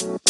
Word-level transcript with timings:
Welcome 0.00 0.22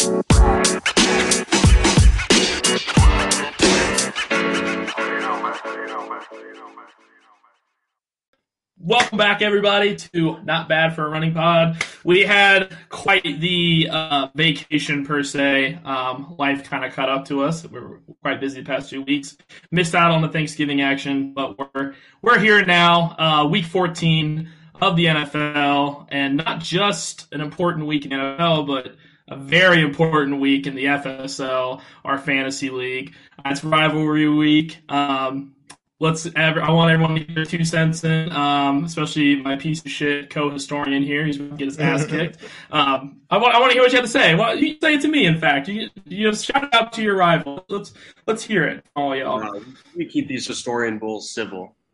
back, 9.19 9.43
everybody, 9.43 9.95
to 9.95 10.41
Not 10.43 10.69
Bad 10.69 10.95
for 10.95 11.05
a 11.05 11.09
Running 11.09 11.35
Pod. 11.35 11.85
We 12.03 12.21
had 12.21 12.75
quite 12.89 13.21
the 13.21 13.89
uh, 13.91 14.29
vacation, 14.33 15.05
per 15.05 15.21
se. 15.21 15.75
Um, 15.85 16.35
life 16.39 16.63
kind 16.63 16.83
of 16.83 16.93
caught 16.93 17.09
up 17.09 17.25
to 17.25 17.43
us. 17.43 17.63
We 17.63 17.79
were 17.79 18.01
quite 18.23 18.39
busy 18.39 18.61
the 18.61 18.65
past 18.65 18.89
two 18.89 19.03
weeks. 19.03 19.37
Missed 19.69 19.93
out 19.93 20.09
on 20.09 20.23
the 20.23 20.29
Thanksgiving 20.29 20.81
action, 20.81 21.35
but 21.35 21.59
we're 21.59 21.93
we're 22.23 22.39
here 22.39 22.65
now. 22.65 23.15
Uh, 23.19 23.47
week 23.47 23.65
14 23.65 24.49
of 24.81 24.95
the 24.95 25.05
NFL, 25.05 26.07
and 26.09 26.37
not 26.37 26.59
just 26.59 27.27
an 27.31 27.41
important 27.41 27.85
week 27.85 28.05
in 28.05 28.11
NFL, 28.11 28.65
but 28.65 28.95
a 29.29 29.37
very 29.37 29.81
important 29.81 30.39
week 30.39 30.67
in 30.67 30.75
the 30.75 30.85
FSL, 30.85 31.81
our 32.03 32.17
fantasy 32.17 32.69
league. 32.69 33.13
It's 33.45 33.63
rivalry 33.63 34.27
week. 34.27 34.79
Um, 34.89 35.55
let's 35.99 36.27
ever 36.35 36.61
I 36.61 36.71
want 36.71 36.91
everyone 36.91 37.15
to 37.15 37.23
get 37.23 37.35
their 37.35 37.45
two 37.45 37.63
cents 37.63 38.03
in, 38.03 38.31
um, 38.31 38.85
especially 38.85 39.35
my 39.35 39.55
piece 39.55 39.85
of 39.85 39.91
shit 39.91 40.29
co-historian 40.29 41.03
here. 41.03 41.25
He's 41.25 41.37
going 41.37 41.51
to 41.51 41.57
get 41.57 41.65
his 41.65 41.79
ass 41.79 42.05
kicked. 42.07 42.39
Um, 42.71 43.21
I 43.29 43.37
want 43.37 43.55
I 43.55 43.59
want 43.59 43.71
to 43.71 43.75
hear 43.75 43.83
what 43.83 43.91
you 43.91 43.97
have 43.97 44.05
to 44.05 44.11
say. 44.11 44.35
Well, 44.35 44.57
you 44.57 44.77
say 44.81 44.95
it 44.95 45.01
to 45.01 45.07
me. 45.07 45.25
In 45.25 45.39
fact, 45.39 45.67
you 45.67 45.89
you 46.05 46.29
just 46.29 46.45
shout 46.45 46.73
out 46.73 46.93
to 46.93 47.01
your 47.01 47.15
rival. 47.15 47.65
Let's 47.69 47.93
let's 48.25 48.43
hear 48.43 48.65
it, 48.65 48.85
all 48.95 49.15
y'all. 49.15 49.57
Uh, 49.57 49.61
we 49.95 50.05
keep 50.05 50.27
these 50.27 50.47
historian 50.47 50.97
bulls 50.99 51.29
civil. 51.31 51.75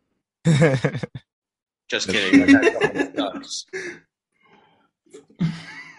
Just 1.88 2.08
kidding. 2.08 2.56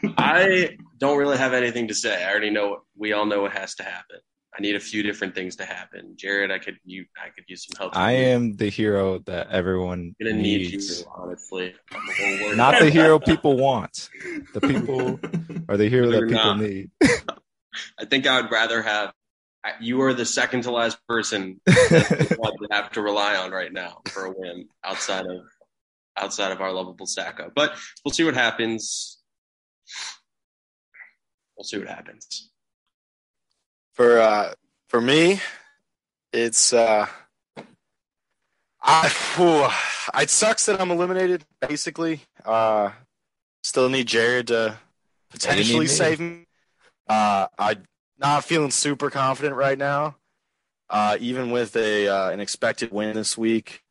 That. 0.04 0.14
I 0.18 0.78
don't 0.98 1.18
really 1.18 1.38
have 1.38 1.54
anything 1.54 1.88
to 1.90 1.94
say. 1.94 2.24
I 2.24 2.30
already 2.30 2.50
know. 2.50 2.80
We 2.98 3.14
all 3.14 3.26
know 3.26 3.42
what 3.42 3.54
has 3.54 3.76
to 3.76 3.84
happen. 3.84 4.18
I 4.58 4.62
need 4.62 4.76
a 4.76 4.80
few 4.80 5.04
different 5.04 5.36
things 5.36 5.58
to 5.58 5.66
happen. 5.66 6.14
Jared, 6.16 6.50
I 6.52 6.58
could 6.58 6.78
you 6.84 7.06
I 7.24 7.30
could 7.30 7.44
use 7.48 7.66
some 7.68 7.78
help. 7.78 7.96
I 7.96 8.14
am 8.14 8.56
the 8.56 8.70
hero 8.70 9.20
that 9.20 9.50
everyone 9.52 10.16
I'm 10.20 10.28
gonna 10.28 10.42
need 10.42 10.72
needs. 10.72 11.02
you, 11.02 11.06
honestly. 11.16 11.76
I'm 11.92 12.02
a 12.02 12.12
little 12.32 12.46
worried. 12.48 12.58
Not 12.58 12.80
the 12.80 12.90
hero 12.90 13.20
people 13.32 13.56
want. 13.58 14.10
The 14.54 14.62
people 14.62 15.20
are 15.70 15.78
the 15.78 15.90
hero 15.90 16.08
that 16.08 16.18
They're 16.18 16.28
people 16.28 16.44
not. 16.44 16.60
need. 16.60 16.90
I 18.00 18.06
think 18.06 18.26
I 18.26 18.42
would 18.42 18.52
rather 18.52 18.82
have 18.82 19.14
you 19.82 20.02
are 20.02 20.14
the 20.14 20.26
second 20.26 20.62
to 20.64 20.72
last 20.72 20.98
person 21.08 21.60
that 21.66 22.68
I 22.72 22.76
have 22.76 22.92
to 22.94 23.02
rely 23.02 23.36
on 23.36 23.52
right 23.52 23.72
now 23.72 24.02
for 24.08 24.26
a 24.26 24.32
win 24.36 24.70
outside 24.84 25.26
of 25.26 25.42
outside 26.16 26.52
of 26.52 26.62
our 26.62 26.72
lovable 26.72 27.06
Sacko. 27.06 27.52
But 27.54 27.76
we'll 28.04 28.14
see 28.14 28.24
what 28.24 28.34
happens. 28.34 29.17
We'll 31.56 31.64
see 31.64 31.80
what 31.80 31.88
happens. 31.88 32.50
For 33.94 34.20
uh, 34.20 34.54
for 34.90 35.02
me, 35.02 35.42
it's 36.32 36.72
uh, 36.72 37.08
I 38.82 39.10
whew, 39.36 39.68
it 40.22 40.30
sucks 40.30 40.66
that 40.68 40.80
I'm 40.80 40.92
eliminated. 40.92 41.46
Basically, 41.68 42.22
uh, 42.46 42.92
still 43.64 43.90
need 43.90 44.08
Jared 44.08 44.48
to 44.48 44.78
potentially 45.32 45.82
me. 45.82 45.88
save 45.88 46.20
me. 46.20 46.46
Uh, 47.10 47.48
I'm 47.58 47.84
not 48.20 48.44
feeling 48.44 48.72
super 48.72 49.10
confident 49.10 49.56
right 49.56 49.78
now. 49.78 50.16
Uh, 50.90 51.18
even 51.20 51.52
with 51.52 51.76
a 51.76 52.08
uh, 52.08 52.30
an 52.30 52.40
expected 52.40 52.92
win 52.92 53.16
this 53.16 53.38
week, 53.38 53.82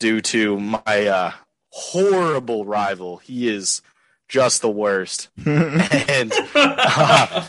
due 0.00 0.20
to 0.20 0.58
my 0.58 1.06
uh, 1.06 1.32
horrible 1.70 2.64
rival, 2.64 3.18
he 3.18 3.48
is 3.48 3.82
just 4.32 4.62
the 4.62 4.70
worst. 4.70 5.28
and 5.46 6.32
uh, 6.54 7.46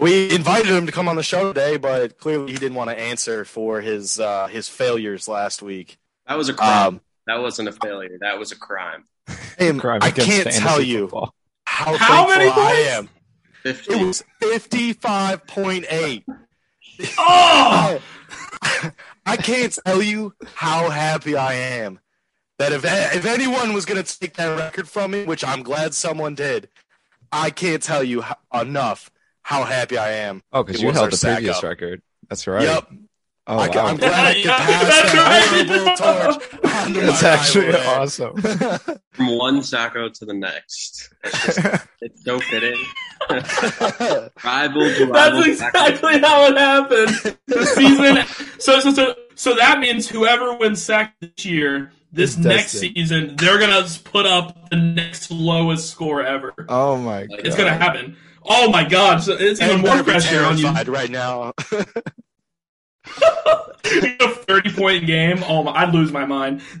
we 0.00 0.34
invited 0.34 0.66
him 0.66 0.84
to 0.86 0.92
come 0.92 1.08
on 1.08 1.14
the 1.14 1.22
show 1.22 1.52
today, 1.52 1.76
but 1.76 2.18
clearly 2.18 2.50
he 2.52 2.58
didn't 2.58 2.74
want 2.74 2.90
to 2.90 2.98
answer 2.98 3.44
for 3.44 3.80
his 3.80 4.18
uh, 4.18 4.48
his 4.48 4.68
failures 4.68 5.28
last 5.28 5.62
week. 5.62 5.98
That 6.26 6.36
was 6.36 6.48
a 6.48 6.54
crime. 6.54 6.86
Um, 6.88 7.00
that 7.28 7.40
wasn't 7.40 7.68
a 7.68 7.72
failure. 7.72 8.18
That 8.20 8.40
was 8.40 8.50
a 8.50 8.56
crime. 8.56 9.04
and 9.58 9.80
Crime 9.80 10.00
I 10.02 10.10
can't 10.10 10.50
tell 10.50 10.82
you 10.82 11.02
football. 11.02 11.32
how, 11.64 11.96
How 11.96 12.26
thankful 12.26 12.38
many 12.38 12.50
I 12.50 12.72
am. 12.96 13.08
Fifty. 13.62 13.94
It 13.94 14.04
was 14.04 14.24
fifty 14.40 14.92
five 14.94 15.46
point 15.46 15.86
eight. 15.90 16.24
oh, 17.18 18.00
I 19.26 19.36
can't 19.36 19.78
tell 19.86 20.02
you 20.02 20.34
how 20.54 20.90
happy 20.90 21.36
I 21.36 21.54
am 21.54 22.00
that 22.58 22.72
if 22.72 22.84
if 22.84 23.24
anyone 23.26 23.72
was 23.72 23.84
going 23.84 24.02
to 24.02 24.18
take 24.18 24.34
that 24.34 24.56
record 24.58 24.88
from 24.88 25.10
me, 25.12 25.24
which 25.24 25.44
I'm 25.44 25.62
glad 25.62 25.94
someone 25.94 26.34
did, 26.34 26.68
I 27.32 27.50
can't 27.50 27.82
tell 27.82 28.02
you 28.02 28.22
ho- 28.22 28.60
enough 28.60 29.10
how 29.42 29.64
happy 29.64 29.98
I 29.98 30.12
am. 30.12 30.42
Oh, 30.52 30.62
because 30.62 30.82
you 30.82 30.90
held 30.90 31.12
the 31.12 31.16
sack 31.16 31.36
previous 31.38 31.58
up. 31.58 31.64
record. 31.64 32.02
That's 32.28 32.46
right. 32.46 32.62
Yep, 32.62 32.88
Oh, 33.48 33.58
I, 33.58 33.68
wow. 33.68 33.88
am 33.90 33.96
glad 33.96 34.12
I 34.26 34.34
could 34.34 34.44
Yeah, 34.44 34.56
pass 34.56 34.82
that's 34.82 35.12
that 35.12 35.98
right. 36.02 36.40
torch 36.58 36.74
onto 36.74 37.00
That's 37.00 37.22
actually 37.22 37.66
rival 37.66 37.90
awesome. 38.02 38.36
From 39.12 39.38
one 39.38 39.60
Sacko 39.60 40.12
to 40.14 40.24
the 40.24 40.34
next. 40.34 41.14
It's, 41.22 41.44
just, 41.54 41.58
it's 42.00 42.24
so 42.24 42.40
fitting. 42.40 42.76
rival 43.30 44.82
to 44.94 45.06
rival. 45.06 45.12
that's 45.12 45.36
Sacko. 45.36 45.46
exactly 45.46 46.18
how 46.20 46.46
it 46.46 46.56
happened. 46.56 47.36
The 47.46 47.64
season. 47.66 48.58
So 48.58 48.80
so 48.80 48.90
so 48.92 49.14
so 49.36 49.54
that 49.54 49.78
means 49.78 50.08
whoever 50.08 50.56
wins 50.56 50.82
sack 50.82 51.14
this 51.20 51.44
year, 51.46 51.92
this 52.16 52.30
Is 52.32 52.38
next 52.38 52.72
destined. 52.72 52.94
season, 52.96 53.36
they're 53.36 53.58
gonna 53.58 53.86
put 54.04 54.26
up 54.26 54.70
the 54.70 54.76
next 54.76 55.30
lowest 55.30 55.90
score 55.90 56.22
ever. 56.24 56.52
oh 56.68 56.96
my 56.96 57.26
god. 57.26 57.40
It's 57.44 57.54
gonna 57.56 57.74
happen. 57.76 58.16
Oh 58.44 58.70
my 58.70 58.84
god! 58.84 59.22
So 59.22 59.32
it's 59.38 59.60
even 59.60 59.76
And 59.76 59.84
more 59.86 60.02
pressure 60.02 60.42
on 60.44 60.56
you. 60.58 60.68
right 60.70 61.10
now. 61.10 61.52
a 61.72 61.84
thirty 64.46 64.72
point 64.72 65.06
game. 65.06 65.42
Oh 65.46 65.62
my! 65.64 65.72
I'd 65.72 65.92
lose 65.94 66.12
my 66.12 66.24
mind. 66.26 66.62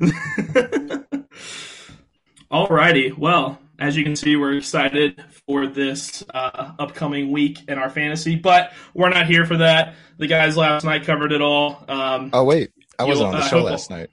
Alrighty. 2.50 3.16
Well, 3.16 3.58
as 3.78 3.96
you 3.96 4.04
can 4.04 4.14
see, 4.16 4.36
we're 4.36 4.54
excited 4.56 5.22
for 5.48 5.66
this 5.66 6.24
uh, 6.32 6.72
upcoming 6.78 7.32
week 7.32 7.58
in 7.68 7.78
our 7.78 7.90
fantasy, 7.90 8.36
but 8.36 8.72
we're 8.94 9.08
not 9.10 9.26
here 9.26 9.44
for 9.44 9.56
that. 9.58 9.94
The 10.18 10.26
guys 10.28 10.56
last 10.56 10.84
night 10.84 11.04
covered 11.04 11.32
it 11.32 11.42
all. 11.42 11.84
Um, 11.88 12.30
Oh 12.32 12.44
wait, 12.44 12.70
I 12.98 13.04
wasn't 13.04 13.28
on 13.28 13.32
the 13.34 13.38
uh, 13.44 13.48
show 13.48 13.62
last 13.62 13.90
night. 13.90 14.10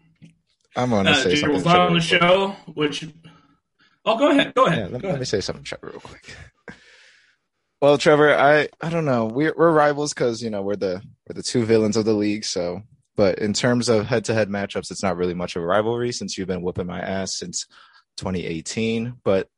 I'm 0.75 0.89
going 0.89 1.05
to 1.05 1.11
uh, 1.11 1.15
say 1.15 1.35
something. 1.35 1.55
was 1.55 1.65
on 1.65 1.93
the 1.93 1.99
Trevor, 1.99 2.25
real 2.25 2.55
quick. 2.55 2.63
show, 2.63 2.71
which. 2.73 3.07
Oh, 4.05 4.17
go 4.17 4.31
ahead. 4.31 4.53
Go 4.53 4.65
ahead. 4.65 4.79
Yeah, 4.79 4.87
let, 4.87 5.01
go 5.01 5.09
let 5.09 5.19
me 5.19 5.25
say 5.25 5.41
something, 5.41 5.63
Trevor, 5.63 5.89
real 5.89 5.99
quick. 5.99 6.35
Well, 7.83 7.97
Trevor, 7.97 8.33
I 8.33 8.69
I 8.79 8.89
don't 8.89 9.03
know. 9.03 9.25
We're 9.25 9.53
we're 9.57 9.73
rivals 9.73 10.13
because 10.13 10.41
you 10.41 10.49
know 10.49 10.61
we're 10.61 10.77
the 10.77 11.01
we're 11.27 11.33
the 11.33 11.43
two 11.43 11.65
villains 11.65 11.97
of 11.97 12.05
the 12.05 12.13
league. 12.13 12.45
So, 12.45 12.81
but 13.17 13.39
in 13.39 13.51
terms 13.51 13.89
of 13.89 14.05
head 14.05 14.23
to 14.23 14.33
head 14.33 14.47
matchups, 14.47 14.89
it's 14.89 15.03
not 15.03 15.17
really 15.17 15.33
much 15.33 15.57
of 15.57 15.63
a 15.63 15.65
rivalry 15.65 16.13
since 16.13 16.37
you've 16.37 16.47
been 16.47 16.61
whooping 16.61 16.87
my 16.87 17.01
ass 17.01 17.35
since 17.35 17.67
2018. 18.15 19.15
But 19.25 19.49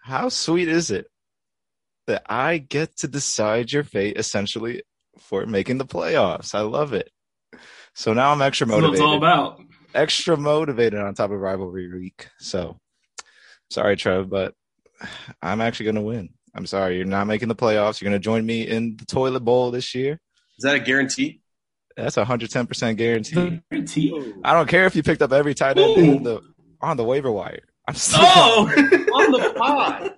how 0.00 0.30
sweet 0.30 0.68
is 0.68 0.90
it 0.90 1.08
that 2.06 2.22
I 2.26 2.56
get 2.56 2.96
to 3.00 3.06
decide 3.06 3.70
your 3.70 3.84
fate 3.84 4.16
essentially 4.16 4.82
for 5.18 5.44
making 5.44 5.76
the 5.76 5.84
playoffs? 5.84 6.54
I 6.54 6.60
love 6.60 6.94
it. 6.94 7.10
So 7.94 8.14
now 8.14 8.32
I'm 8.32 8.40
extra 8.40 8.66
That's 8.66 8.80
what 8.80 8.92
it's 8.92 9.00
all 9.02 9.20
motivated 9.20 9.56
about. 9.58 9.60
Extra 9.94 10.36
motivated 10.36 11.00
on 11.00 11.14
top 11.14 11.30
of 11.30 11.40
rivalry 11.40 11.92
week. 11.92 12.28
So 12.38 12.78
sorry, 13.70 13.96
Trev, 13.96 14.28
but 14.30 14.54
I'm 15.40 15.60
actually 15.60 15.84
going 15.84 15.94
to 15.96 16.00
win. 16.02 16.30
I'm 16.54 16.66
sorry. 16.66 16.96
You're 16.98 17.06
not 17.06 17.26
making 17.26 17.48
the 17.48 17.54
playoffs. 17.56 18.00
You're 18.00 18.10
going 18.10 18.20
to 18.20 18.24
join 18.24 18.44
me 18.44 18.66
in 18.68 18.96
the 18.96 19.06
toilet 19.06 19.40
bowl 19.40 19.70
this 19.70 19.94
year. 19.94 20.18
Is 20.58 20.64
that 20.64 20.74
a 20.76 20.80
guarantee? 20.80 21.40
That's 21.96 22.16
a 22.16 22.24
110% 22.24 22.96
guarantee. 22.96 23.60
Guarantee. 23.70 24.12
Oh. 24.14 24.32
I 24.44 24.52
don't 24.54 24.68
care 24.68 24.86
if 24.86 24.94
you 24.96 25.02
picked 25.02 25.22
up 25.22 25.32
every 25.32 25.54
tight 25.54 25.78
end 25.78 25.96
in 25.98 26.22
the, 26.22 26.40
on 26.80 26.96
the 26.96 27.04
waiver 27.04 27.30
wire. 27.32 27.60
I'm 27.88 27.94
still, 27.94 28.20
Oh, 28.22 28.68
On 28.76 29.32
the 29.32 29.52
pod. 29.56 30.14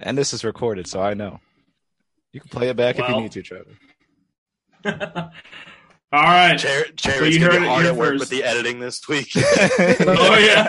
and 0.00 0.16
this 0.16 0.32
is 0.32 0.44
recorded, 0.44 0.86
so 0.86 1.02
I 1.02 1.14
know. 1.14 1.40
You 2.32 2.40
can 2.40 2.48
play 2.48 2.68
it 2.68 2.76
back 2.76 2.98
if 2.98 3.08
you 3.08 3.16
need 3.20 3.32
to, 3.32 3.42
Trevor. 3.42 3.70
all 6.12 6.22
right. 6.22 6.58
Jared, 6.58 7.00
So 7.00 7.10
Jared's 7.10 7.34
you 7.36 7.40
gonna 7.40 7.52
heard 7.54 7.60
be 7.60 7.66
it 7.66 7.68
hard 7.68 7.86
at 7.86 7.96
work 7.96 8.18
with 8.18 8.28
the 8.28 8.44
editing 8.44 8.78
this 8.80 9.08
week. 9.08 9.32
Oh 9.36 10.38
yeah. 10.38 10.68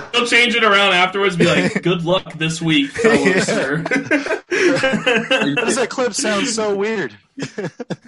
They'll 0.12 0.26
change 0.26 0.54
it 0.54 0.62
around 0.64 0.92
afterwards. 0.92 1.36
Be 1.36 1.46
like, 1.46 1.82
"Good 1.82 2.04
luck 2.04 2.34
this 2.34 2.60
week, 2.60 2.90
fellow 2.90 3.40
sir." 3.40 3.78
Why 3.88 5.54
does 5.54 5.76
that 5.76 5.88
clip 5.88 6.12
sound 6.14 6.46
so 6.46 6.74
weird? 6.76 7.16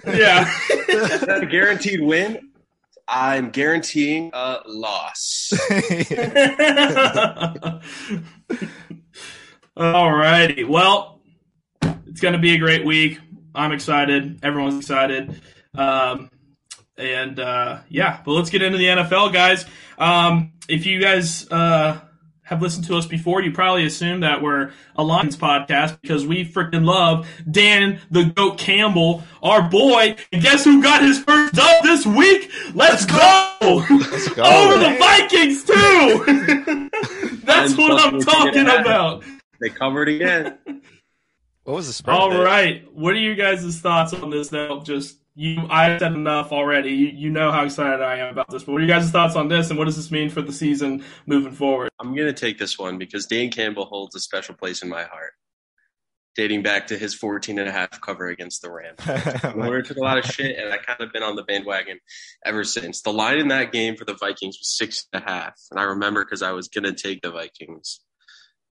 yeah. 0.05 0.51
Is 0.87 1.21
that 1.21 1.39
a 1.43 1.45
guaranteed 1.47 2.01
win? 2.01 2.49
I'm 3.07 3.49
guaranteeing 3.49 4.31
a 4.33 4.59
loss. 4.65 5.53
All 9.75 10.11
righty. 10.13 10.63
Well, 10.63 11.19
it's 12.07 12.21
going 12.21 12.33
to 12.33 12.39
be 12.39 12.53
a 12.53 12.57
great 12.59 12.85
week. 12.85 13.19
I'm 13.55 13.71
excited. 13.71 14.39
Everyone's 14.43 14.77
excited. 14.79 15.41
Um, 15.75 16.29
and 16.97 17.39
uh, 17.39 17.79
yeah, 17.89 18.21
but 18.23 18.31
let's 18.33 18.49
get 18.49 18.61
into 18.61 18.77
the 18.77 18.85
NFL, 18.85 19.33
guys. 19.33 19.65
Um, 19.97 20.53
if 20.67 20.85
you 20.85 20.99
guys 21.01 21.49
uh, 21.49 21.99
have 22.43 22.61
listened 22.61 22.85
to 22.85 22.97
us 22.97 23.05
before, 23.05 23.41
you 23.41 23.51
probably 23.51 23.85
assume 23.85 24.19
that 24.19 24.41
we're 24.41 24.71
a 24.95 25.03
Lions 25.03 25.35
podcast 25.35 25.99
because 26.01 26.27
we 26.27 26.45
freaking 26.45 26.85
love 26.85 27.27
Dan 27.49 27.99
the 28.11 28.25
Goat 28.25 28.57
Campbell, 28.57 29.23
our 29.41 29.67
boy. 29.67 30.15
And 30.31 30.41
guess 30.41 30.63
who 30.63 30.81
got 30.83 31.01
his 31.01 31.19
first 31.19 31.53
dub 31.55 31.83
this 31.83 32.05
week? 32.05 32.51
Let's, 32.73 33.05
go! 33.05 33.57
Let's 33.61 34.29
go. 34.29 34.43
Over 34.45 34.77
the 34.77 34.97
Vikings 34.99 35.63
too. 35.63 36.89
That's 37.43 37.71
And 37.71 37.79
what 37.79 38.01
I'm 38.01 38.19
talking 38.21 38.67
about. 38.67 39.23
They 39.59 39.69
covered 39.69 40.09
again. 40.09 40.57
What 41.63 41.75
was 41.75 41.87
the 41.87 41.93
spread? 41.93 42.17
All 42.17 42.29
there? 42.29 42.43
right, 42.43 42.85
what 42.93 43.13
are 43.13 43.19
you 43.19 43.35
guys' 43.35 43.79
thoughts 43.79 44.13
on 44.13 44.29
this? 44.29 44.51
Now, 44.51 44.81
just 44.81 45.17
you, 45.35 45.65
I 45.69 45.97
said 45.97 46.13
enough 46.13 46.51
already. 46.51 46.91
You, 46.91 47.07
you 47.07 47.29
know 47.29 47.51
how 47.51 47.65
excited 47.65 48.01
I 48.01 48.17
am 48.17 48.29
about 48.29 48.49
this. 48.49 48.63
But 48.63 48.73
what 48.73 48.79
are 48.81 48.85
you 48.85 48.87
guys' 48.91 49.09
thoughts 49.09 49.35
on 49.35 49.47
this, 49.47 49.69
and 49.69 49.79
what 49.79 49.85
does 49.85 49.95
this 49.95 50.11
mean 50.11 50.29
for 50.29 50.41
the 50.41 50.53
season 50.53 51.03
moving 51.25 51.53
forward? 51.53 51.89
I'm 51.99 52.15
going 52.15 52.27
to 52.27 52.33
take 52.33 52.59
this 52.59 52.77
one 52.77 52.97
because 52.97 53.25
Dan 53.25 53.49
Campbell 53.49 53.85
holds 53.85 54.15
a 54.15 54.19
special 54.19 54.53
place 54.55 54.83
in 54.83 54.89
my 54.89 55.03
heart, 55.03 55.33
dating 56.35 56.61
back 56.61 56.87
to 56.87 56.97
his 56.97 57.15
14 57.15 57.57
and 57.59 57.67
a 57.67 57.71
half 57.71 57.99
cover 58.01 58.27
against 58.27 58.61
the 58.61 58.69
Rams. 58.71 58.99
Warner 59.55 59.81
took 59.81 59.97
a 59.97 60.01
lot 60.01 60.17
of 60.19 60.25
shit, 60.25 60.57
and 60.57 60.71
I 60.71 60.77
kind 60.77 61.01
of 61.01 61.11
been 61.11 61.23
on 61.23 61.35
the 61.35 61.43
bandwagon 61.43 61.99
ever 62.45 62.63
since. 62.63 63.01
The 63.01 63.13
line 63.13 63.39
in 63.39 63.47
that 63.47 63.71
game 63.71 63.95
for 63.95 64.05
the 64.05 64.15
Vikings 64.15 64.57
was 64.59 64.75
six 64.77 65.07
and 65.13 65.23
a 65.23 65.29
half, 65.29 65.53
and 65.71 65.79
I 65.79 65.83
remember 65.83 66.23
because 66.23 66.43
I 66.43 66.51
was 66.51 66.67
going 66.67 66.83
to 66.85 66.93
take 66.93 67.21
the 67.21 67.31
Vikings 67.31 68.01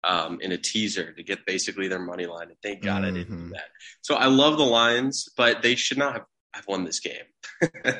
um, 0.04 0.38
in 0.40 0.52
a 0.52 0.56
teaser 0.58 1.12
to 1.12 1.22
get 1.22 1.44
basically 1.46 1.88
their 1.88 1.98
money 1.98 2.26
line, 2.26 2.48
and 2.48 2.56
thank 2.62 2.82
God 2.82 3.04
I 3.04 3.10
didn't 3.10 3.28
do 3.28 3.48
Mhm. 3.48 3.50
that. 3.52 3.66
So 4.02 4.14
I 4.14 4.26
love 4.26 4.56
the 4.56 4.64
lines, 4.64 5.28
but 5.36 5.62
they 5.62 5.74
should 5.74 5.98
not 5.98 6.12
have, 6.12 6.22
have 6.54 6.66
won 6.66 6.84
this 6.84 7.00
game. 7.00 7.14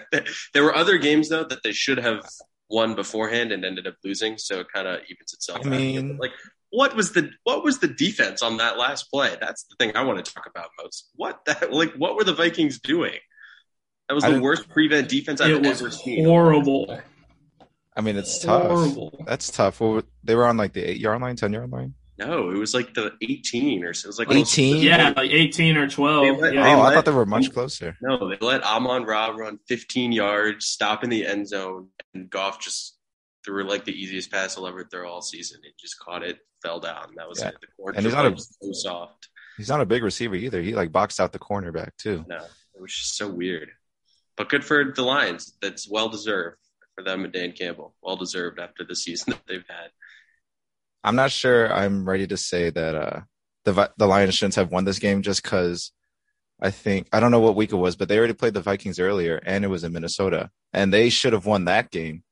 there 0.54 0.64
were 0.64 0.75
other 0.75 0.98
games 0.98 1.28
though 1.28 1.44
that 1.44 1.62
they 1.62 1.72
should 1.72 1.98
have 1.98 2.25
won 2.69 2.94
beforehand 2.94 3.52
and 3.52 3.64
ended 3.64 3.87
up 3.87 3.94
losing, 4.04 4.38
so 4.38 4.60
it 4.60 4.66
kind 4.75 4.88
of 4.88 5.00
evens 5.08 5.32
itself. 5.32 5.60
I 5.64 5.69
out. 5.69 5.70
mean- 5.70 6.19
like 6.19 6.32
what 6.70 6.96
was 6.96 7.12
the 7.12 7.31
what 7.44 7.62
was 7.62 7.78
the 7.78 7.87
defense 7.88 8.43
on 8.43 8.56
that 8.56 8.76
last 8.76 9.04
play? 9.10 9.37
That's 9.40 9.64
the 9.64 9.76
thing 9.78 9.96
I 9.96 10.02
want 10.02 10.25
to 10.25 10.32
talk 10.34 10.46
about 10.50 10.69
most. 10.82 11.08
What 11.14 11.44
that 11.46 11.72
like 11.72 11.93
what 11.94 12.16
were 12.16 12.25
the 12.25 12.34
Vikings 12.34 12.81
doing? 12.81 13.14
That 14.08 14.14
was 14.14 14.25
the 14.25 14.31
didn't- 14.31 14.43
worst 14.43 14.69
prevent 14.69 15.08
defense 15.08 15.40
I've 15.40 15.50
it 15.50 15.62
was 15.62 15.81
ever 15.81 15.90
seen. 15.90 16.25
horrible. 16.25 17.00
I 17.96 18.00
mean, 18.02 18.16
it's 18.16 18.40
tough. 18.40 18.66
Horrible. 18.66 19.25
That's 19.26 19.50
tough. 19.50 19.81
What, 19.81 19.90
were- 19.90 20.04
they 20.25 20.34
were 20.34 20.46
on 20.46 20.56
like 20.56 20.72
the 20.75 20.82
eight 20.82 20.99
yard 20.99 21.22
line, 21.22 21.37
ten 21.37 21.52
yard 21.52 21.70
line. 21.70 21.94
No, 22.18 22.50
it 22.50 22.56
was 22.56 22.72
like 22.72 22.94
the 22.94 23.12
18 23.22 23.84
or 23.84 23.92
so. 23.92 24.06
It 24.06 24.08
was 24.08 24.18
like 24.18 24.30
18? 24.32 24.82
Yeah, 24.82 25.12
like 25.16 25.30
18 25.30 25.76
or 25.76 25.88
12. 25.88 26.38
Let- 26.38 26.54
Yeah. 26.54 26.62
They 26.62 26.72
oh, 26.74 26.80
I 26.82 26.94
thought 26.94 27.04
they 27.04 27.10
were 27.12 27.26
much 27.26 27.52
closer. 27.52 27.96
No, 28.00 28.28
they 28.30 28.38
let 28.40 28.62
Amon 28.64 29.04
Ra 29.04 29.26
run 29.28 29.58
15 29.68 30.12
yards, 30.12 30.66
stop 30.66 31.04
in 31.04 31.10
the 31.10 31.26
end 31.26 31.46
zone, 31.48 31.88
and 32.14 32.30
Goff 32.30 32.60
just 32.60 32.96
threw 33.44 33.64
like 33.68 33.84
the 33.84 33.92
easiest 33.92 34.30
pass 34.32 34.54
he'll 34.54 34.66
ever 34.66 34.84
throw 34.90 35.08
all 35.10 35.20
season. 35.22 35.60
It 35.64 35.74
just 35.78 35.98
caught 35.98 36.22
it, 36.22 36.38
fell 36.62 36.80
down. 36.80 37.14
That 37.16 37.28
was 37.28 37.40
Yeah. 37.40 37.48
it. 37.48 37.56
The 37.60 37.66
corner 37.76 37.96
And 37.96 38.06
he's 38.06 38.14
not 38.14 38.26
a- 38.26 38.30
was 38.30 38.56
so 38.62 38.70
soft. 38.72 39.28
He's 39.58 39.68
not 39.68 39.80
a 39.80 39.86
big 39.86 40.02
receiver 40.02 40.34
either. 40.34 40.60
He 40.62 40.74
like 40.74 40.92
boxed 40.92 41.20
out 41.20 41.32
the 41.32 41.38
cornerback 41.38 41.90
too. 41.98 42.24
No, 42.28 42.36
it 42.36 42.80
was 42.80 42.94
just 42.94 43.16
so 43.16 43.28
weird. 43.28 43.70
But 44.36 44.48
good 44.48 44.64
for 44.64 44.92
the 44.94 45.02
Lions. 45.02 45.56
That's 45.62 45.88
well 45.88 46.08
deserved 46.08 46.58
for 46.94 47.02
them 47.04 47.24
and 47.24 47.32
Dan 47.32 47.52
Campbell. 47.52 47.94
Well 48.02 48.16
deserved 48.16 48.58
after 48.58 48.84
the 48.84 48.96
season 48.96 49.32
that 49.32 49.42
they've 49.46 49.64
had. 49.68 49.90
I'm 51.06 51.14
not 51.14 51.31
sure 51.31 51.73
I'm 51.73 52.06
ready 52.06 52.26
to 52.26 52.37
say 52.37 52.69
that 52.70 52.94
uh, 52.97 53.20
the 53.64 53.93
the 53.97 54.06
Lions 54.06 54.35
shouldn't 54.35 54.56
have 54.56 54.73
won 54.73 54.85
this 54.85 54.99
game 54.99 55.23
just 55.23 55.41
because 55.41 55.93
I 56.61 56.70
think 56.73 57.08
I 57.12 57.20
don't 57.20 57.31
know 57.31 57.38
what 57.38 57.55
week 57.55 57.73
it 57.73 57.76
was, 57.76 57.94
but 57.94 58.08
they 58.08 58.19
already 58.19 58.32
played 58.32 58.55
the 58.55 58.61
Vikings 58.61 58.99
earlier, 58.99 59.41
and 59.47 59.64
it 59.64 59.69
was 59.69 59.85
in 59.85 59.93
Minnesota, 59.93 60.50
and 60.73 60.93
they 60.93 61.08
should 61.08 61.32
have 61.32 61.47
won 61.47 61.67
that 61.67 61.93
game. 61.93 62.25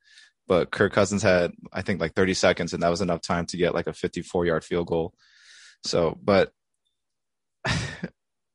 But 0.48 0.72
Kirk 0.72 0.92
Cousins 0.92 1.22
had 1.22 1.52
I 1.72 1.82
think 1.82 2.00
like 2.00 2.14
30 2.14 2.34
seconds, 2.34 2.74
and 2.74 2.82
that 2.82 2.88
was 2.88 3.00
enough 3.00 3.22
time 3.22 3.46
to 3.46 3.56
get 3.56 3.74
like 3.74 3.86
a 3.86 3.92
54 3.92 4.44
yard 4.44 4.64
field 4.64 4.88
goal. 4.88 5.14
So, 5.84 6.18
but 6.20 6.50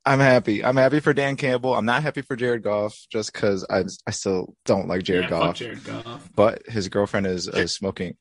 I'm 0.06 0.20
happy. 0.20 0.66
I'm 0.66 0.78
happy 0.78 1.00
for 1.00 1.14
Dan 1.14 1.38
Campbell. 1.38 1.76
I'm 1.76 1.86
not 1.86 2.04
happy 2.04 2.24
for 2.24 2.36
Jared 2.36 2.64
Goff 2.64 3.00
just 3.10 3.32
because 3.32 3.66
I 3.70 3.86
I 4.06 4.12
still 4.12 4.54
don't 4.66 4.90
like 4.90 5.04
Jared 5.04 5.26
yeah, 5.26 5.30
Goff. 5.30 5.56
Jared 5.56 5.84
Goff. 5.86 6.30
But 6.36 6.64
his 6.68 6.90
girlfriend 6.90 7.26
is, 7.26 7.48
is 7.48 7.74
smoking. 7.74 8.18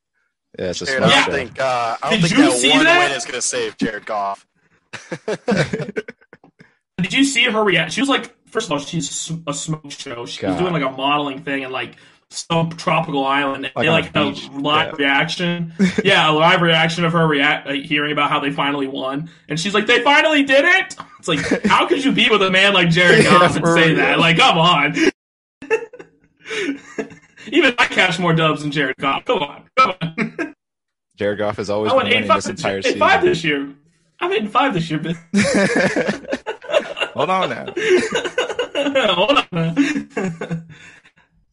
Yeah, 0.58 0.66
it's 0.70 0.82
a 0.82 0.86
Jared, 0.86 1.02
I 1.02 1.08
Yeah. 1.08 1.14
don't 1.16 1.24
show. 1.24 1.32
think 1.32 1.60
uh, 1.60 1.96
I 2.02 2.10
don't 2.10 2.20
Did 2.20 2.28
think 2.30 2.38
you 2.38 2.44
that 2.50 2.52
see 2.58 2.70
one 2.70 2.84
that? 2.84 3.08
win 3.08 3.16
is 3.16 3.24
going 3.24 3.34
to 3.34 3.42
save 3.42 3.76
Jared 3.76 4.06
Goff. 4.06 4.46
Did 6.98 7.12
you 7.12 7.24
see 7.24 7.44
her 7.44 7.62
react? 7.62 7.92
She 7.92 8.00
was 8.00 8.08
like, 8.08 8.34
first 8.46 8.66
of 8.66 8.72
all, 8.72 8.78
she's 8.78 9.30
a 9.46 9.52
smoke 9.54 9.90
show. 9.90 10.26
She 10.26 10.44
was 10.46 10.56
doing 10.56 10.72
like 10.72 10.82
a 10.82 10.90
modeling 10.90 11.42
thing 11.42 11.62
in 11.62 11.70
like 11.70 11.94
some 12.30 12.70
tropical 12.70 13.24
island. 13.24 13.66
And 13.66 13.72
Like 13.76 13.84
they 13.86 13.90
like 13.90 14.14
a 14.14 14.18
had 14.18 14.26
a 14.26 14.30
beach. 14.32 14.48
live 14.50 14.98
Yeah. 14.98 15.06
reaction. 15.06 15.72
yeah, 16.04 16.30
a 16.30 16.32
live 16.32 16.60
reaction 16.60 17.04
of 17.04 17.12
her 17.12 17.26
react, 17.26 17.66
like, 17.68 17.82
hearing 17.84 18.10
about 18.12 18.30
how 18.30 18.40
they 18.40 18.50
finally 18.50 18.88
won. 18.88 19.30
And 19.48 19.60
she's 19.60 19.74
like, 19.74 19.86
they 19.86 20.02
finally 20.02 20.42
did 20.42 20.64
it. 20.64 20.96
It's 21.20 21.28
like, 21.28 21.64
how 21.66 21.86
could 21.86 22.04
you 22.04 22.10
be 22.12 22.28
with 22.30 22.42
a 22.42 22.50
man 22.50 22.72
like 22.74 22.90
Jared 22.90 23.22
Yeah, 23.24 23.30
Goff 23.38 23.56
and 23.56 23.66
say 23.68 23.88
real. 23.88 23.96
that? 23.98 24.18
Like, 24.18 24.36
come 24.38 24.58
on. 24.58 24.94
Even 27.46 27.74
I 27.78 27.86
catch 27.86 28.18
more 28.18 28.32
dubs 28.32 28.62
than 28.62 28.70
Jared 28.70 28.96
Goff. 28.96 29.24
Come 29.24 29.38
on, 29.38 29.64
come 29.76 29.94
on. 30.00 30.54
Jared 31.16 31.38
Goff 31.38 31.56
has 31.56 31.70
always 31.70 31.92
I 31.92 31.98
been 31.98 32.06
winning 32.08 32.28
five 32.28 32.36
this 32.38 32.48
entire 32.48 32.82
season. 32.82 32.98
five 32.98 33.22
this 33.22 33.44
year. 33.44 33.72
I'm 34.20 34.32
and 34.32 34.50
five 34.50 34.74
this 34.74 34.90
year, 34.90 34.98
bitch. 34.98 35.16
Hold 37.14 37.30
on 37.30 37.50
now. 37.50 37.66
Hold 39.14 39.38
on. 39.38 39.46
Now. 39.52 40.62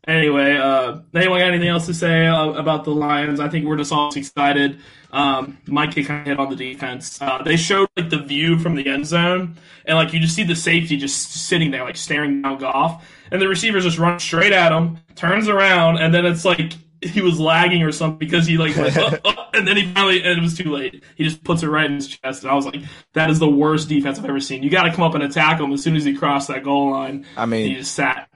Anyway, 0.07 0.55
uh, 0.55 0.99
anyone 1.15 1.39
got 1.39 1.47
anything 1.49 1.67
else 1.67 1.87
to 1.87 1.93
say 1.93 2.27
uh, 2.27 2.49
about 2.51 2.83
the 2.83 2.91
Lions? 2.91 3.39
I 3.39 3.49
think 3.49 3.65
we're 3.65 3.77
just 3.77 3.91
all 3.91 4.13
excited. 4.13 4.79
Um, 5.11 5.57
Mike 5.65 5.95
kind 5.95 6.21
of 6.21 6.27
hit 6.27 6.39
on 6.39 6.49
the 6.51 6.55
defense. 6.55 7.19
Uh, 7.19 7.41
they 7.41 7.57
showed 7.57 7.89
like 7.97 8.11
the 8.11 8.19
view 8.19 8.59
from 8.59 8.75
the 8.75 8.87
end 8.87 9.07
zone, 9.07 9.55
and 9.85 9.97
like 9.97 10.13
you 10.13 10.19
just 10.19 10.35
see 10.35 10.43
the 10.43 10.55
safety 10.55 10.97
just 10.97 11.31
sitting 11.47 11.71
there, 11.71 11.83
like 11.83 11.97
staring 11.97 12.43
down 12.43 12.59
Goff, 12.59 13.03
and 13.31 13.41
the 13.41 13.47
receivers 13.47 13.83
just 13.83 13.97
run 13.97 14.19
straight 14.19 14.51
at 14.53 14.71
him, 14.71 14.99
turns 15.15 15.47
around, 15.47 15.97
and 15.97 16.13
then 16.13 16.25
it's 16.25 16.45
like 16.45 16.73
he 17.01 17.21
was 17.21 17.39
lagging 17.39 17.83
or 17.83 17.91
something 17.91 18.17
because 18.17 18.47
he 18.47 18.57
like 18.57 18.75
went 18.75 18.97
up, 18.97 19.13
up, 19.25 19.55
and 19.55 19.67
then 19.67 19.77
he 19.77 19.91
finally 19.93 20.23
and 20.23 20.39
it 20.39 20.41
was 20.41 20.57
too 20.57 20.71
late. 20.71 21.03
He 21.15 21.23
just 21.23 21.43
puts 21.43 21.61
it 21.63 21.67
right 21.67 21.85
in 21.85 21.95
his 21.95 22.07
chest, 22.07 22.43
and 22.43 22.51
I 22.51 22.55
was 22.55 22.65
like, 22.65 22.81
that 23.13 23.29
is 23.29 23.39
the 23.39 23.49
worst 23.49 23.89
defense 23.89 24.17
I've 24.17 24.25
ever 24.25 24.39
seen. 24.39 24.63
You 24.63 24.69
got 24.69 24.83
to 24.83 24.91
come 24.91 25.03
up 25.03 25.13
and 25.13 25.23
attack 25.23 25.59
him 25.59 25.71
as 25.71 25.83
soon 25.83 25.95
as 25.95 26.03
he 26.03 26.15
crossed 26.15 26.47
that 26.47 26.63
goal 26.63 26.91
line. 26.91 27.25
I 27.37 27.45
mean, 27.45 27.67
He 27.69 27.75
just 27.75 27.93
sat. 27.93 28.29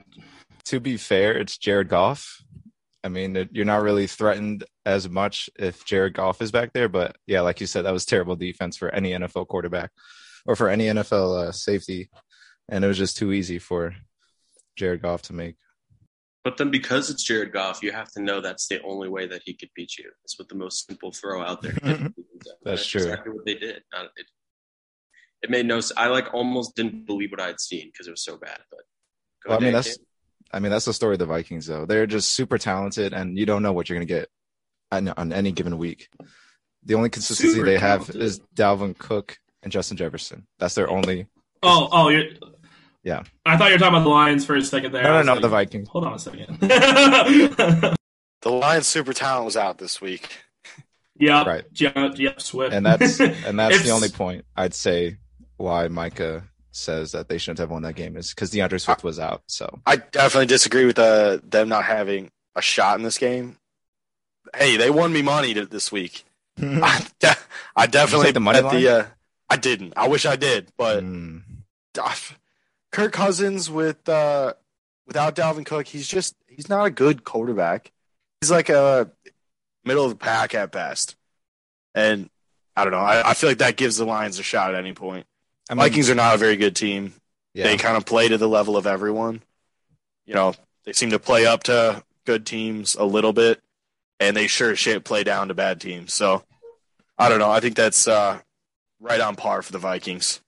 to 0.65 0.79
be 0.79 0.97
fair, 0.97 1.37
it's 1.37 1.57
Jared 1.57 1.89
Goff. 1.89 2.43
I 3.03 3.07
mean, 3.07 3.47
you're 3.53 3.65
not 3.65 3.81
really 3.81 4.07
threatened 4.07 4.65
as 4.85 5.07
much 5.09 5.49
if 5.57 5.85
Jared 5.85 6.13
Goff 6.13 6.41
is 6.41 6.51
back 6.51 6.73
there. 6.73 6.89
But 6.89 7.15
yeah, 7.25 7.41
like 7.41 7.61
you 7.61 7.65
said, 7.67 7.85
that 7.85 7.93
was 7.93 8.05
terrible 8.05 8.35
defense 8.35 8.75
for 8.75 8.93
any 8.93 9.11
NFL 9.11 9.47
quarterback 9.47 9.91
or 10.45 10.57
for 10.57 10.67
any 10.67 10.87
NFL 10.87 11.47
uh, 11.47 11.51
safety. 11.53 12.09
And 12.67 12.83
it 12.83 12.87
was 12.89 12.97
just 12.97 13.15
too 13.15 13.31
easy 13.31 13.57
for 13.57 13.95
Jared 14.79 15.01
Goff 15.01 15.21
to 15.23 15.33
make. 15.33 15.55
But 16.43 16.55
then 16.57 16.71
because 16.71 17.09
it's 17.09 17.23
Jared 17.23 17.51
Goff, 17.51 17.83
you 17.83 17.91
have 17.91 18.11
to 18.13 18.21
know 18.21 18.39
that's 18.39 18.67
the 18.67 18.81
only 18.83 19.09
way 19.09 19.27
that 19.27 19.41
he 19.43 19.53
could 19.53 19.69
beat 19.75 19.97
you. 19.97 20.09
It's 20.23 20.39
with 20.39 20.47
the 20.47 20.55
most 20.55 20.87
simple 20.87 21.11
throw 21.11 21.43
out 21.43 21.61
there. 21.61 21.75
That's 22.63 22.87
true. 22.87 23.01
exactly 23.01 23.33
what 23.33 23.45
they 23.45 23.55
did. 23.55 23.75
It, 23.75 24.25
it 25.41 25.49
made 25.49 25.65
no. 25.65 25.81
I 25.97 26.07
like 26.07 26.33
almost 26.33 26.75
didn't 26.77 27.05
believe 27.05 27.31
what 27.31 27.41
I'd 27.41 27.59
seen 27.59 27.89
because 27.91 28.07
it 28.07 28.11
was 28.11 28.23
so 28.23 28.37
bad. 28.37 28.59
But 28.71 28.79
go 29.43 29.49
Well, 29.49 29.57
I 29.59 29.61
mean, 29.61 29.73
that's 29.73 29.89
Campbell. 29.89 30.05
I 30.53 30.59
mean, 30.59 30.71
that's 30.71 30.85
the 30.85 30.93
story 30.93 31.15
of 31.15 31.19
the 31.19 31.25
Vikings, 31.25 31.67
though. 31.67 31.85
They're 31.85 32.07
just 32.07 32.33
super 32.33 32.57
talented, 32.57 33.13
and 33.13 33.37
you 33.37 33.45
don't 33.45 33.61
know 33.61 33.73
what 33.73 33.89
you're 33.89 33.97
going 33.97 34.07
to 34.07 34.13
get 34.13 34.29
on, 34.91 35.09
on 35.09 35.33
any 35.33 35.51
given 35.51 35.77
week. 35.77 36.09
The 36.85 36.95
only 36.95 37.09
consistency 37.09 37.53
Super 37.53 37.65
they 37.65 37.77
have 37.77 38.05
talented. 38.05 38.21
is 38.21 38.39
Dalvin 38.55 38.97
Cook 38.97 39.37
and 39.61 39.71
Justin 39.71 39.97
Jefferson. 39.97 40.47
That's 40.57 40.75
their 40.75 40.89
only. 40.89 41.27
Oh, 41.61 41.89
oh, 41.91 42.09
you're. 42.09 42.29
Yeah. 43.09 43.23
I 43.43 43.57
thought 43.57 43.69
you 43.69 43.73
were 43.73 43.79
talking 43.79 43.95
about 43.95 44.03
the 44.03 44.09
Lions 44.09 44.45
for 44.45 44.55
a 44.55 44.61
second 44.61 44.91
there. 44.91 45.03
I 45.03 45.07
No, 45.07 45.11
no, 45.13 45.17
was 45.17 45.25
no, 45.25 45.33
like, 45.33 45.41
the 45.41 45.47
Vikings. 45.49 45.87
Hold 45.89 46.05
on 46.05 46.13
a 46.13 46.19
second. 46.19 47.95
The 48.41 48.49
Lions 48.51 48.87
super 48.87 49.11
talent 49.11 49.43
was 49.43 49.57
out 49.57 49.79
this 49.79 49.99
week. 49.99 50.29
yep. 51.17 51.45
Right. 51.45 51.65
Yep. 51.73 52.17
Yep. 52.17 52.39
Swift. 52.41 52.73
And 52.73 52.85
that's 52.85 53.19
and 53.19 53.59
that's 53.59 53.83
the 53.83 53.89
only 53.89 54.07
point 54.07 54.45
I'd 54.55 54.73
say 54.73 55.17
why 55.57 55.89
Micah 55.89 56.43
says 56.71 57.11
that 57.11 57.27
they 57.27 57.37
shouldn't 57.37 57.59
have 57.59 57.69
won 57.69 57.81
that 57.81 57.95
game 57.95 58.15
is 58.15 58.29
because 58.29 58.51
DeAndre 58.51 58.79
Swift 58.79 59.03
was 59.03 59.19
out. 59.19 59.41
So 59.47 59.79
I 59.85 59.97
definitely 59.97 60.45
disagree 60.45 60.85
with 60.85 60.97
uh, 60.97 61.39
them 61.43 61.67
not 61.67 61.83
having 61.83 62.31
a 62.55 62.61
shot 62.61 62.97
in 62.97 63.03
this 63.03 63.17
game. 63.17 63.57
Hey, 64.55 64.77
they 64.77 64.89
won 64.89 65.11
me 65.11 65.21
money 65.21 65.53
to, 65.55 65.65
this 65.65 65.91
week. 65.91 66.23
I, 66.61 67.05
de- 67.19 67.35
I 67.75 67.87
definitely 67.87 68.27
take 68.27 68.35
the 68.35 68.39
money 68.39 68.61
bet 68.61 68.71
the. 68.71 68.87
Uh, 68.87 69.05
I 69.49 69.57
didn't. 69.57 69.95
I 69.97 70.07
wish 70.07 70.25
I 70.25 70.37
did, 70.37 70.69
but 70.77 71.03
Mm. 71.03 71.41
Kirk 72.91 73.11
Cousins 73.11 73.69
with 73.69 74.07
uh, 74.09 74.53
without 75.05 75.35
Dalvin 75.35 75.65
Cook, 75.65 75.87
he's 75.87 76.07
just 76.07 76.35
he's 76.47 76.69
not 76.69 76.85
a 76.85 76.89
good 76.89 77.23
quarterback. 77.23 77.91
He's 78.41 78.51
like 78.51 78.69
a 78.69 79.11
middle 79.83 80.05
of 80.05 80.11
the 80.11 80.17
pack 80.17 80.55
at 80.55 80.71
best, 80.71 81.15
and 81.93 82.29
I 82.75 82.83
don't 82.83 82.91
know. 82.91 82.99
I, 82.99 83.31
I 83.31 83.33
feel 83.33 83.49
like 83.49 83.59
that 83.59 83.75
gives 83.77 83.97
the 83.97 84.05
Lions 84.05 84.39
a 84.39 84.43
shot 84.43 84.73
at 84.73 84.79
any 84.79 84.93
point. 84.93 85.25
I 85.69 85.73
mean, 85.73 85.79
Vikings 85.83 86.09
are 86.09 86.15
not 86.15 86.35
a 86.35 86.37
very 86.37 86.55
good 86.55 86.75
team. 86.75 87.13
yeah. 87.53 87.65
They 87.65 87.77
kind 87.77 87.97
of 87.97 88.05
play 88.05 88.27
to 88.27 88.37
the 88.37 88.47
level 88.49 88.77
of 88.77 88.87
everyone. 88.87 89.41
You 90.25 90.33
know, 90.33 90.53
they 90.85 90.93
seem 90.93 91.11
to 91.11 91.19
play 91.19 91.45
up 91.45 91.63
to 91.63 92.03
good 92.25 92.45
teams 92.45 92.95
a 92.95 93.03
little 93.03 93.33
bit, 93.33 93.59
and 94.19 94.35
they 94.35 94.47
sure 94.47 94.71
as 94.71 94.79
shit 94.79 95.03
play 95.03 95.23
down 95.23 95.49
to 95.49 95.53
bad 95.53 95.81
teams. 95.81 96.13
So 96.13 96.43
I 97.17 97.29
don't 97.29 97.39
know. 97.39 97.51
I 97.51 97.59
think 97.59 97.75
that's 97.75 98.07
uh, 98.07 98.39
right 98.99 99.19
on 99.19 99.35
par 99.35 99.61
for 99.61 99.71
the 99.71 99.79
Vikings. 99.79 100.39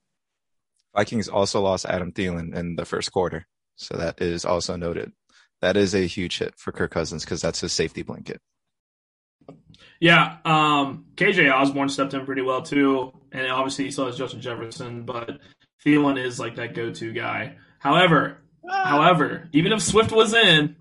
Vikings 0.96 1.28
also 1.28 1.62
lost 1.62 1.86
Adam 1.86 2.12
Thielen 2.12 2.56
in 2.56 2.76
the 2.76 2.86
first 2.86 3.12
quarter, 3.12 3.48
so 3.76 3.98
that 3.98 4.22
is 4.22 4.46
also 4.46 4.76
noted. 4.76 5.12
That 5.62 5.78
is 5.78 5.94
a 5.94 6.08
huge 6.08 6.40
hit 6.40 6.56
for 6.58 6.72
Kirk 6.72 6.92
Cousins 6.92 7.24
because 7.24 7.42
that's 7.42 7.62
his 7.62 7.72
safety 7.72 8.02
blanket. 8.02 8.42
Yeah, 10.00 10.38
um, 10.46 11.06
KJ 11.16 11.54
Osborn 11.54 11.90
stepped 11.90 12.14
in 12.14 12.26
pretty 12.26 12.42
well 12.42 12.64
too, 12.64 13.14
and 13.32 13.48
obviously 13.52 13.86
he 13.86 13.92
still 13.92 14.08
has 14.08 14.18
Justin 14.18 14.42
Jefferson, 14.42 15.04
but 15.04 15.40
Thielen 15.86 16.24
is 16.24 16.40
like 16.40 16.56
that 16.56 16.74
go-to 16.74 17.14
guy. 17.14 17.58
However, 17.80 18.38
however, 18.68 19.50
even 19.54 19.72
if 19.72 19.82
Swift 19.82 20.12
was 20.12 20.34
in, 20.34 20.76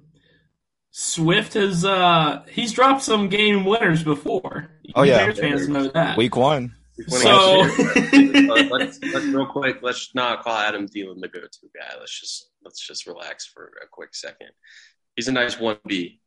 Swift 0.90 1.54
has 1.54 1.84
uh 1.84 2.42
he's 2.50 2.72
dropped 2.72 3.02
some 3.02 3.28
game 3.28 3.64
winners 3.64 4.02
before. 4.02 4.70
Oh, 4.94 5.02
yeah. 5.02 5.18
Bears 5.18 5.38
fans 5.38 5.68
know 5.68 5.88
that. 5.88 6.16
Week 6.16 6.34
one, 6.34 6.74
So- 7.08 7.60
let's, 8.70 8.98
let's 9.02 9.24
real 9.26 9.46
quick. 9.46 9.78
Let's 9.82 10.14
not 10.14 10.42
call 10.42 10.56
Adam 10.56 10.86
Thielen 10.88 11.20
the 11.20 11.28
go-to 11.28 11.68
guy. 11.74 11.94
Let's 11.98 12.18
just 12.20 12.50
let's 12.64 12.86
just 12.86 13.06
relax 13.06 13.46
for 13.46 13.66
a 13.82 13.86
quick 13.90 14.14
second. 14.14 14.48
He's 15.16 15.28
a 15.28 15.32
nice 15.32 15.58
one 15.58 15.78
B. 15.86 16.20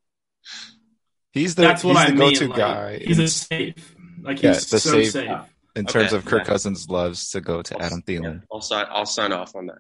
he's 1.32 1.56
the 1.56 1.62
That's 1.64 1.84
what 1.84 1.96
he's 1.98 2.06
I 2.06 2.10
the 2.12 2.16
mean. 2.16 2.34
go-to 2.34 2.48
like, 2.50 2.58
guy. 2.58 2.98
He's 3.00 3.20
a 3.20 3.28
safe. 3.28 3.96
Like 4.22 4.42
Yeah, 4.42 4.54
he's 4.54 4.70
the 4.70 4.80
so 4.80 4.90
safe- 4.92 5.12
safe. 5.12 5.30
in 5.76 5.86
terms 5.86 6.08
Okay, 6.08 6.16
of 6.18 6.26
Kirk 6.26 6.40
yeah. 6.44 6.46
Cousins 6.54 6.90
loves 6.90 7.30
to 7.32 7.42
go 7.42 7.62
to 7.62 7.82
Adam 7.82 8.02
Thielen. 8.02 8.44
I'll 8.52 8.62
sign. 8.62 8.86
I'll 8.90 9.06
sign 9.06 9.32
off 9.34 9.56
on 9.56 9.68
that. 9.68 9.80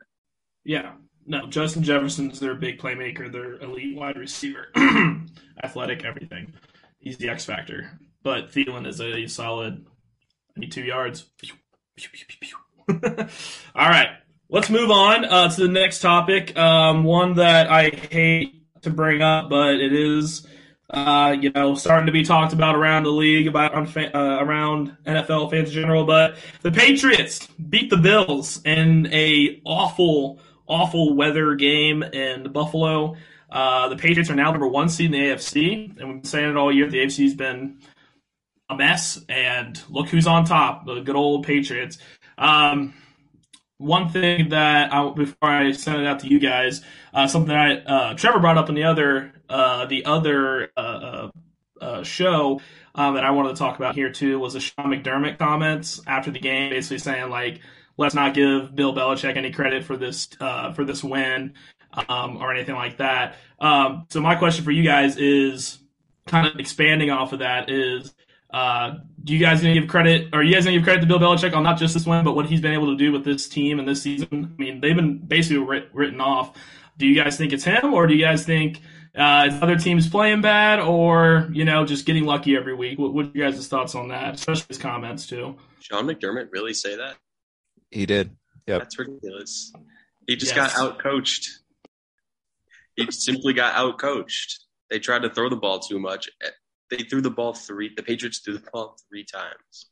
Yeah. 0.65 0.93
No, 1.25 1.47
Justin 1.47 1.83
Jefferson's 1.83 2.39
their 2.41 2.53
big 2.55 2.79
playmaker, 2.79 3.31
their 3.31 3.53
elite 3.61 3.95
wide 3.95 4.17
receiver, 4.17 4.67
athletic, 5.63 6.03
everything. 6.03 6.53
He's 6.99 7.17
the 7.17 7.29
X 7.29 7.45
factor. 7.45 7.97
But 8.23 8.51
Thielen 8.51 8.85
is 8.87 8.99
a 8.99 9.27
solid. 9.27 9.85
Need 10.55 10.71
two 10.71 10.83
yards. 10.83 11.25
All 13.75 13.89
right, 13.89 14.09
let's 14.49 14.69
move 14.69 14.91
on 14.91 15.25
uh, 15.25 15.49
to 15.49 15.61
the 15.61 15.67
next 15.67 15.99
topic. 15.99 16.55
Um, 16.57 17.03
one 17.03 17.35
that 17.35 17.71
I 17.71 17.89
hate 17.89 18.63
to 18.83 18.91
bring 18.91 19.21
up, 19.21 19.49
but 19.49 19.75
it 19.75 19.93
is, 19.93 20.45
uh, 20.91 21.35
you 21.39 21.49
know, 21.51 21.73
starting 21.73 22.05
to 22.05 22.11
be 22.11 22.23
talked 22.23 22.53
about 22.53 22.75
around 22.75 23.03
the 23.03 23.09
league, 23.09 23.47
about 23.47 23.73
uh, 23.73 24.09
around 24.13 24.95
NFL 25.07 25.49
fans 25.49 25.69
in 25.69 25.73
general. 25.73 26.05
But 26.05 26.35
the 26.61 26.71
Patriots 26.71 27.47
beat 27.47 27.89
the 27.89 27.97
Bills 27.97 28.61
in 28.63 29.07
a 29.11 29.59
awful, 29.65 30.39
awful 30.67 31.15
weather 31.15 31.55
game 31.55 32.03
in 32.03 32.51
Buffalo. 32.51 33.15
Uh, 33.49 33.87
the 33.89 33.95
Patriots 33.95 34.29
are 34.29 34.35
now 34.35 34.51
number 34.51 34.67
one 34.67 34.89
seed 34.89 35.07
in 35.07 35.11
the 35.13 35.29
AFC, 35.29 35.99
and 35.99 36.09
we've 36.09 36.21
been 36.21 36.23
saying 36.23 36.49
it 36.49 36.57
all 36.57 36.71
year. 36.71 36.89
The 36.89 36.97
AFC's 36.97 37.33
been 37.33 37.79
a 38.73 38.77
mess, 38.77 39.19
and 39.29 39.79
look 39.89 40.09
who's 40.09 40.27
on 40.27 40.45
top: 40.45 40.85
the 40.85 41.01
good 41.01 41.15
old 41.15 41.45
Patriots. 41.45 41.97
Um, 42.37 42.93
one 43.77 44.09
thing 44.09 44.49
that 44.49 44.93
I, 44.93 45.09
before 45.09 45.49
I 45.49 45.71
send 45.73 46.01
it 46.01 46.07
out 46.07 46.19
to 46.19 46.27
you 46.27 46.39
guys, 46.39 46.81
uh, 47.13 47.27
something 47.27 47.53
that 47.53 47.83
uh, 47.85 48.13
Trevor 48.15 48.39
brought 48.39 48.57
up 48.57 48.69
in 48.69 48.75
the 48.75 48.83
other 48.83 49.33
uh, 49.49 49.85
the 49.85 50.05
other 50.05 50.71
uh, 50.77 50.79
uh, 50.79 51.31
uh, 51.81 52.03
show 52.03 52.61
that 52.95 53.23
I 53.23 53.31
wanted 53.31 53.49
to 53.49 53.55
talk 53.55 53.75
about 53.75 53.95
here 53.95 54.11
too 54.11 54.39
was 54.39 54.53
the 54.53 54.59
Sean 54.59 54.87
McDermott 54.87 55.37
comments 55.37 56.01
after 56.07 56.31
the 56.31 56.39
game, 56.39 56.69
basically 56.69 56.99
saying 56.99 57.29
like, 57.29 57.61
let's 57.97 58.15
not 58.15 58.33
give 58.33 58.75
Bill 58.75 58.95
Belichick 58.95 59.35
any 59.35 59.51
credit 59.51 59.83
for 59.83 59.97
this 59.97 60.27
for 60.75 60.85
this 60.85 61.03
win 61.03 61.53
um, 62.07 62.37
or 62.37 62.53
anything 62.53 62.75
like 62.75 62.97
that. 62.97 63.35
Um, 63.59 64.05
so 64.09 64.21
my 64.21 64.35
question 64.35 64.63
for 64.63 64.71
you 64.71 64.83
guys 64.83 65.17
is 65.17 65.79
kind 66.25 66.47
of 66.47 66.59
expanding 66.59 67.09
off 67.09 67.33
of 67.33 67.39
that 67.39 67.69
is. 67.69 68.13
Uh, 68.53 68.99
do 69.23 69.33
you 69.33 69.39
guys 69.39 69.61
gonna 69.61 69.73
give 69.73 69.87
credit? 69.87 70.27
Or 70.31 70.39
are 70.39 70.43
you 70.43 70.53
guys 70.53 70.63
gonna 70.65 70.77
give 70.77 70.83
credit 70.83 71.01
to 71.01 71.07
Bill 71.07 71.19
Belichick 71.19 71.55
on 71.55 71.63
not 71.63 71.77
just 71.79 71.93
this 71.95 72.05
win, 72.05 72.23
but 72.23 72.35
what 72.35 72.45
he's 72.45 72.61
been 72.61 72.73
able 72.73 72.87
to 72.87 72.95
do 72.95 73.11
with 73.11 73.25
this 73.25 73.49
team 73.49 73.79
and 73.79 73.87
this 73.87 74.01
season? 74.03 74.53
I 74.57 74.61
mean, 74.61 74.79
they've 74.79 74.95
been 74.95 75.17
basically 75.17 75.57
writ- 75.63 75.89
written 75.93 76.21
off. 76.21 76.55
Do 76.97 77.07
you 77.07 77.15
guys 77.21 77.35
think 77.37 77.51
it's 77.51 77.63
him, 77.63 77.93
or 77.93 78.05
do 78.05 78.13
you 78.13 78.23
guys 78.23 78.45
think 78.45 78.79
uh, 79.17 79.47
is 79.49 79.61
other 79.61 79.75
teams 79.77 80.07
playing 80.07 80.41
bad, 80.41 80.79
or 80.79 81.49
you 81.51 81.65
know, 81.65 81.83
just 81.85 82.05
getting 82.05 82.25
lucky 82.25 82.55
every 82.55 82.75
week? 82.75 82.99
What, 82.99 83.13
what 83.15 83.25
are 83.25 83.31
you 83.33 83.43
guys' 83.43 83.67
thoughts 83.67 83.95
on 83.95 84.09
that? 84.09 84.35
Especially 84.35 84.65
his 84.67 84.77
comments 84.77 85.25
too. 85.25 85.55
Sean 85.79 86.05
McDermott 86.05 86.49
really 86.51 86.73
say 86.75 86.95
that? 86.95 87.15
He 87.89 88.05
did. 88.05 88.35
Yeah, 88.67 88.77
That's 88.77 88.97
ridiculous. 88.99 89.73
He 90.27 90.35
just 90.35 90.55
Yes. 90.55 90.75
got 90.75 90.81
out 90.81 90.99
coached. 90.99 91.49
He 92.95 93.07
simply 93.11 93.53
got 93.53 93.73
out 93.75 93.97
coached. 93.99 94.59
They 94.89 94.99
tried 94.99 95.23
to 95.23 95.29
throw 95.29 95.49
the 95.49 95.55
ball 95.55 95.79
too 95.79 95.99
much. 95.99 96.29
They 96.97 97.03
threw 97.03 97.21
the 97.21 97.31
ball 97.31 97.53
three. 97.53 97.91
The 97.95 98.03
Patriots 98.03 98.39
threw 98.39 98.53
the 98.57 98.69
ball 98.73 98.97
three 99.09 99.23
times, 99.25 99.87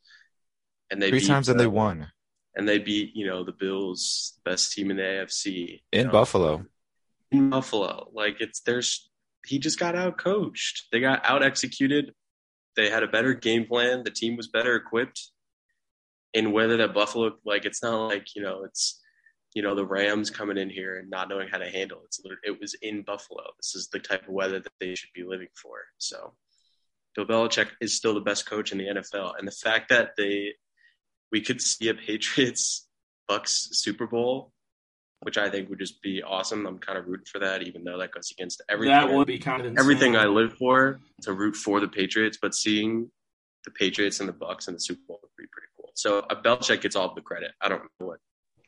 and 0.89 1.01
they 1.01 1.09
Three 1.09 1.19
beat 1.19 1.27
times 1.27 1.49
and 1.49 1.59
the- 1.59 1.63
they 1.63 1.67
won 1.67 2.11
And 2.55 2.67
they 2.67 2.79
beat 2.79 3.15
you 3.15 3.25
know 3.25 3.43
the 3.43 3.53
Bills, 3.53 4.39
best 4.45 4.73
team 4.73 4.91
in 4.91 4.97
the 4.97 5.03
AFC 5.03 5.81
in 5.91 6.07
know, 6.07 6.11
Buffalo. 6.11 6.65
in 7.31 7.49
Buffalo. 7.49 8.09
Like 8.13 8.37
it's 8.39 8.59
there's 8.61 9.09
he 9.47 9.57
just 9.57 9.79
got 9.79 9.95
out 9.95 10.17
coached. 10.17 10.87
They 10.91 10.99
got 10.99 11.25
out 11.25 11.41
executed. 11.43 12.13
They 12.75 12.89
had 12.89 13.03
a 13.03 13.07
better 13.07 13.33
game 13.33 13.65
plan. 13.65 14.03
The 14.03 14.11
team 14.11 14.37
was 14.37 14.47
better 14.47 14.75
equipped. 14.75 15.31
In 16.33 16.51
weather 16.53 16.77
that 16.77 16.93
Buffalo 16.93 17.31
like 17.45 17.65
it's 17.65 17.81
not 17.83 18.07
like 18.07 18.35
you 18.35 18.41
know 18.43 18.63
it's 18.63 19.01
you 19.53 19.61
know 19.61 19.75
the 19.75 19.85
Rams 19.85 20.29
coming 20.29 20.57
in 20.57 20.69
here 20.69 20.97
and 20.97 21.09
not 21.09 21.27
knowing 21.29 21.49
how 21.49 21.57
to 21.57 21.69
handle 21.69 21.99
it. 21.99 22.05
It's 22.05 22.21
it 22.43 22.59
was 22.61 22.73
in 22.81 23.01
Buffalo. 23.01 23.43
This 23.57 23.75
is 23.75 23.89
the 23.89 23.99
type 23.99 24.23
of 24.27 24.33
weather 24.33 24.59
that 24.59 24.71
they 24.79 24.93
should 24.95 25.11
be 25.13 25.23
living 25.25 25.49
for. 25.61 25.77
So 25.97 26.33
Bill 27.15 27.25
Belichick 27.25 27.67
is 27.81 27.95
still 27.95 28.13
the 28.13 28.21
best 28.21 28.45
coach 28.45 28.71
in 28.71 28.77
the 28.77 28.85
NFL, 28.87 29.33
and 29.37 29.47
the 29.47 29.51
fact 29.51 29.89
that 29.89 30.11
they 30.17 30.53
we 31.31 31.41
could 31.41 31.61
see 31.61 31.87
a 31.89 31.93
Patriots 31.93 32.87
Bucks 33.27 33.69
Super 33.73 34.07
Bowl 34.07 34.51
which 35.21 35.37
I 35.37 35.49
think 35.49 35.69
would 35.69 35.79
just 35.79 36.01
be 36.01 36.23
awesome. 36.23 36.65
I'm 36.65 36.79
kind 36.79 36.97
of 36.97 37.05
rooting 37.07 37.25
for 37.31 37.39
that, 37.39 37.61
even 37.61 37.83
though 37.83 37.97
that 37.99 38.11
goes 38.11 38.31
against 38.31 38.61
everything. 38.69 38.93
That 38.93 39.11
would 39.13 39.27
be 39.27 39.37
kind 39.37 39.63
of 39.65 39.77
everything 39.77 40.15
I 40.15 40.25
live 40.25 40.53
for 40.53 40.99
to 41.21 41.33
root 41.33 41.55
for 41.55 41.79
the 41.79 41.87
Patriots, 41.87 42.39
but 42.41 42.55
seeing 42.55 43.09
the 43.63 43.71
Patriots 43.71 44.19
and 44.19 44.27
the 44.27 44.33
Bucks 44.33 44.67
in 44.67 44.73
the 44.73 44.79
Super 44.79 45.01
Bowl 45.07 45.19
would 45.21 45.29
be 45.37 45.45
pretty 45.51 45.67
cool. 45.77 45.91
So 45.93 46.19
uh, 46.19 46.41
Belichick 46.41 46.81
gets 46.81 46.95
all 46.95 47.13
the 47.13 47.21
credit. 47.21 47.51
I 47.61 47.69
don't 47.69 47.83
know 47.99 48.07
what 48.07 48.17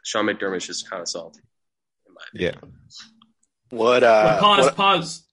Sean 0.03 0.25
McDermott's 0.25 0.67
just 0.67 0.87
kind 0.87 1.01
of 1.01 1.07
salty. 1.09 1.41
In 2.07 2.13
my 2.13 2.21
opinion. 2.31 2.53
Yeah. 2.61 3.77
What? 3.77 4.03
Uh, 4.03 4.23
But 4.23 4.39
pause, 4.39 4.65
what- 4.65 4.75
pause, 4.75 5.27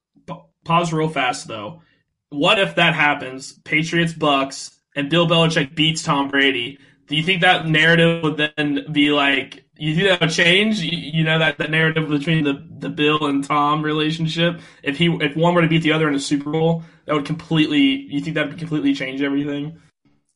pause 0.65 0.93
real 0.93 1.11
fast 1.11 1.47
though. 1.47 1.83
What 2.31 2.59
if 2.59 2.77
that 2.77 2.95
happens? 2.95 3.53
Patriots, 3.65 4.13
Bucks, 4.13 4.71
and 4.95 5.11
Bill 5.11 5.27
Belichick 5.27 5.75
beats 5.75 6.03
Tom 6.03 6.29
Brady. 6.29 6.79
Do 7.07 7.17
you 7.17 7.23
think 7.23 7.43
that 7.43 7.67
narrative 7.67 8.23
would 8.23 8.37
then 8.37 8.87
be 8.93 9.11
like? 9.11 9.65
You 9.77 9.95
think 9.95 10.09
that 10.09 10.21
would 10.21 10.31
change? 10.31 10.79
You, 10.79 10.97
you 10.97 11.25
know 11.25 11.41
that, 11.41 11.59
that 11.59 11.71
narrative 11.71 12.09
between 12.09 12.45
the, 12.45 12.65
the 12.79 12.89
Bill 12.89 13.27
and 13.27 13.43
Tom 13.43 13.83
relationship. 13.83 14.61
If 14.83 14.97
he 14.97 15.07
if 15.21 15.37
one 15.37 15.55
were 15.55 15.63
to 15.63 15.69
beat 15.69 15.83
the 15.83 15.93
other 15.93 16.09
in 16.09 16.15
a 16.15 16.21
Super 16.21 16.51
Bowl, 16.53 16.85
that 17.07 17.15
would 17.15 17.27
completely. 17.27 17.81
You 17.81 18.21
think 18.21 18.35
that 18.35 18.49
would 18.49 18.59
completely 18.59 18.95
change 18.95 19.23
everything? 19.23 19.81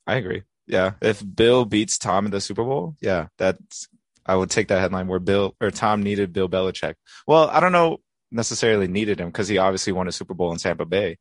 I 0.06 0.16
agree. 0.16 0.42
Yeah. 0.66 0.92
If 1.00 1.22
Bill 1.34 1.64
beats 1.64 1.96
Tom 1.98 2.24
in 2.24 2.32
the 2.32 2.40
Super 2.40 2.64
Bowl, 2.64 2.96
yeah, 3.00 3.28
that's 3.38 3.88
I 4.26 4.34
would 4.34 4.50
take 4.50 4.68
that 4.68 4.80
headline 4.80 5.06
where 5.06 5.20
Bill 5.20 5.54
or 5.60 5.70
Tom 5.70 6.02
needed 6.02 6.32
Bill 6.32 6.48
Belichick. 6.48 6.94
Well, 7.26 7.48
I 7.50 7.60
don't 7.60 7.72
know 7.72 7.98
necessarily 8.30 8.88
needed 8.88 9.20
him 9.20 9.28
because 9.28 9.48
he 9.48 9.58
obviously 9.58 9.92
won 9.92 10.08
a 10.08 10.12
Super 10.12 10.34
Bowl 10.34 10.50
in 10.52 10.58
Tampa 10.58 10.84
Bay, 10.84 11.18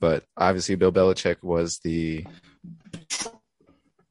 but 0.00 0.24
obviously 0.36 0.74
Bill 0.74 0.92
Belichick 0.92 1.42
was 1.42 1.78
the 1.78 2.24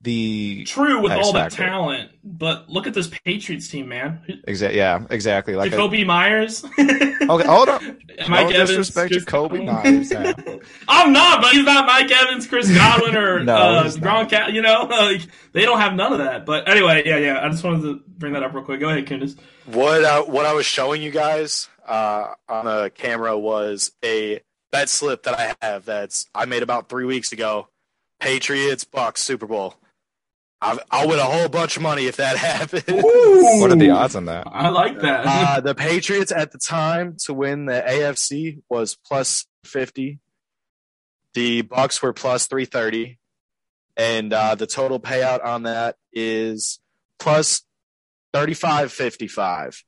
the 0.02 0.64
True 0.64 1.02
with 1.02 1.12
all 1.12 1.34
that 1.34 1.52
factor. 1.52 1.66
talent, 1.66 2.12
but 2.24 2.70
look 2.70 2.88
at 2.88 2.94
this 2.94 3.10
Patriots 3.26 3.68
team, 3.68 3.90
man. 3.90 4.22
Exactly. 4.48 4.78
yeah 4.78 5.06
exactly 5.10 5.56
like 5.56 5.74
a, 5.74 5.76
Jakobi 5.76 6.06
Meyers. 6.06 6.64
okay 6.80 7.46
hold 7.46 7.68
on 7.68 7.98
Mike 8.30 8.48
no 8.48 8.56
Evans, 8.56 8.70
disrespect 8.70 9.12
Chris 9.12 9.26
Jakobi 9.26 9.66
Meyers. 9.66 10.14
I'm 10.88 11.12
not, 11.12 11.42
but 11.42 11.52
he's 11.52 11.66
not 11.66 11.86
Mike 11.86 12.10
Evans, 12.10 12.48
Chris 12.48 12.74
Godwin, 12.74 13.18
or 13.18 13.44
No, 13.44 13.56
uh, 13.56 13.84
he's 13.84 13.98
not. 13.98 14.30
Gronkowski. 14.30 14.54
You 14.54 14.62
know, 14.62 14.88
like 14.90 15.22
they 15.52 15.64
don't 15.64 15.80
have 15.80 15.94
none 15.96 16.14
of 16.14 16.20
that. 16.20 16.46
But 16.46 16.70
anyway, 16.70 17.04
yeah, 17.06 17.18
yeah. 17.18 17.46
I 17.46 17.50
just 17.50 17.64
wanted 17.64 17.82
to 17.82 18.02
bring 18.08 18.34
that 18.34 18.44
up 18.44 18.54
real 18.54 18.64
quick. 18.64 18.80
Go 18.80 18.90
ahead, 18.90 19.06
Kunis. 19.06 19.38
What 19.66 20.06
I, 20.06 20.22
what 20.22 20.46
I 20.46 20.54
was 20.54 20.66
showing 20.66 21.02
you 21.02 21.12
guys 21.12 21.68
uh, 21.86 22.34
on 22.48 22.66
the 22.66 22.92
camera 22.96 23.38
was 23.38 23.92
a 24.04 24.40
bet 24.72 24.90
slip 24.90 25.24
that 25.24 25.40
I 25.40 25.56
have 25.66 25.86
that's 25.86 26.28
I 26.34 26.46
made 26.46 26.64
about 26.64 26.90
three 26.90 27.06
weeks 27.06 27.32
ago. 27.32 27.68
Patriots 28.20 28.84
Bucks 28.84 29.24
Super 29.24 29.46
Bowl. 29.48 29.76
I've, 30.62 30.80
I'll 30.92 31.08
win 31.08 31.20
a 31.20 31.24
whole 31.24 31.48
bunch 31.48 31.78
of 31.78 31.84
money 31.84 32.08
if 32.08 32.18
that 32.18 32.38
happens. 32.38 32.84
what 32.88 33.72
are 33.72 33.76
the 33.76 33.92
odds 33.92 34.16
on 34.16 34.26
that? 34.26 34.46
I 34.48 34.70
like 34.70 35.00
that. 35.00 35.24
Uh, 35.26 35.62
the 35.62 35.74
Patriots 35.74 36.32
at 36.32 36.52
the 36.52 36.58
time 36.58 37.16
to 37.26 37.34
win 37.34 37.66
the 37.66 37.82
AFC 37.88 38.62
was 38.70 38.96
plus 38.96 39.46
fifty. 39.64 40.20
The 41.34 41.62
Bucks 41.62 42.02
were 42.02 42.14
plus 42.14 42.48
three 42.48 42.66
thirty, 42.66 43.20
and 43.96 44.34
uh, 44.34 44.56
the 44.56 44.68
total 44.68 45.00
payout 45.00 45.44
on 45.46 45.64
that 45.64 45.96
is 46.12 46.80
plus 47.20 47.62
thirty 48.34 48.54
five 48.54 48.92
fifty 48.92 49.28
five. 49.28 49.82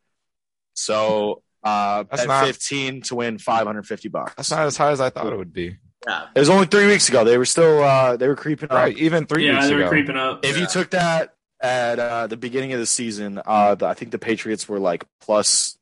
So 0.74 1.44
uh, 1.64 2.04
That's 2.10 2.24
at 2.24 2.28
not- 2.28 2.46
fifteen 2.46 3.02
to 3.04 3.16
win 3.16 3.38
five 3.38 3.66
hundred 3.68 3.88
fifty 3.88 4.10
bucks. 4.10 4.34
That's 4.36 4.52
not 4.52 4.66
as 4.66 4.78
high 4.78 4.92
as 4.92 5.02
I 5.02 5.10
thought 5.10 5.32
it 5.32 5.38
would 5.38 5.54
be. 5.54 5.78
Yeah. 6.08 6.28
It 6.36 6.40
was 6.40 6.50
only 6.50 6.66
three 6.66 6.88
weeks 6.88 7.10
ago. 7.10 7.24
They 7.24 7.38
were 7.38 7.46
still 7.46 7.84
uh, 7.84 8.18
they 8.18 8.28
were 8.28 8.36
creeping 8.36 8.70
up. 8.70 8.76
Right, 8.76 8.98
even 8.98 9.28
three 9.28 9.46
yeah, 9.46 9.58
weeks 9.58 9.68
they 9.68 9.76
were 9.76 9.82
ago. 9.82 9.90
creeping 9.90 10.18
up. 10.18 10.44
If 10.44 10.58
you 10.58 10.66
took 10.66 10.90
that 10.92 11.36
at 11.62 12.00
uh, 12.00 12.26
the 12.28 12.38
beginning 12.38 12.74
of 12.74 12.80
the 12.80 12.88
season, 12.88 13.40
uh, 13.46 13.76
the, 13.76 13.86
I 13.86 13.94
think 13.94 14.12
the 14.12 14.18
Patriots 14.18 14.68
were 14.68 14.80
like 14.80 15.06
plus 15.20 15.78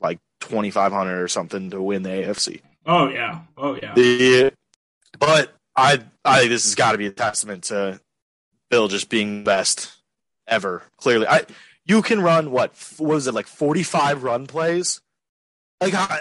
like 0.00 0.20
twenty 0.40 0.70
five 0.70 0.92
hundred 0.92 1.20
or 1.20 1.26
something 1.28 1.70
to 1.70 1.82
win 1.82 2.04
the 2.04 2.10
AFC. 2.10 2.60
Oh 2.86 3.08
yeah. 3.08 3.40
Oh 3.56 3.74
yeah. 3.74 3.94
The 3.94 4.52
but 5.18 5.52
I 5.74 6.00
I 6.24 6.38
think 6.38 6.50
this 6.50 6.64
has 6.64 6.76
got 6.76 6.92
to 6.92 6.98
be 6.98 7.06
a 7.06 7.10
testament 7.10 7.64
to 7.64 8.00
Bill 8.70 8.86
just 8.86 9.08
being 9.08 9.38
the 9.38 9.44
best 9.44 9.92
ever. 10.46 10.84
Clearly, 10.98 11.26
I 11.26 11.46
you 11.84 12.00
can 12.02 12.20
run 12.22 12.52
what 12.52 12.72
what 12.98 13.14
was 13.14 13.26
it 13.26 13.34
like 13.34 13.48
forty 13.48 13.82
five 13.82 14.22
run 14.22 14.46
plays? 14.46 15.00
Like 15.80 15.94
I, 15.94 16.20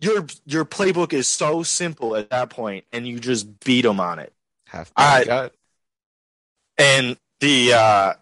your 0.00 0.26
your 0.46 0.64
playbook 0.64 1.12
is 1.12 1.26
so 1.28 1.62
simple 1.62 2.16
at 2.16 2.30
that 2.30 2.50
point, 2.50 2.84
and 2.92 3.06
you 3.06 3.18
just 3.18 3.60
beat 3.60 3.82
them 3.82 4.00
on 4.00 4.18
it. 4.18 4.32
Half 4.66 4.92
I- 4.96 5.24
gut. 5.24 5.54
And 6.78 7.18
the 7.40 7.74
uh, 7.74 8.14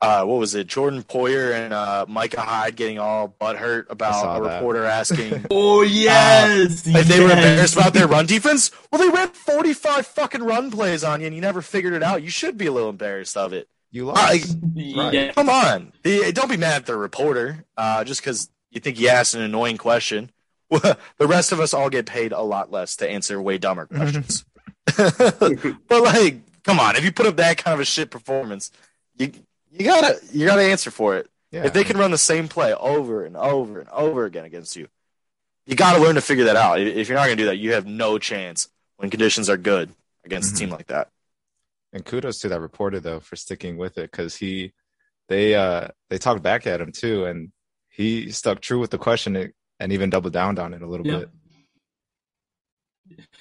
uh, 0.00 0.24
what 0.24 0.38
was 0.38 0.54
it? 0.54 0.66
Jordan 0.66 1.02
Poyer 1.02 1.52
and 1.52 1.74
uh, 1.74 2.06
Micah 2.08 2.40
Hyde 2.40 2.76
getting 2.76 2.98
all 2.98 3.34
butthurt 3.40 3.86
saw 3.88 3.92
about 3.92 4.40
a 4.40 4.44
that. 4.44 4.54
reporter 4.56 4.84
asking 4.84 5.44
oh 5.50 5.82
yes. 5.82 6.86
if 6.86 7.06
they 7.08 7.20
were 7.20 7.30
embarrassed 7.30 7.74
about 7.76 7.92
their 7.92 8.06
run 8.08 8.24
defense. 8.26 8.70
Well, 8.90 9.00
they 9.02 9.08
ran 9.14 9.28
forty 9.28 9.74
five 9.74 10.06
fucking 10.06 10.42
run 10.42 10.70
plays 10.70 11.04
on 11.04 11.20
you, 11.20 11.26
and 11.26 11.34
you 11.34 11.42
never 11.42 11.60
figured 11.60 11.92
it 11.92 12.02
out. 12.02 12.22
You 12.22 12.30
should 12.30 12.56
be 12.56 12.66
a 12.66 12.72
little 12.72 12.90
embarrassed 12.90 13.36
of 13.36 13.52
it. 13.52 13.68
You 13.90 14.06
lost. 14.06 14.20
I- 14.20 14.40
Yeah. 14.74 15.32
Come 15.32 15.50
on, 15.50 15.92
The- 16.02 16.32
don't 16.32 16.48
be 16.50 16.56
mad 16.56 16.76
at 16.76 16.86
the 16.86 16.96
reporter 16.96 17.64
uh, 17.76 18.04
just 18.04 18.20
because 18.22 18.48
you 18.76 18.80
think 18.80 18.98
he 18.98 19.08
asked 19.08 19.34
an 19.34 19.40
annoying 19.40 19.78
question. 19.78 20.30
the 20.70 20.98
rest 21.18 21.50
of 21.50 21.60
us 21.60 21.72
all 21.72 21.88
get 21.88 22.04
paid 22.04 22.32
a 22.32 22.42
lot 22.42 22.70
less 22.70 22.96
to 22.96 23.08
answer 23.08 23.40
way 23.40 23.56
dumber 23.56 23.86
questions. 23.86 24.44
but 24.96 26.02
like, 26.02 26.36
come 26.62 26.78
on, 26.78 26.94
if 26.94 27.02
you 27.02 27.10
put 27.10 27.24
up 27.24 27.36
that 27.36 27.56
kind 27.56 27.72
of 27.72 27.80
a 27.80 27.86
shit 27.86 28.10
performance, 28.10 28.70
you 29.16 29.32
you 29.72 29.86
gotta 29.86 30.20
you 30.30 30.44
gotta 30.44 30.62
answer 30.62 30.90
for 30.90 31.16
it. 31.16 31.30
yeah. 31.50 31.64
If 31.64 31.72
they 31.72 31.84
can 31.84 31.96
run 31.96 32.10
the 32.10 32.18
same 32.18 32.48
play 32.48 32.74
over 32.74 33.24
and 33.24 33.34
over 33.34 33.80
and 33.80 33.88
over 33.88 34.26
again 34.26 34.44
against 34.44 34.76
you, 34.76 34.88
you 35.64 35.74
got 35.74 35.96
to 35.96 36.02
learn 36.02 36.16
to 36.16 36.20
figure 36.20 36.44
that 36.44 36.56
out. 36.56 36.78
If 36.78 37.08
you're 37.08 37.16
not 37.16 37.26
going 37.26 37.38
to 37.38 37.42
do 37.42 37.48
that, 37.48 37.56
you 37.56 37.72
have 37.72 37.86
no 37.86 38.18
chance 38.18 38.68
when 38.98 39.10
conditions 39.10 39.48
are 39.48 39.56
good 39.56 39.90
against 40.24 40.54
a 40.54 40.58
team 40.58 40.70
like 40.70 40.88
that. 40.88 41.08
And 41.92 42.04
kudos 42.04 42.40
to 42.40 42.50
that 42.50 42.60
reporter 42.60 43.00
though 43.00 43.20
for 43.20 43.36
sticking 43.36 43.76
with 43.76 43.98
it 43.98 44.10
because 44.10 44.36
he, 44.36 44.72
they, 45.28 45.54
uh, 45.54 45.88
they 46.10 46.18
talked 46.18 46.42
back 46.42 46.66
at 46.66 46.80
him 46.80 46.92
too, 46.92 47.24
and 47.24 47.50
he 47.96 48.30
stuck 48.30 48.60
true 48.60 48.78
with 48.78 48.90
the 48.90 48.98
question 48.98 49.52
and 49.80 49.92
even 49.92 50.10
doubled 50.10 50.34
down 50.34 50.58
on 50.58 50.74
it 50.74 50.82
a 50.82 50.86
little 50.86 51.06
Yeah. 51.06 51.18
bit. 51.18 51.30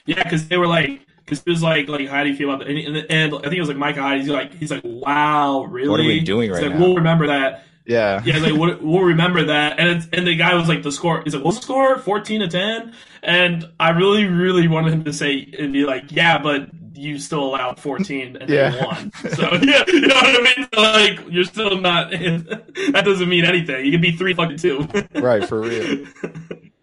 Yeah, 0.06 0.24
because 0.24 0.48
they 0.48 0.58
were 0.58 0.68
like, 0.68 1.02
because 1.18 1.40
it 1.40 1.50
was 1.50 1.62
like, 1.64 1.90
like, 1.90 2.08
how 2.08 2.24
do 2.24 2.30
you 2.30 2.36
feel 2.36 2.54
about 2.54 2.66
that? 2.66 2.70
And, 2.70 2.98
and, 3.10 3.34
I 3.36 3.42
think 3.42 3.56
it 3.56 3.60
was 3.60 3.68
like 3.68 3.78
Micah 3.78 4.02
Hyde. 4.02 4.22
He's 4.22 4.30
like, 4.30 4.54
he's 4.54 4.72
like, 4.72 4.84
wow, 4.86 5.66
really? 5.66 5.90
What 5.90 6.00
are 6.00 6.04
we 6.04 6.20
doing 6.22 6.50
He's 6.50 6.60
right 6.60 6.70
like, 6.70 6.80
now? 6.80 6.86
We'll 6.86 6.96
remember 6.96 7.28
that. 7.28 7.66
Yeah, 7.88 8.22
Yeah, 8.24 8.38
like 8.40 8.54
we'll, 8.54 8.78
we'll 8.80 9.04
remember 9.04 9.44
that. 9.46 9.78
And 9.80 9.90
it's, 9.90 10.08
and 10.12 10.26
the 10.26 10.36
guy 10.36 10.56
was 10.56 10.68
like, 10.68 10.84
the 10.84 10.92
score. 10.92 11.22
He's 11.24 11.36
like, 11.36 11.44
what's 11.44 11.58
the 11.58 11.64
score? 11.64 11.98
Fourteen 12.00 12.42
to 12.42 12.48
ten. 12.48 12.94
And 13.22 13.70
I 13.80 13.90
really, 13.90 14.26
really 14.26 14.68
wanted 14.68 14.94
him 14.94 15.04
to 15.04 15.14
say 15.14 15.54
and 15.60 15.74
be 15.74 15.86
like, 15.86 16.12
yeah, 16.12 16.38
but 16.42 16.70
you 16.98 17.20
still 17.20 17.44
allowed 17.44 17.80
fourteen 17.80 18.36
and 18.38 18.50
Yeah. 18.50 18.70
they 18.72 18.80
won. 18.86 19.12
So 19.34 19.54
yeah, 19.62 19.84
you 19.88 20.02
know 20.02 20.16
what 20.16 20.48
I 20.48 20.56
mean? 20.58 20.68
Like 20.76 21.32
you're 21.34 21.44
still 21.44 21.80
not. 21.80 22.12
that 22.12 23.02
doesn't 23.06 23.30
mean 23.30 23.46
anything. 23.46 23.86
You 23.86 23.92
can 23.92 24.02
be 24.02 24.12
three 24.12 24.34
fucking 24.34 24.58
two. 24.58 24.88
right 25.16 25.48
for 25.48 25.62
real. 25.62 26.06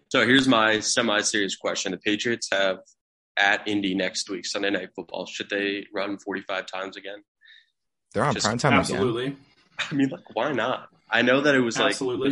So 0.09 0.25
here's 0.25 0.47
my 0.47 0.79
semi-serious 0.79 1.55
question: 1.55 1.91
The 1.91 1.97
Patriots 1.97 2.49
have 2.51 2.79
at 3.37 3.67
Indy 3.67 3.95
next 3.95 4.29
week, 4.29 4.45
Sunday 4.45 4.69
Night 4.69 4.89
Football. 4.95 5.25
Should 5.25 5.49
they 5.49 5.85
run 5.93 6.19
45 6.19 6.65
times 6.67 6.97
again? 6.97 7.23
They're 8.13 8.23
on 8.23 8.33
Just 8.33 8.45
prime 8.45 8.59
time 8.59 8.73
again. 8.73 8.79
Absolutely. 8.79 9.35
I 9.79 9.93
mean, 9.95 10.09
like, 10.09 10.35
why 10.35 10.51
not? 10.51 10.89
I 11.09 11.23
know 11.23 11.41
that 11.41 11.55
it 11.55 11.59
was 11.61 11.79
like 11.79 11.91
Absolutely. 11.91 12.31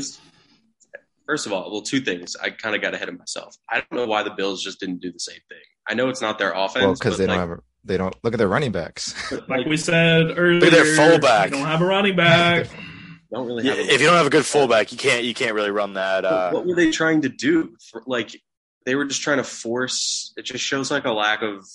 First 1.28 1.46
of 1.48 1.54
all, 1.54 1.72
well, 1.72 1.82
two 1.82 2.02
things. 2.02 2.36
I 2.36 2.50
kind 2.50 2.76
of 2.76 2.82
got 2.82 2.94
ahead 2.94 3.10
of 3.10 3.18
myself. 3.18 3.56
I 3.70 3.78
don't 3.78 3.94
know 3.94 4.06
why 4.06 4.22
the 4.24 4.32
Bills 4.32 4.64
just 4.64 4.80
didn't 4.80 5.02
do 5.02 5.12
the 5.12 5.20
same 5.20 5.40
thing. 5.50 5.58
I 5.88 5.94
know 5.94 6.10
it's 6.10 6.22
not 6.22 6.38
their 6.38 6.52
offense, 6.52 6.84
Well, 6.84 6.94
because 6.94 7.18
they 7.18 7.26
like, 7.26 7.40
don't 7.40 7.50
have, 7.50 7.60
they 7.84 7.98
don't 7.98 8.16
look 8.24 8.34
at 8.34 8.38
their 8.38 8.48
running 8.48 8.72
backs. 8.72 9.14
Like 9.48 9.66
we 9.66 9.78
said 9.78 10.38
earlier, 10.38 10.60
Look 10.60 10.72
at 10.74 10.84
their 10.84 10.96
fullback. 10.96 11.52
They 11.52 11.58
don't 11.58 11.66
have 11.68 11.82
a 11.82 11.86
running 11.86 12.16
back. 12.16 12.68
don't 13.32 13.48
really 13.48 13.68
have. 13.68 13.78
a- 13.78 13.94
If 13.94 14.02
you 14.02 14.08
don't 14.08 14.18
have 14.18 14.28
a 14.28 14.32
good 14.32 14.46
fullback, 14.46 14.92
you 14.92 14.98
can't 14.98 15.24
you 15.24 15.34
can't 15.34 15.54
really 15.56 15.72
run 15.72 15.94
that. 15.94 16.24
What- 16.24 16.34
Uh, 16.34 16.52
what 16.52 16.66
were 16.66 16.76
they 16.76 16.92
trying 16.92 17.22
to 17.22 17.30
do? 17.30 17.76
For, 17.90 18.04
like 18.06 18.40
they 18.86 18.96
were 18.96 19.06
just 19.06 19.22
trying 19.22 19.38
to 19.38 19.44
force. 19.44 20.34
It 20.38 20.44
just 20.44 20.64
shows 20.64 20.90
like 20.92 21.06
a 21.06 21.12
lack 21.12 21.42
of 21.42 21.66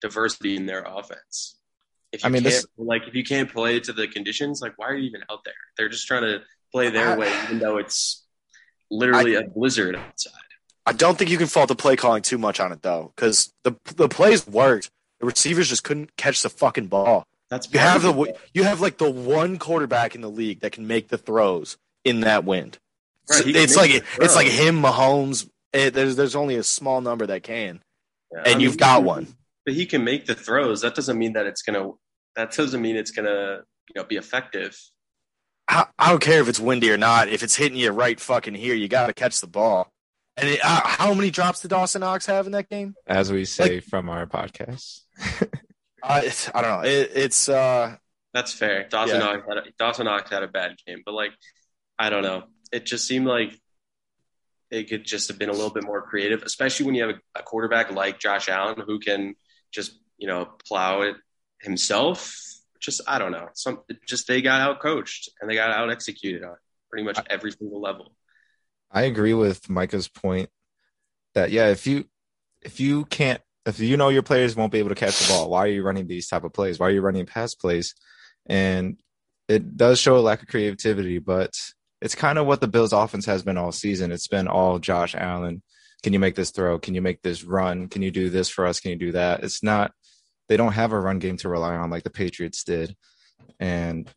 diversity 0.00 0.56
in 0.56 0.66
their 0.66 0.82
offense. 0.82 1.56
If 2.12 2.22
you 2.22 2.28
I 2.28 2.30
mean, 2.30 2.42
can't, 2.42 2.54
this- 2.54 2.66
like 2.78 3.02
if 3.06 3.14
you 3.14 3.24
can't 3.24 3.50
play 3.52 3.80
to 3.80 3.92
the 3.92 4.08
conditions, 4.08 4.60
like 4.62 4.74
why 4.78 4.86
are 4.88 4.94
you 4.94 5.08
even 5.08 5.22
out 5.30 5.40
there? 5.44 5.54
They're 5.76 5.88
just 5.88 6.06
trying 6.06 6.22
to 6.22 6.40
play 6.72 6.90
their 6.90 7.10
I- 7.10 7.16
way, 7.18 7.32
even 7.44 7.58
though 7.58 7.76
it's 7.78 8.24
literally 8.90 9.34
a 9.34 9.42
blizzard 9.42 9.94
outside. 9.96 10.32
I 10.86 10.92
don't 10.92 11.18
think 11.18 11.30
you 11.30 11.36
can 11.36 11.48
fault 11.48 11.68
the 11.68 11.74
play 11.76 11.96
calling 11.96 12.22
too 12.22 12.38
much 12.38 12.60
on 12.60 12.72
it 12.72 12.80
though, 12.82 13.12
because 13.14 13.52
the 13.64 13.76
the 13.96 14.08
plays 14.08 14.46
worked. 14.46 14.90
The 15.20 15.26
receivers 15.26 15.68
just 15.68 15.84
couldn't 15.84 16.16
catch 16.16 16.42
the 16.42 16.48
fucking 16.48 16.86
ball. 16.86 17.24
That's 17.50 17.72
You 17.72 17.78
have 17.80 18.02
the 18.02 18.34
you 18.52 18.62
have 18.64 18.80
like 18.80 18.98
the 18.98 19.10
one 19.10 19.58
quarterback 19.58 20.14
in 20.14 20.20
the 20.20 20.30
league 20.30 20.60
that 20.60 20.72
can 20.72 20.86
make 20.86 21.08
the 21.08 21.18
throws 21.18 21.76
in 22.04 22.20
that 22.20 22.44
wind. 22.44 22.78
Right, 23.30 23.44
he 23.44 23.50
it's 23.52 23.76
like 23.76 23.90
it's 24.20 24.36
like 24.36 24.46
him, 24.48 24.80
Mahomes. 24.82 25.48
It, 25.72 25.94
there's 25.94 26.16
there's 26.16 26.36
only 26.36 26.56
a 26.56 26.62
small 26.62 27.00
number 27.00 27.26
that 27.26 27.42
can, 27.42 27.80
Yeah, 28.32 28.42
and 28.46 28.54
I 28.56 28.58
you've 28.58 28.72
mean, 28.72 28.78
got 28.78 29.02
one. 29.02 29.28
but 29.66 29.74
he 29.74 29.86
can 29.86 30.04
make 30.04 30.26
the 30.26 30.34
throws. 30.34 30.80
That 30.82 30.94
doesn't 30.94 31.18
mean 31.18 31.32
that 31.34 31.46
it's 31.46 31.62
gonna. 31.62 31.90
That 32.36 32.52
doesn't 32.52 32.80
mean 32.80 32.96
it's 32.96 33.10
gonna 33.10 33.62
you 33.88 33.94
know 33.96 34.04
be 34.04 34.16
effective. 34.16 34.78
I, 35.68 35.86
I 35.98 36.10
don't 36.10 36.20
care 36.22 36.40
if 36.40 36.48
it's 36.48 36.60
windy 36.60 36.90
or 36.90 36.96
not. 36.96 37.28
If 37.28 37.42
it's 37.42 37.56
hitting 37.56 37.76
you 37.76 37.90
right 37.90 38.18
fucking 38.18 38.54
here, 38.54 38.74
you 38.74 38.88
got 38.88 39.08
to 39.08 39.12
catch 39.12 39.40
the 39.42 39.46
ball. 39.46 39.90
And 40.38 40.48
it, 40.50 40.60
uh, 40.62 40.80
how 40.84 41.14
many 41.14 41.30
drops 41.30 41.62
did 41.62 41.70
Dawson 41.70 42.00
Knox 42.00 42.26
have 42.26 42.46
in 42.46 42.52
that 42.52 42.68
game? 42.68 42.94
as 43.06 43.32
we 43.32 43.44
say 43.44 43.80
from 43.80 44.08
our 44.08 44.26
podcast. 44.26 45.00
Uh, 46.00 46.20
it's, 46.24 46.48
I 46.54 46.62
don't 46.62 46.70
know. 46.70 46.88
It, 46.88 47.10
it's 47.14 47.48
uh, 47.48 47.96
That's 48.32 48.52
fair. 48.52 48.86
Dawson 48.88 49.20
Yeah. 49.20 49.26
Knox 49.26 49.48
had 49.48 49.58
a, 49.58 49.62
Dawson 49.78 50.04
Knox 50.06 50.30
had 50.30 50.44
a 50.44 50.48
bad 50.48 50.76
game, 50.86 51.02
but 51.04 51.12
like 51.12 51.32
I 51.98 52.08
don't 52.08 52.22
know. 52.22 52.44
It 52.70 52.86
just 52.86 53.06
seemed 53.06 53.26
like 53.26 53.58
it 54.70 54.88
could 54.88 55.04
just 55.04 55.28
have 55.28 55.38
been 55.38 55.48
a 55.48 55.52
little 55.52 55.70
bit 55.70 55.84
more 55.84 56.02
creative, 56.02 56.44
especially 56.44 56.86
when 56.86 56.94
you 56.94 57.02
have 57.02 57.16
a, 57.16 57.40
a 57.40 57.42
quarterback 57.42 57.90
like 57.90 58.20
Josh 58.20 58.48
Allen 58.48 58.80
who 58.86 59.00
can 59.00 59.34
just 59.72 59.98
you 60.18 60.28
know 60.28 60.48
plow 60.66 61.02
it 61.02 61.16
himself. 61.60 62.32
Just 62.80 63.00
I 63.08 63.18
don't 63.18 63.32
know. 63.32 63.48
Some 63.54 63.80
just 64.06 64.28
they 64.28 64.40
got 64.40 64.60
out 64.60 64.80
coached 64.80 65.30
and 65.40 65.50
they 65.50 65.56
got 65.56 65.70
out 65.70 65.90
executed 65.90 66.44
on 66.44 66.54
pretty 66.90 67.04
much 67.04 67.18
every 67.28 67.50
single 67.50 67.80
level. 67.80 68.12
I 68.90 69.02
agree 69.02 69.34
with 69.34 69.68
Micah's 69.68 70.08
point 70.08 70.48
that 71.34 71.50
yeah, 71.50 71.68
if 71.68 71.86
you 71.86 72.06
if 72.62 72.80
you 72.80 73.04
can't 73.06 73.40
if 73.66 73.80
you 73.80 73.96
know 73.96 74.08
your 74.08 74.22
players 74.22 74.56
won't 74.56 74.72
be 74.72 74.78
able 74.78 74.88
to 74.88 74.94
catch 74.94 75.18
the 75.18 75.32
ball, 75.32 75.50
why 75.50 75.60
are 75.60 75.68
you 75.68 75.82
running 75.82 76.06
these 76.06 76.28
type 76.28 76.44
of 76.44 76.52
plays? 76.52 76.78
Why 76.78 76.86
are 76.86 76.92
you 76.92 77.02
running 77.02 77.26
pass 77.26 77.54
plays? 77.54 77.94
And 78.46 78.96
it 79.46 79.76
does 79.76 79.98
show 79.98 80.16
a 80.16 80.20
lack 80.20 80.42
of 80.42 80.48
creativity, 80.48 81.18
but 81.18 81.52
it's 82.00 82.14
kind 82.14 82.38
of 82.38 82.46
what 82.46 82.60
the 82.60 82.68
Bills 82.68 82.92
offense 82.92 83.26
has 83.26 83.42
been 83.42 83.58
all 83.58 83.72
season. 83.72 84.12
It's 84.12 84.28
been 84.28 84.48
all 84.48 84.78
Josh 84.78 85.14
Allen. 85.14 85.62
Can 86.02 86.12
you 86.12 86.18
make 86.18 86.34
this 86.34 86.50
throw? 86.50 86.78
Can 86.78 86.94
you 86.94 87.02
make 87.02 87.22
this 87.22 87.44
run? 87.44 87.88
Can 87.88 88.02
you 88.02 88.10
do 88.10 88.30
this 88.30 88.48
for 88.48 88.66
us? 88.66 88.80
Can 88.80 88.92
you 88.92 88.96
do 88.96 89.12
that? 89.12 89.42
It's 89.42 89.62
not 89.62 89.92
they 90.48 90.56
don't 90.56 90.72
have 90.72 90.92
a 90.92 91.00
run 91.00 91.18
game 91.18 91.36
to 91.38 91.48
rely 91.48 91.76
on 91.76 91.90
like 91.90 92.04
the 92.04 92.10
Patriots 92.10 92.64
did. 92.64 92.96
And 93.60 94.08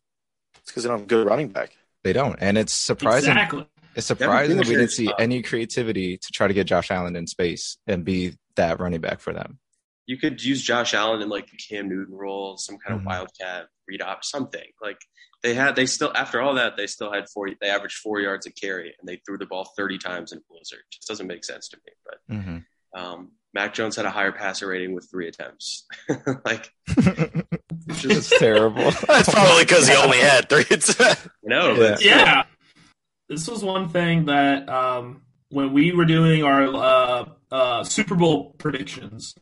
it's 0.60 0.70
because 0.70 0.84
they 0.84 0.88
don't 0.88 1.00
have 1.00 1.06
a 1.06 1.08
good 1.08 1.26
running 1.26 1.48
back. 1.48 1.76
they 2.04 2.12
don't. 2.12 2.36
And 2.40 2.56
it's 2.56 2.72
surprising 2.72 3.32
Exactly. 3.32 3.66
It's 3.94 4.06
surprising 4.06 4.56
that 4.56 4.66
we 4.66 4.74
didn't 4.74 4.90
see 4.90 5.06
tough. 5.06 5.16
any 5.18 5.42
creativity 5.42 6.16
to 6.18 6.28
try 6.32 6.46
to 6.48 6.54
get 6.54 6.66
Josh 6.66 6.90
Allen 6.90 7.16
in 7.16 7.26
space 7.26 7.76
and 7.86 8.04
be 8.04 8.36
that 8.56 8.80
running 8.80 9.00
back 9.00 9.20
for 9.20 9.32
them. 9.32 9.58
You 10.06 10.16
could 10.18 10.42
use 10.42 10.62
Josh 10.62 10.94
Allen 10.94 11.22
in 11.22 11.28
like 11.28 11.50
the 11.50 11.56
Cam 11.56 11.88
Newton 11.88 12.14
role, 12.14 12.56
some 12.56 12.76
kind 12.78 12.96
of 12.96 13.02
Mhm. 13.02 13.06
wildcat 13.06 13.66
read 13.88 14.02
op, 14.02 14.24
something 14.24 14.66
like 14.82 14.98
they 15.42 15.54
had. 15.54 15.76
They 15.76 15.86
still 15.86 16.12
after 16.14 16.40
all 16.40 16.54
that 16.54 16.76
they 16.76 16.86
still 16.86 17.12
had 17.12 17.28
four. 17.32 17.48
They 17.60 17.68
averaged 17.68 17.96
four 17.98 18.20
yards 18.20 18.46
a 18.46 18.50
carry 18.52 18.94
and 18.98 19.08
they 19.08 19.20
threw 19.26 19.38
the 19.38 19.46
ball 19.46 19.64
thirty 19.76 19.98
times 19.98 20.32
in 20.32 20.38
a 20.38 20.42
blizzard. 20.50 20.80
Just 20.90 21.06
doesn't 21.08 21.26
make 21.26 21.44
sense 21.44 21.68
to 21.68 21.76
me. 21.86 21.92
But 22.04 22.34
Mm-hmm. 22.36 22.58
Um, 22.94 23.32
Mac 23.54 23.72
Jones 23.74 23.96
had 23.96 24.04
a 24.04 24.10
higher 24.10 24.32
passer 24.32 24.66
rating 24.66 24.94
with 24.94 25.08
three 25.10 25.26
attempts. 25.28 25.86
like, 26.44 26.70
it's 27.88 28.38
terrible. 28.38 28.90
That's 29.06 29.28
probably 29.32 29.64
because 29.64 29.88
he 29.88 29.94
only 29.94 30.18
had 30.18 30.48
three. 30.48 30.64
you 30.70 31.48
know, 31.48 31.74
Yeah. 31.74 31.96
yeah 32.00 32.42
this 33.32 33.48
was 33.48 33.64
one 33.64 33.88
thing 33.88 34.26
that 34.26 34.68
um, 34.68 35.22
when 35.50 35.72
we 35.72 35.92
were 35.92 36.04
doing 36.04 36.44
our 36.44 36.66
uh, 36.74 37.24
uh, 37.50 37.84
super 37.84 38.14
bowl 38.14 38.54
predictions 38.58 39.34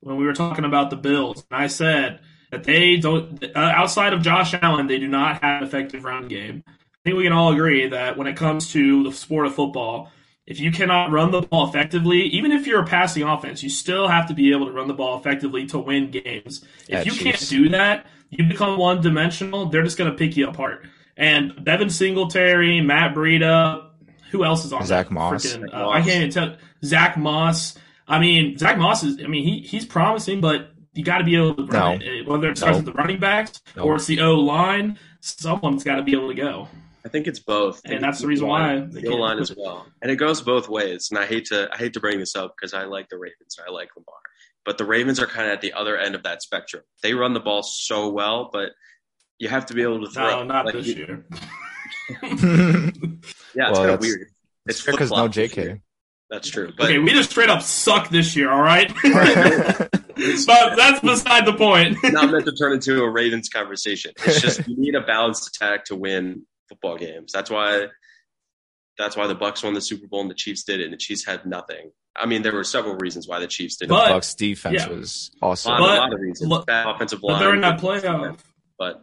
when 0.00 0.16
we 0.16 0.24
were 0.24 0.34
talking 0.34 0.64
about 0.64 0.90
the 0.90 0.96
bills 0.96 1.44
and 1.50 1.60
i 1.62 1.66
said 1.66 2.20
that 2.50 2.64
they 2.64 2.96
don't 2.96 3.42
uh, 3.44 3.58
outside 3.58 4.12
of 4.12 4.22
josh 4.22 4.54
allen 4.62 4.86
they 4.86 4.98
do 4.98 5.08
not 5.08 5.42
have 5.42 5.62
an 5.62 5.68
effective 5.68 6.04
run 6.04 6.28
game 6.28 6.62
i 6.68 6.72
think 7.04 7.16
we 7.16 7.24
can 7.24 7.32
all 7.32 7.52
agree 7.52 7.88
that 7.88 8.16
when 8.16 8.26
it 8.26 8.36
comes 8.36 8.70
to 8.72 9.02
the 9.02 9.12
sport 9.12 9.46
of 9.46 9.54
football 9.54 10.10
if 10.46 10.60
you 10.60 10.72
cannot 10.72 11.10
run 11.10 11.30
the 11.30 11.42
ball 11.42 11.68
effectively, 11.68 12.22
even 12.22 12.52
if 12.52 12.66
you're 12.66 12.80
a 12.82 12.86
passing 12.86 13.22
offense, 13.22 13.62
you 13.62 13.68
still 13.68 14.08
have 14.08 14.28
to 14.28 14.34
be 14.34 14.50
able 14.52 14.64
to 14.64 14.72
run 14.72 14.88
the 14.88 14.94
ball 14.94 15.18
effectively 15.18 15.66
to 15.66 15.78
win 15.78 16.10
games. 16.10 16.64
If 16.88 16.88
Yeah, 16.88 17.02
you 17.02 17.10
Chiefs. 17.10 17.22
can't 17.22 17.48
do 17.50 17.68
that, 17.68 18.06
you 18.30 18.44
become 18.48 18.78
one 18.78 19.02
dimensional, 19.02 19.66
they're 19.66 19.82
just 19.82 19.98
going 19.98 20.10
to 20.10 20.16
pick 20.16 20.38
you 20.38 20.48
apart. 20.48 20.86
And 21.18 21.64
Devin 21.64 21.90
Singletary, 21.90 22.80
Matt 22.80 23.14
Breida, 23.14 23.84
who 24.30 24.44
else 24.44 24.64
is 24.64 24.72
on 24.72 24.86
Zach 24.86 25.08
that 25.08 25.12
Moss. 25.14 25.44
freaking- 25.44 25.60
Zach 25.60 25.74
uh, 25.74 25.78
Moss. 25.82 25.94
I 25.96 26.00
can't 26.02 26.16
even 26.16 26.30
tell. 26.30 26.56
Zach 26.84 27.16
Moss. 27.18 27.78
I 28.06 28.18
mean, 28.20 28.56
Zach 28.56 28.78
Moss 28.78 29.02
is. 29.02 29.22
I 29.22 29.26
mean, 29.26 29.44
he 29.44 29.60
he's 29.66 29.84
promising, 29.84 30.40
but 30.40 30.70
you 30.94 31.04
got 31.04 31.18
to 31.18 31.24
be 31.24 31.34
able 31.36 31.54
to 31.56 31.64
run 31.64 31.98
No. 31.98 32.04
it. 32.04 32.26
Whether 32.26 32.50
it 32.50 32.56
starts 32.56 32.76
No. 32.78 32.84
with 32.84 32.86
the 32.86 32.92
running 32.92 33.18
backs 33.18 33.60
No. 33.76 33.82
or 33.82 33.96
it's 33.96 34.06
the 34.06 34.20
O 34.20 34.36
line, 34.36 34.98
someone's 35.20 35.84
got 35.84 35.96
to 35.96 36.02
be 36.02 36.12
able 36.12 36.28
to 36.28 36.34
go. 36.34 36.68
I 37.04 37.08
think 37.08 37.26
it's 37.26 37.38
both. 37.40 37.80
And 37.84 38.02
that's 38.02 38.18
the 38.20 38.26
reason 38.26 38.46
why 38.46 38.80
the 38.80 39.00
can't 39.02 39.18
line 39.18 39.38
as 39.38 39.54
well, 39.56 39.86
and 40.02 40.10
it 40.10 40.16
goes 40.16 40.40
both 40.42 40.68
ways. 40.68 41.08
And 41.10 41.18
I 41.18 41.26
hate 41.26 41.46
to 41.46 41.68
I 41.72 41.76
hate 41.78 41.94
to 41.94 42.00
bring 42.00 42.18
this 42.18 42.36
up 42.36 42.54
because 42.56 42.74
I 42.74 42.84
like 42.84 43.08
the 43.08 43.16
Ravens 43.18 43.56
and 43.58 43.66
I 43.66 43.72
like 43.72 43.88
Lamar, 43.96 44.20
but 44.64 44.78
the 44.78 44.84
Ravens 44.84 45.18
are 45.18 45.26
kind 45.26 45.46
of 45.48 45.52
at 45.54 45.60
the 45.62 45.72
other 45.72 45.96
end 45.96 46.14
of 46.14 46.22
that 46.24 46.42
spectrum. 46.42 46.82
They 47.02 47.14
run 47.14 47.32
the 47.34 47.40
ball 47.40 47.62
so 47.62 48.08
well, 48.10 48.50
but 48.52 48.70
you 49.38 49.48
have 49.48 49.66
to 49.66 49.74
be 49.74 49.82
able 49.82 50.00
to 50.04 50.10
throw. 50.10 50.28
No, 50.30 50.44
not 50.44 50.64
Like, 50.66 50.74
this 50.74 50.86
you- 50.88 50.94
year. 50.94 51.24
Yeah, 53.54 53.70
it's 53.70 53.72
Well, 53.72 53.74
kind 53.74 53.90
of 53.90 54.00
that's- 54.00 54.00
weird. 54.00 54.28
It's 54.66 54.84
because 54.84 55.10
no 55.10 55.16
flip-flop 55.28 55.34
this 55.34 55.56
year. 55.56 55.66
JK. 55.76 55.80
That's 56.30 56.48
true, 56.50 56.72
but 56.76 56.84
okay, 56.90 56.98
we 56.98 57.10
just 57.12 57.30
straight 57.30 57.48
up 57.48 57.62
suck 57.62 58.10
this 58.10 58.36
year. 58.36 58.50
All 58.50 58.60
right, 58.60 58.92
but 59.02 59.90
that's 60.76 61.00
beside 61.00 61.46
the 61.46 61.54
point. 61.56 61.96
not 62.04 62.30
meant 62.30 62.44
to 62.44 62.52
turn 62.52 62.74
into 62.74 63.02
a 63.02 63.10
Ravens 63.10 63.48
conversation. 63.48 64.12
It's 64.26 64.42
just 64.42 64.68
you 64.68 64.76
need 64.76 64.94
a 64.94 65.00
balanced 65.00 65.48
attack 65.48 65.86
to 65.86 65.96
win 65.96 66.42
football 66.68 66.98
games. 66.98 67.32
That's 67.32 67.50
why 67.50 67.86
that's 68.98 69.16
why 69.16 69.26
the 69.26 69.34
Bucks 69.34 69.62
won 69.62 69.72
the 69.72 69.80
Super 69.80 70.06
Bowl 70.06 70.20
and 70.20 70.30
the 70.30 70.34
Chiefs 70.34 70.64
did 70.64 70.80
it, 70.80 70.84
and 70.84 70.92
the 70.92 70.98
Chiefs 70.98 71.24
had 71.24 71.46
nothing. 71.46 71.92
I 72.14 72.26
mean, 72.26 72.42
there 72.42 72.52
were 72.52 72.64
several 72.64 72.96
reasons 72.96 73.26
why 73.26 73.38
the 73.40 73.46
Chiefs 73.46 73.76
did 73.76 73.88
the 73.88 73.94
it. 73.94 73.96
But- 73.96 74.08
Bucks 74.10 74.34
defense 74.34 74.82
yeah. 74.86 74.88
was 74.94 75.30
awesome. 75.40 75.78
But- 75.78 75.80
a 75.80 76.00
lot 76.00 76.12
of 76.12 76.20
reasons. 76.20 76.46
look- 76.46 76.66
Bad 76.66 76.86
offensive 76.88 77.22
line. 77.22 77.36
But 77.36 77.38
they're 77.40 77.54
in 77.54 77.62
that 77.62 77.80
playoff. 77.80 78.38
But 78.78 79.02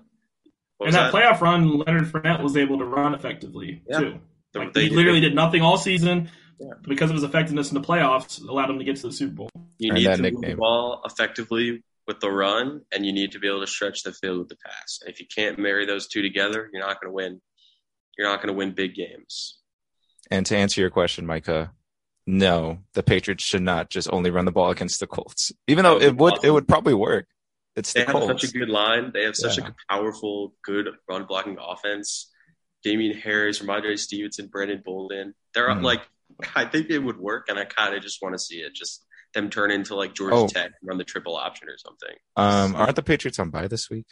what 0.78 0.88
In 0.88 0.88
was 0.88 0.96
that, 0.96 1.14
playoff 1.14 1.42
run, 1.42 1.80
Leonard 1.80 2.06
Fournette 2.12 2.44
was 2.44 2.58
able 2.58 2.78
to 2.80 2.86
run 2.86 3.14
effectively 3.14 3.82
Yeah. 3.90 4.00
too. 4.00 4.20
Like, 4.54 4.74
they 4.74 4.84
he 4.84 4.90
did- 4.90 4.96
literally 4.96 5.20
did 5.22 5.36
nothing 5.36 5.62
all 5.62 5.78
season, 5.78 6.30
Yeah. 6.60 6.68
but 6.82 6.90
because 6.90 7.10
of 7.10 7.16
his 7.16 7.24
effectiveness 7.24 7.72
in 7.72 7.80
the 7.82 7.86
playoffs, 7.86 8.42
allowed 8.42 8.70
him 8.70 8.80
to 8.80 8.86
get 8.86 8.96
to 8.98 9.08
the 9.08 9.12
Super 9.14 9.34
Bowl. 9.34 9.50
You 9.78 9.94
need 9.94 10.06
that 10.08 10.18
to 10.18 10.32
move 10.32 10.42
the 10.42 10.56
ball 10.56 11.02
effectively 11.06 11.84
with 12.08 12.20
the 12.20 12.30
run, 12.32 12.82
and 12.92 13.06
you 13.06 13.12
need 13.12 13.32
to 13.34 13.40
be 13.40 13.48
able 13.48 13.62
to 13.62 13.68
stretch 13.68 14.04
the 14.04 14.14
field 14.14 14.38
with 14.40 14.50
the 14.50 14.56
pass. 14.58 15.00
And 15.02 15.10
if 15.12 15.20
you 15.20 15.26
can't 15.34 15.58
marry 15.60 15.86
those 15.86 16.08
two 16.08 16.22
together, 16.22 16.70
you're 16.72 16.82
not 16.86 17.02
going 17.02 17.10
to 17.10 17.14
win. 17.16 17.42
You're 18.18 18.28
not 18.28 18.38
going 18.38 18.48
to 18.48 18.58
win 18.58 18.72
big 18.74 18.96
games. 18.96 19.60
And 20.32 20.46
to 20.46 20.56
answer 20.56 20.80
your 20.82 20.90
question, 20.90 21.26
Micah, 21.26 21.74
no, 22.26 22.80
the 22.94 23.04
Patriots 23.04 23.44
should 23.44 23.62
not 23.62 23.90
just 23.90 24.10
only 24.12 24.30
run 24.32 24.46
the 24.46 24.52
ball 24.52 24.72
against 24.72 25.00
the 25.00 25.08
Colts. 25.08 25.52
Even 25.68 25.84
though 25.84 26.00
That 26.00 26.16
would 26.16 26.34
it 26.34 26.40
would 26.40 26.46
it 26.46 26.52
would 26.52 26.68
probably 26.68 26.94
work. 26.94 27.28
It's 27.76 27.92
They 27.94 28.02
the 28.02 28.06
have 28.12 28.16
Colts. 28.22 28.42
such 28.42 28.54
a 28.54 28.58
good 28.58 28.70
line. 28.70 29.12
They 29.14 29.24
have 29.26 29.36
such 29.36 29.58
Yeah. 29.58 29.68
a 29.68 29.74
powerful, 29.94 30.56
good 30.64 30.88
run 31.10 31.26
blocking 31.26 31.58
offense. 31.60 32.32
Damien 32.84 33.18
Harris, 33.18 33.60
Rhamondre 33.60 33.98
Stevenson, 34.00 34.48
Brandon 34.48 34.82
Bolden. 34.86 35.34
They're 35.54 35.68
Mhm. 35.70 35.82
like, 35.84 36.02
I 36.56 36.66
think 36.66 36.90
it 36.90 37.00
would 37.00 37.18
work, 37.18 37.50
and 37.50 37.58
I 37.60 37.66
kind 37.66 37.96
of 37.96 38.02
just 38.02 38.22
want 38.22 38.34
to 38.36 38.40
see 38.40 38.58
it. 38.62 38.74
Just 38.74 39.06
them 39.34 39.50
turn 39.50 39.72
into 39.72 39.96
like 39.96 40.14
Georgia 40.14 40.36
Oh. 40.36 40.48
Tech, 40.48 40.66
and 40.80 40.88
run 40.88 40.98
the 40.98 41.04
triple 41.04 41.36
option 41.36 41.68
or 41.68 41.78
something. 41.78 42.16
Um, 42.38 42.76
aren't 42.76 42.96
the 42.96 43.04
Patriots 43.04 43.40
on 43.40 43.50
bye 43.50 43.68
this 43.68 43.90
week? 43.90 44.06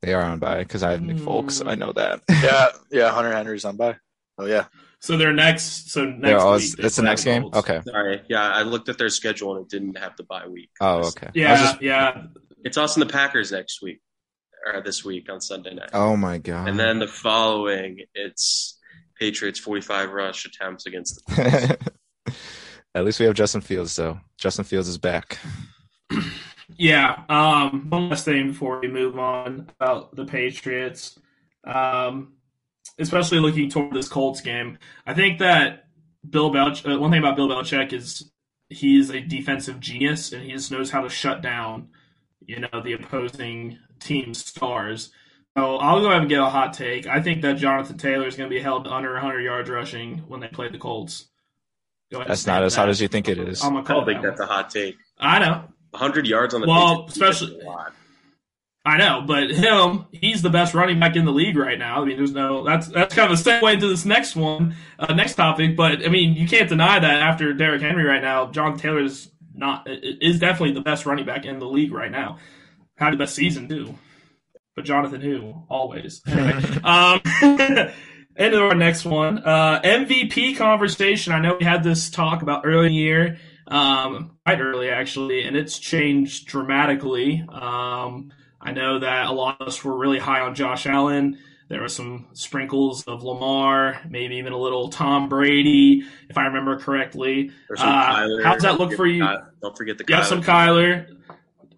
They 0.00 0.14
are 0.14 0.22
on 0.22 0.38
bye 0.38 0.58
because 0.62 0.82
I 0.82 0.92
have 0.92 1.02
Nick 1.02 1.18
Hmm. 1.18 1.24
Folks. 1.24 1.60
I 1.60 1.74
know 1.74 1.92
that. 1.92 2.22
yeah, 2.30 2.68
yeah. 2.90 3.10
Hunter 3.12 3.32
Henry's 3.32 3.64
on 3.64 3.76
bye. 3.76 3.98
Oh 4.38 4.46
yeah. 4.46 4.66
So 5.00 5.16
they're 5.16 5.32
next. 5.32 5.90
So 5.90 6.04
next 6.06 6.20
They're 6.42 6.50
week. 6.52 6.76
they 6.76 6.84
it's 6.84 6.96
the 6.96 7.02
next 7.02 7.24
game. 7.24 7.42
Colts. 7.42 7.58
Okay. 7.58 7.80
Sorry, 7.86 8.22
yeah, 8.28 8.48
I 8.50 8.62
looked 8.62 8.88
at 8.88 8.98
their 8.98 9.08
schedule 9.08 9.56
and 9.56 9.64
it 9.64 9.70
didn't 9.70 9.96
have 9.98 10.16
the 10.16 10.24
bye 10.24 10.46
week. 10.48 10.70
Oh, 10.80 11.06
okay. 11.08 11.28
Yeah, 11.34 11.56
just- 11.56 11.82
yeah. 11.82 12.22
It's 12.64 12.76
us 12.76 12.96
and 12.96 13.08
the 13.08 13.12
Packers 13.12 13.52
next 13.52 13.80
week, 13.82 14.00
or 14.66 14.82
this 14.82 15.04
week 15.04 15.30
on 15.30 15.40
Sunday 15.40 15.74
night, 15.74 15.90
oh 15.92 16.16
my 16.16 16.38
god. 16.38 16.68
and 16.68 16.78
then 16.78 16.98
the 16.98 17.06
following, 17.06 18.00
it's 18.14 18.76
Patriots 19.18 19.60
forty-five 19.60 20.10
rush 20.10 20.44
attempts 20.44 20.84
against 20.86 21.24
the 21.26 21.78
At 22.96 23.04
least 23.04 23.20
we 23.20 23.26
have 23.26 23.34
Justin 23.36 23.60
Fields, 23.60 23.94
though. 23.94 24.18
Justin 24.38 24.64
Fields 24.64 24.88
is 24.88 24.98
back. 24.98 25.38
Yeah. 26.76 27.24
Um, 27.28 27.86
one 27.88 28.08
last 28.10 28.24
thing 28.24 28.48
before 28.48 28.78
we 28.80 28.88
move 28.88 29.18
on 29.18 29.68
about 29.80 30.14
the 30.14 30.24
Patriots, 30.26 31.18
um, 31.64 32.34
especially 32.98 33.38
looking 33.40 33.70
toward 33.70 33.92
this 33.94 34.08
Colts 34.08 34.40
game. 34.40 34.78
I 35.06 35.14
think 35.14 35.38
that 35.38 35.86
Bill 36.28 36.50
Belichick. 36.50 36.94
Uh, 36.94 36.98
one 36.98 37.10
thing 37.10 37.20
about 37.20 37.36
Bill 37.36 37.48
Belichick 37.48 37.92
is 37.92 38.30
he's 38.68 39.10
a 39.10 39.20
defensive 39.20 39.80
genius, 39.80 40.32
and 40.32 40.42
he 40.42 40.52
just 40.52 40.70
knows 40.70 40.90
how 40.90 41.02
to 41.02 41.08
shut 41.08 41.40
down, 41.42 41.88
you 42.44 42.60
know, 42.60 42.82
the 42.82 42.92
opposing 42.94 43.78
team's 44.00 44.44
stars. 44.44 45.10
So 45.56 45.76
I'll 45.76 46.00
go 46.00 46.06
ahead 46.08 46.20
and 46.20 46.28
get 46.28 46.40
a 46.40 46.48
hot 46.48 46.72
take. 46.72 47.06
I 47.06 47.20
think 47.20 47.42
that 47.42 47.56
Jonathan 47.56 47.98
Taylor 47.98 48.26
is 48.26 48.36
going 48.36 48.48
to 48.48 48.54
be 48.54 48.62
held 48.62 48.86
under 48.86 49.12
100 49.14 49.40
yards 49.40 49.68
rushing 49.68 50.18
when 50.28 50.40
they 50.40 50.46
play 50.48 50.68
the 50.68 50.78
Colts. 50.78 51.26
Go 52.12 52.18
ahead 52.18 52.26
and 52.26 52.30
That's 52.30 52.46
not 52.46 52.62
as 52.62 52.76
hot 52.76 52.88
as 52.88 53.00
you 53.00 53.08
think 53.08 53.28
it 53.28 53.38
is. 53.38 53.62
I'm 53.62 53.72
gonna 53.74 53.84
I 53.84 53.92
don't 53.92 54.06
think 54.06 54.22
that 54.22 54.28
that's 54.28 54.40
a 54.40 54.46
hot 54.46 54.70
take. 54.70 54.96
I 55.18 55.38
know. 55.40 55.64
100 55.90 56.26
yards 56.26 56.54
on 56.54 56.60
the 56.60 56.68
Well, 56.68 57.06
especially- 57.08 57.60
a 57.60 57.64
lot. 57.64 57.92
I 58.88 58.96
know, 58.96 59.22
but 59.26 59.50
him, 59.50 60.06
he's 60.12 60.40
the 60.40 60.48
best 60.48 60.72
running 60.72 60.98
back 60.98 61.14
in 61.14 61.26
the 61.26 61.30
league 61.30 61.58
right 61.58 61.78
now. 61.78 62.00
I 62.00 62.06
mean, 62.06 62.16
there's 62.16 62.32
no 62.32 62.64
that's 62.64 62.88
that's 62.88 63.14
kind 63.14 63.30
of 63.30 63.38
a 63.38 63.42
segue 63.42 63.74
into 63.74 63.86
this 63.86 64.06
next 64.06 64.34
one, 64.34 64.76
uh, 64.98 65.12
next 65.12 65.34
topic. 65.34 65.76
But 65.76 66.06
I 66.06 66.08
mean, 66.08 66.32
you 66.32 66.48
can't 66.48 66.70
deny 66.70 66.98
that 66.98 67.20
after 67.20 67.52
Derrick 67.52 67.82
Henry 67.82 68.04
right 68.04 68.22
now, 68.22 68.50
John 68.50 68.78
Taylor 68.78 69.02
is 69.02 69.30
not 69.52 69.86
is 69.86 70.38
definitely 70.38 70.72
the 70.72 70.80
best 70.80 71.04
running 71.04 71.26
back 71.26 71.44
in 71.44 71.58
the 71.58 71.66
league 71.66 71.92
right 71.92 72.10
now. 72.10 72.38
Had 72.96 73.12
the 73.12 73.18
best 73.18 73.34
season 73.34 73.68
too, 73.68 73.94
but 74.74 74.86
Jonathan 74.86 75.20
who 75.20 75.64
always. 75.68 76.22
Um, 76.82 77.20
into 78.36 78.62
our 78.62 78.74
next 78.74 79.04
one, 79.04 79.38
uh, 79.38 79.82
MVP 79.82 80.56
conversation. 80.56 81.34
I 81.34 81.40
know 81.40 81.58
we 81.58 81.66
had 81.66 81.82
this 81.82 82.08
talk 82.08 82.40
about 82.40 82.62
early 82.64 82.86
in 82.86 82.92
the 82.92 82.98
year, 82.98 83.38
um, 83.66 84.38
quite 84.46 84.60
early 84.60 84.88
actually, 84.88 85.42
and 85.42 85.56
it's 85.58 85.78
changed 85.78 86.46
dramatically. 86.46 87.44
Um, 87.52 88.30
I 88.60 88.72
know 88.72 88.98
that 88.98 89.26
a 89.26 89.32
lot 89.32 89.60
of 89.60 89.68
us 89.68 89.82
were 89.84 89.96
really 89.96 90.18
high 90.18 90.40
on 90.40 90.54
Josh 90.54 90.86
Allen. 90.86 91.38
There 91.68 91.80
were 91.82 91.88
some 91.88 92.28
sprinkles 92.32 93.04
of 93.04 93.22
Lamar, 93.22 94.00
maybe 94.08 94.36
even 94.36 94.52
a 94.54 94.58
little 94.58 94.88
Tom 94.88 95.28
Brady, 95.28 96.02
if 96.30 96.38
I 96.38 96.46
remember 96.46 96.78
correctly. 96.78 97.50
There's 97.68 97.80
some 97.80 97.88
Uh, 97.90 98.16
Kyler. 98.16 98.42
how's 98.44 98.62
that 98.62 98.78
look 98.80 98.94
for 98.94 99.06
you? 99.06 99.22
the 99.22 99.42
Don't 99.62 99.76
forget 99.76 99.98
the 99.98 100.04
Yeah, 100.08 100.20
Kyler. 100.20 100.24
some 100.24 100.42
Kyler. 100.42 101.06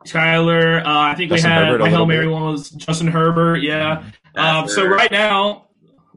Kyler, 0.06 0.80
uh, 0.80 0.84
I 0.86 1.14
think 1.14 1.30
Justin 1.30 1.50
we 1.50 1.54
had 1.54 1.64
Herbert 1.66 1.76
a 1.76 1.78
my 1.84 1.88
Hail 1.88 1.92
little 1.92 2.06
Mary 2.06 2.26
bit. 2.26 2.32
one 2.32 2.42
was 2.52 2.70
Justin 2.70 3.08
Herbert. 3.08 3.56
Yeah. 3.62 4.04
Um, 4.34 4.68
so 4.68 4.86
right 4.86 5.10
now, 5.10 5.66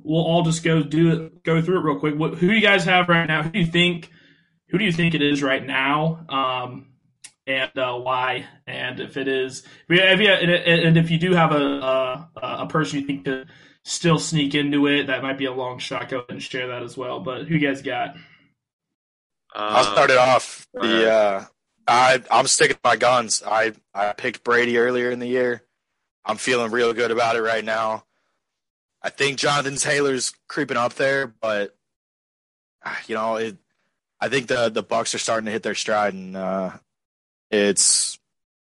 we'll 0.03 0.21
all 0.23 0.43
just 0.43 0.63
go 0.63 0.83
do 0.83 1.11
it, 1.25 1.43
go 1.43 1.61
through 1.61 1.79
it 1.79 1.83
real 1.83 1.99
quick. 1.99 2.15
What, 2.15 2.35
who 2.35 2.47
do 2.47 2.53
you 2.53 2.61
guys 2.61 2.85
have 2.85 3.09
right 3.09 3.25
now? 3.27 3.43
Who 3.43 3.49
do 3.49 3.59
you 3.59 3.65
think? 3.65 4.09
Who 4.69 4.77
do 4.77 4.85
you 4.85 4.91
think 4.93 5.15
it 5.15 5.21
is 5.21 5.43
right 5.43 5.65
now? 5.65 6.25
Um, 6.29 6.92
and 7.47 7.77
uh, 7.77 7.95
why? 7.97 8.45
And 8.67 8.99
if 8.99 9.17
it 9.17 9.27
is, 9.27 9.63
if 9.89 10.19
you, 10.19 10.27
and, 10.29 10.51
and 10.51 10.97
if 10.97 11.11
you 11.11 11.17
do 11.17 11.33
have 11.33 11.51
a, 11.51 11.63
a 11.63 12.29
a 12.41 12.67
person 12.67 12.99
you 12.99 13.05
think 13.05 13.25
could 13.25 13.49
still 13.83 14.19
sneak 14.19 14.55
into 14.55 14.87
it, 14.87 15.07
that 15.07 15.21
might 15.23 15.37
be 15.37 15.45
a 15.45 15.53
long 15.53 15.79
shot. 15.79 16.09
Go 16.09 16.17
ahead 16.17 16.29
and 16.29 16.41
share 16.43 16.67
that 16.67 16.83
as 16.83 16.97
well. 16.97 17.19
But 17.19 17.47
who 17.47 17.55
you 17.55 17.67
guys 17.67 17.81
got? 17.81 18.15
I'll 19.53 19.83
Uh, 19.83 19.91
start 19.91 20.09
it 20.11 20.17
off. 20.17 20.67
go 20.73 20.81
The 20.81 21.11
uh, 21.11 21.45
I 21.87 22.21
I'm 22.31 22.47
sticking 22.47 22.75
to 22.75 22.81
my 22.83 22.95
guns. 22.95 23.43
I 23.45 23.73
I 23.93 24.13
picked 24.13 24.43
Brady 24.43 24.77
earlier 24.77 25.11
in 25.11 25.19
the 25.19 25.27
year. 25.27 25.63
I'm 26.25 26.37
feeling 26.37 26.71
real 26.71 26.93
good 26.93 27.11
about 27.11 27.35
it 27.35 27.41
right 27.41 27.63
now. 27.63 28.05
I 29.01 29.09
think 29.09 29.37
Jonathan 29.37 29.75
Taylor's 29.75 30.33
creeping 30.47 30.77
up 30.77 30.93
there, 30.93 31.27
but 31.27 31.75
ah, 32.85 32.99
you 33.07 33.15
know, 33.15 33.35
it. 33.35 33.57
I 34.19 34.29
think 34.29 34.47
the 34.47 34.69
the 34.69 34.83
Bucks 34.83 35.13
are 35.13 35.19
starting 35.19 35.45
to 35.47 35.51
hit 35.51 35.63
their 35.63 35.75
stride, 35.75 36.13
and 36.13 36.37
uh, 36.37 36.71
it's 37.53 38.19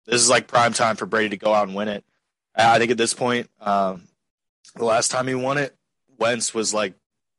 this 0.07 0.23
is 0.23 0.31
like 0.31 0.47
prime 0.47 0.73
time 0.73 0.97
for 0.97 1.05
Brady 1.05 1.31
to 1.31 1.37
go 1.37 1.53
out 1.53 1.67
and 1.67 1.77
win 1.77 1.89
it. 1.89 2.05
I 2.55 2.79
think 2.79 2.91
at 2.91 2.97
this 2.97 3.15
point, 3.15 3.51
um, 3.61 4.05
the 4.75 4.85
last 4.85 5.11
time 5.11 5.27
he 5.27 5.35
won 5.35 5.59
it, 5.59 5.77
Wentz 6.19 6.55
was 6.55 6.73
like 6.73 6.95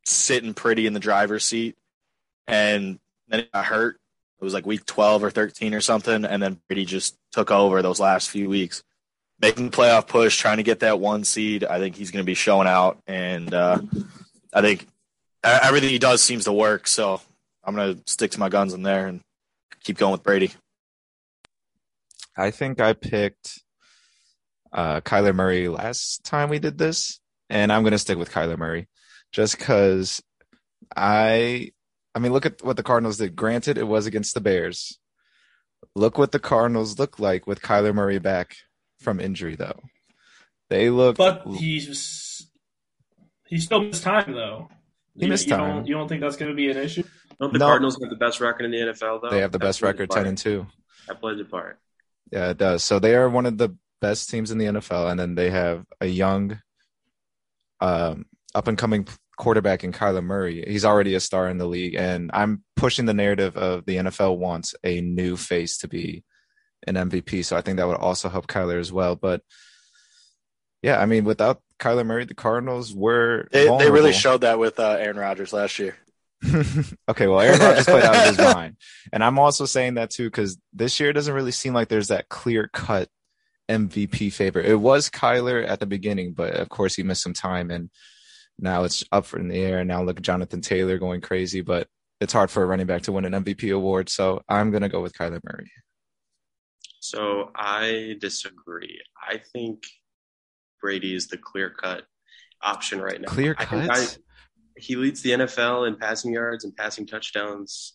sitting 0.05 0.53
pretty 0.53 0.85
in 0.85 0.93
the 0.93 0.99
driver's 0.99 1.45
seat, 1.45 1.77
and 2.47 2.99
then 3.27 3.41
he 3.41 3.45
got 3.53 3.65
hurt. 3.65 3.99
It 4.39 4.43
was 4.43 4.53
like 4.53 4.65
week 4.65 4.85
12 4.85 5.23
or 5.23 5.31
13 5.31 5.73
or 5.73 5.81
something, 5.81 6.25
and 6.25 6.41
then 6.41 6.59
Brady 6.67 6.85
just 6.85 7.17
took 7.31 7.51
over 7.51 7.81
those 7.81 7.99
last 7.99 8.29
few 8.29 8.47
weeks, 8.47 8.83
making 9.41 9.69
the 9.69 9.75
playoff 9.75 10.07
push, 10.07 10.37
trying 10.37 10.57
to 10.57 10.63
get 10.63 10.79
that 10.79 10.99
one 10.99 11.23
seed. 11.23 11.63
I 11.63 11.79
think 11.79 11.95
he's 11.95 12.11
going 12.11 12.23
to 12.23 12.29
be 12.29 12.35
showing 12.35 12.67
out, 12.67 13.01
and 13.07 13.53
uh, 13.53 13.79
I 14.53 14.61
think 14.61 14.87
everything 15.43 15.89
he 15.89 15.99
does 15.99 16.21
seems 16.21 16.45
to 16.45 16.53
work. 16.53 16.87
So 16.87 17.19
I'm 17.63 17.75
going 17.75 17.95
to 17.95 18.01
stick 18.09 18.31
to 18.31 18.39
my 18.39 18.49
guns 18.49 18.73
in 18.73 18.83
there 18.83 19.07
and 19.07 19.21
keep 19.83 19.97
going 19.97 20.13
with 20.13 20.23
Brady. 20.23 20.51
I 22.39 22.51
think 22.51 22.79
I 22.79 22.93
picked 22.93 23.59
uh, 24.71 25.01
Kyler 25.01 25.35
Murray 25.35 25.67
last 25.67 26.23
time 26.23 26.49
we 26.49 26.59
did 26.59 26.77
this, 26.77 27.19
and 27.49 27.71
I'm 27.71 27.81
going 27.83 27.91
to 27.91 27.97
stick 27.99 28.17
with 28.17 28.31
Kyler 28.31 28.57
Murray 28.57 28.87
just 29.31 29.57
because 29.57 30.21
I 30.95 31.71
I 32.15 32.19
mean 32.19 32.31
look 32.33 32.45
at 32.45 32.63
what 32.63 32.77
the 32.77 32.83
Cardinals 32.83 33.17
did. 33.17 33.35
Granted, 33.35 33.77
it 33.77 33.87
was 33.87 34.05
against 34.05 34.33
the 34.33 34.41
Bears. 34.41 34.97
Look 35.95 36.17
what 36.17 36.31
the 36.31 36.39
Cardinals 36.39 36.97
look 36.99 37.19
like 37.19 37.45
with 37.47 37.61
Kyler 37.61 37.93
Murray 37.93 38.19
back 38.19 38.55
from 38.99 39.19
injury 39.19 39.55
though. 39.55 39.79
They 40.69 40.89
look 40.89 41.17
But 41.17 41.43
he's 41.57 42.47
he 43.47 43.57
still 43.59 43.83
missed 43.83 44.03
time 44.03 44.31
though. 44.33 44.69
He 45.17 45.25
You- 45.25 45.29
missed 45.29 45.47
you 45.47 45.55
time. 45.55 45.75
Don't, 45.77 45.87
you 45.87 45.95
don't 45.95 46.07
think 46.07 46.21
that's 46.21 46.37
going 46.37 46.51
to 46.51 46.55
be 46.55 46.69
an 46.69 46.77
issue? 46.77 47.03
Don't 47.39 47.51
the 47.51 47.59
No. 47.59 47.65
Cardinals 47.65 47.97
have 48.01 48.09
the 48.09 48.15
best 48.15 48.39
record 48.39 48.65
in 48.65 48.71
the 48.71 48.77
NFL 48.77 49.21
though? 49.21 49.29
they 49.29 49.39
have 49.41 49.51
the 49.51 49.57
That 49.57 49.65
best 49.65 49.81
record 49.81 50.09
part. 50.09 50.19
10 50.23 50.27
and 50.27 50.37
2. 50.37 50.67
That 51.07 51.19
plays 51.19 51.39
a 51.39 51.45
part. 51.45 51.79
Yeah, 52.31 52.49
it 52.49 52.57
does. 52.57 52.83
So 52.83 52.99
they 52.99 53.15
are 53.15 53.29
one 53.29 53.45
of 53.45 53.57
the 53.57 53.75
best 54.01 54.29
teams 54.29 54.51
in 54.51 54.57
the 54.57 54.65
NFL, 54.65 55.11
and 55.11 55.19
then 55.19 55.35
they 55.35 55.49
have 55.49 55.85
a 55.99 56.07
young, 56.07 56.61
um, 57.81 58.25
up 58.53 58.67
and 58.67 58.77
coming 58.77 59.07
quarterback 59.37 59.83
in 59.83 59.91
Kyler 59.91 60.23
Murray. 60.23 60.63
He's 60.67 60.85
already 60.85 61.15
a 61.15 61.19
star 61.19 61.49
in 61.49 61.57
the 61.57 61.65
league, 61.65 61.95
and 61.95 62.29
I'm 62.33 62.63
pushing 62.75 63.05
the 63.05 63.13
narrative 63.13 63.57
of 63.57 63.85
the 63.85 63.97
NFL 63.97 64.37
wants 64.37 64.75
a 64.83 65.01
new 65.01 65.37
face 65.37 65.79
to 65.79 65.87
be 65.87 66.23
an 66.85 66.95
MVP. 66.95 67.43
So 67.45 67.57
I 67.57 67.61
think 67.61 67.77
that 67.77 67.87
would 67.87 67.97
also 67.97 68.29
help 68.29 68.47
Kyler 68.47 68.79
as 68.79 68.91
well. 68.91 69.15
But 69.15 69.41
yeah, 70.81 70.99
I 70.99 71.05
mean, 71.05 71.25
without 71.25 71.61
Kyler 71.79 72.05
Murray, 72.05 72.25
the 72.25 72.33
Cardinals 72.33 72.93
were 72.93 73.47
They, 73.51 73.65
they 73.65 73.89
really 73.89 74.13
showed 74.13 74.41
that 74.41 74.59
with 74.59 74.79
uh, 74.79 74.97
Aaron 74.99 75.17
Rodgers 75.17 75.53
last 75.53 75.79
year. 75.79 75.97
okay, 77.09 77.27
well, 77.27 77.41
Aaron 77.41 77.59
Rodgers 77.59 77.85
played 77.85 78.03
out 78.03 78.15
of 78.15 78.37
his 78.37 78.37
mind, 78.37 78.77
and 79.11 79.23
I'm 79.23 79.39
also 79.39 79.65
saying 79.65 79.95
that 79.95 80.09
too 80.09 80.25
because 80.25 80.57
this 80.73 80.99
year 80.99 81.09
it 81.09 81.13
doesn't 81.13 81.33
really 81.33 81.51
seem 81.51 81.73
like 81.73 81.89
there's 81.89 82.07
that 82.09 82.29
clear 82.29 82.69
cut 82.71 83.09
MVP 83.69 84.31
favorite. 84.31 84.65
It 84.65 84.75
was 84.75 85.09
Kyler 85.09 85.67
at 85.67 85.79
the 85.79 85.85
beginning, 85.85 86.33
but 86.33 86.55
of 86.55 86.69
course 86.69 86.95
he 86.95 87.03
missed 87.03 87.23
some 87.23 87.33
time, 87.33 87.71
and 87.71 87.89
now 88.57 88.83
it's 88.83 89.03
up 89.11 89.33
in 89.33 89.49
the 89.49 89.59
air. 89.59 89.79
And 89.79 89.87
now 89.87 90.01
look 90.03 90.17
at 90.17 90.23
Jonathan 90.23 90.61
Taylor 90.61 90.97
going 90.97 91.21
crazy, 91.21 91.61
but 91.61 91.87
it's 92.21 92.33
hard 92.33 92.49
for 92.51 92.63
a 92.63 92.65
running 92.65 92.87
back 92.87 93.03
to 93.03 93.11
win 93.11 93.25
an 93.25 93.43
MVP 93.43 93.73
award. 93.73 94.09
So 94.09 94.41
I'm 94.47 94.71
gonna 94.71 94.89
go 94.89 95.01
with 95.01 95.13
Kyler 95.13 95.41
Murray. 95.43 95.71
So 96.99 97.51
I 97.55 98.15
disagree. 98.19 99.01
I 99.21 99.41
think 99.53 99.83
Brady 100.81 101.15
is 101.15 101.27
the 101.27 101.37
clear 101.37 101.69
cut 101.69 102.03
option 102.61 103.01
right 103.01 103.19
now. 103.19 103.27
Clear 103.27 103.55
cut? 103.55 104.17
He 104.79 104.95
leads 104.95 105.21
the 105.21 105.31
NFL 105.31 105.87
in 105.87 105.95
passing 105.97 106.33
yards 106.33 106.63
and 106.63 106.75
passing 106.75 107.05
touchdowns, 107.05 107.93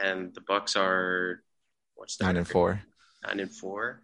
and 0.00 0.34
the 0.34 0.40
Bucks 0.40 0.76
are 0.76 1.42
what's 1.94 2.16
their 2.16 2.28
Nine 2.28 2.36
and 2.38 2.48
four. 2.48 2.82
Nine 3.26 3.40
and 3.40 3.50
four. 3.52 4.02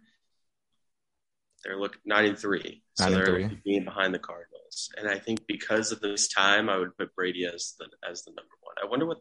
They're 1.63 1.77
look 1.79 1.97
nine 2.05 2.25
and 2.25 2.37
three, 2.37 2.83
so 2.95 3.05
Nine 3.05 3.13
and 3.13 3.25
they're 3.25 3.47
three. 3.47 3.61
being 3.63 3.85
behind 3.85 4.13
the 4.13 4.19
Cardinals. 4.19 4.89
And 4.97 5.07
I 5.07 5.17
think 5.17 5.47
because 5.47 5.91
of 5.93 6.01
this 6.01 6.27
time, 6.27 6.69
I 6.69 6.77
would 6.77 6.97
put 6.97 7.15
Brady 7.15 7.45
as 7.45 7.75
the 7.79 7.87
as 8.09 8.23
the 8.23 8.31
number 8.31 8.51
one. 8.61 8.75
I 8.83 8.89
wonder 8.89 9.05
what. 9.05 9.19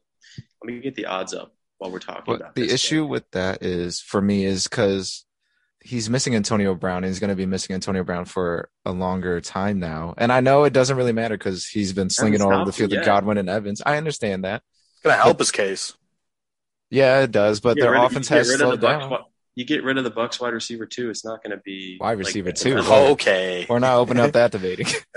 Let 0.62 0.72
me 0.74 0.80
get 0.80 0.94
the 0.94 1.06
odds 1.06 1.34
up 1.34 1.54
while 1.78 1.90
we're 1.90 1.98
talking 1.98 2.22
But 2.26 2.36
about 2.40 2.54
the 2.54 2.70
issue 2.70 3.02
game. 3.02 3.08
with 3.10 3.30
that 3.32 3.62
is 3.62 4.00
for 4.00 4.20
me 4.22 4.44
is 4.44 4.66
because 4.68 5.24
he's 5.84 6.08
missing 6.10 6.34
Antonio 6.34 6.74
Brown 6.74 6.98
and 6.98 7.06
he's 7.06 7.18
going 7.18 7.30
to 7.30 7.36
be 7.36 7.46
missing 7.46 7.74
Antonio 7.74 8.04
Brown 8.04 8.24
for 8.24 8.68
a 8.84 8.92
longer 8.92 9.40
time 9.40 9.78
now. 9.80 10.14
And 10.16 10.32
I 10.32 10.40
know 10.40 10.64
it 10.64 10.72
doesn't 10.72 10.96
really 10.96 11.12
matter 11.12 11.36
because 11.36 11.66
he's 11.66 11.92
been 11.92 12.10
slinging 12.10 12.40
all 12.42 12.52
over 12.52 12.64
the 12.64 12.72
field 12.72 12.92
him 12.92 12.98
with. 13.00 13.06
Godwin 13.06 13.38
and 13.38 13.48
Evans. 13.48 13.82
I 13.84 13.96
understand 13.96 14.44
that. 14.44 14.62
It's 14.94 15.02
going 15.02 15.16
to 15.16 15.22
help 15.22 15.38
his 15.38 15.50
case. 15.50 15.94
Yeah, 16.90 17.20
it 17.22 17.30
does, 17.30 17.60
but 17.60 17.76
their 17.78 17.94
of- 17.96 18.04
offense 18.12 18.28
you 18.30 18.34
get 18.36 18.38
has 18.38 18.48
rid 18.48 18.54
of 18.54 18.58
the 18.60 18.64
slowed 18.66 18.80
Bucks 18.80 18.92
down. 19.00 19.10
wi- 19.10 19.24
You 19.56 19.64
get 19.64 19.82
rid 19.82 19.98
of 19.98 20.04
the 20.04 20.10
Bucks 20.10 20.38
wide 20.40 20.52
receiver 20.52 20.86
too. 20.86 21.10
It's 21.10 21.24
not 21.24 21.42
going 21.42 21.56
to 21.56 21.62
be 21.64 21.96
Wide 22.00 22.10
like- 22.10 22.18
receiver 22.26 22.52
too. 22.52 22.76
I'm, 22.78 22.84
Oh. 22.86 23.12
Okay. 23.12 23.66
We're 23.68 23.78
not 23.78 23.96
opening 23.96 24.22
up 24.24 24.32
that 24.32 24.52
debating. 24.52 24.86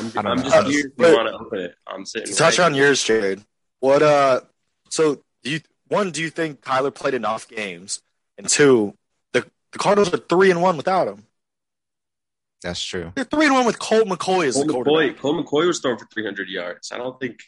I'm, 0.00 0.06
I 0.06 0.22
don't 0.22 0.26
I'm 0.26 0.36
know. 0.38 0.42
just 0.44 0.68
here 0.68 0.86
if 0.86 0.92
you 1.08 1.14
want 1.16 1.28
to 1.28 1.34
open 1.34 1.58
it. 1.60 1.74
I'm 1.86 2.04
sitting. 2.06 2.28
To 2.28 2.34
touch 2.34 2.58
right 2.58 2.64
on 2.66 2.74
yours, 2.74 3.02
Jared. 3.04 3.42
What 3.80 4.02
uh 4.02 4.40
so 4.88 5.22
do 5.42 5.50
you 5.50 5.60
one, 5.88 6.10
do 6.10 6.22
you 6.22 6.30
think 6.30 6.62
Kyler 6.62 6.92
played 6.94 7.12
enough 7.14 7.46
games? 7.46 8.00
And 8.38 8.48
two, 8.48 8.94
the 9.74 9.78
the 9.78 9.82
Cardinals 9.82 10.12
are 10.14 10.16
three 10.18 10.50
and 10.50 10.62
one 10.62 10.76
without 10.76 11.08
him. 11.08 11.24
That's 12.62 12.82
true. 12.82 13.12
They're 13.14 13.24
three 13.24 13.46
and 13.46 13.54
one 13.54 13.66
with 13.66 13.78
Colt 13.78 14.06
McCoy 14.08 14.46
as 14.46 14.54
Colt 14.54 14.66
the 14.66 14.72
McCoy, 14.72 14.84
quarterback. 14.84 15.18
Colt 15.18 15.46
McCoy 15.46 15.66
was 15.66 15.80
throwing 15.80 15.98
for 15.98 16.06
300 16.06 16.48
yards. 16.48 16.92
I 16.92 16.96
don't 16.98 17.18
think 17.20 17.40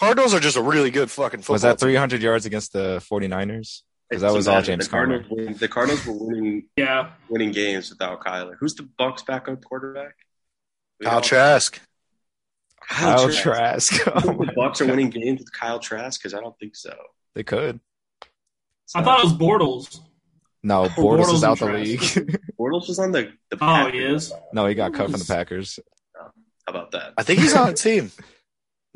Cardinals 0.00 0.34
are 0.34 0.40
just 0.40 0.56
a 0.56 0.62
really 0.62 0.90
good 0.90 1.10
fucking 1.10 1.40
football. 1.40 1.54
Was 1.54 1.62
that 1.62 1.78
300 1.78 2.20
yards 2.22 2.44
against 2.46 2.72
the 2.72 3.00
49ers? 3.08 3.82
'Cause 4.10 4.20
that 4.20 4.32
was 4.32 4.48
all. 4.48 4.60
James 4.62 4.84
the 4.86 4.90
Cardinals. 4.90 5.26
Win, 5.30 5.54
the 5.54 5.68
Cardinals 5.68 6.04
were 6.06 6.12
winning 6.14 6.68
Yeah. 6.76 7.12
winning 7.28 7.52
games 7.52 7.90
without 7.90 8.20
Kyler. 8.24 8.54
Who's 8.60 8.74
the 8.74 8.82
Bucks 8.98 9.22
backup 9.22 9.64
quarterback? 9.64 10.14
We 11.00 11.06
Kyle 11.06 11.14
don't- 11.20 11.24
Trask? 11.24 11.80
Kyle 12.88 13.30
Trask. 13.30 13.92
Trask. 13.94 14.08
Oh 14.14 14.20
the 14.44 14.52
Bucks 14.54 14.80
are 14.80 14.86
winning 14.86 15.10
games 15.10 15.40
with 15.40 15.52
Kyle 15.52 15.78
Trask? 15.78 16.20
Because 16.20 16.34
I 16.34 16.40
don't 16.40 16.56
think 16.58 16.76
so. 16.76 16.94
They 17.34 17.42
could. 17.44 17.80
I 18.94 19.02
thought 19.02 19.20
it 19.20 19.24
was 19.24 19.32
Bortles. 19.32 20.00
No, 20.64 20.84
Oh, 20.84 20.88
Bortles 20.88 21.26
Bortles 21.26 21.34
is 21.34 21.44
out 21.44 21.58
the 21.60 21.66
league. 21.66 22.00
Bortles 22.58 22.88
was 22.88 22.98
on 22.98 23.12
the. 23.12 23.30
the 23.50 23.58
Oh, 23.60 23.86
he 23.86 24.00
Packers. 24.00 24.24
is? 24.26 24.32
no, 24.52 24.66
he 24.66 24.74
got 24.74 24.94
cut 24.94 25.10
from 25.10 25.20
the 25.20 25.24
Packers. 25.26 25.78
Oh, 26.18 26.30
how 26.66 26.70
about 26.72 26.90
that? 26.92 27.12
I 27.18 27.22
think 27.22 27.38
he's 27.40 27.54
on 27.54 27.68
a 27.68 27.74
team. 27.74 28.10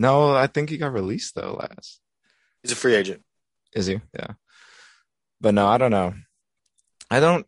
No, 0.00 0.30
I 0.32 0.46
think 0.46 0.70
he 0.70 0.78
got 0.78 0.92
released 0.92 1.34
though 1.34 1.54
last. 1.58 1.98
He's 2.62 2.70
a 2.70 2.76
free 2.76 2.94
agent. 2.94 3.20
Is 3.74 3.86
he? 3.86 4.00
Yeah. 4.14 4.28
But 5.40 5.54
no, 5.54 5.66
I 5.66 5.76
don't 5.76 5.90
know. 5.90 6.14
I 7.10 7.18
don't. 7.18 7.44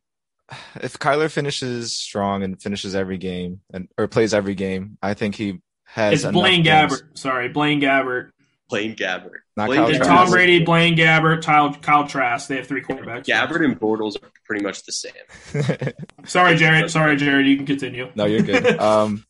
If 0.82 0.98
Kyler 0.98 1.30
finishes 1.30 1.92
strong 1.92 2.42
and 2.42 2.60
finishes 2.60 2.96
every 2.96 3.18
game 3.18 3.60
and 3.72 3.86
or 3.96 4.08
plays 4.08 4.34
every 4.34 4.56
game, 4.56 4.98
I 5.00 5.14
think 5.14 5.36
he 5.36 5.60
has. 5.84 6.24
It's 6.24 6.32
Blaine 6.32 6.64
Gabbert. 6.64 7.16
Sorry, 7.16 7.48
Blaine 7.50 7.80
Gabbert. 7.80 8.30
Blaine 8.70 8.96
Gabbert. 8.96 9.40
Not 9.56 9.66
Blaine 9.66 9.80
Kyle 9.80 9.88
Trask. 9.90 10.08
Tom 10.08 10.30
Brady, 10.30 10.64
Blaine 10.64 10.96
Gabbert, 10.96 11.44
Kyle, 11.44 11.74
Kyle 11.74 12.06
Trask. 12.06 12.48
They 12.48 12.56
have 12.56 12.66
three 12.66 12.82
quarterbacks. 12.82 13.26
Gabbert 13.26 13.64
and 13.64 13.78
Bortles 13.78 14.22
are 14.22 14.30
pretty 14.44 14.64
much 14.64 14.84
the 14.84 14.92
same. 14.92 15.92
Sorry, 16.24 16.56
Jared. 16.56 16.90
Sorry, 16.90 17.16
Jared. 17.16 17.46
You 17.46 17.56
can 17.56 17.66
continue. 17.66 18.10
no, 18.14 18.24
you're 18.24 18.42
good. 18.42 18.80
Um, 18.80 19.24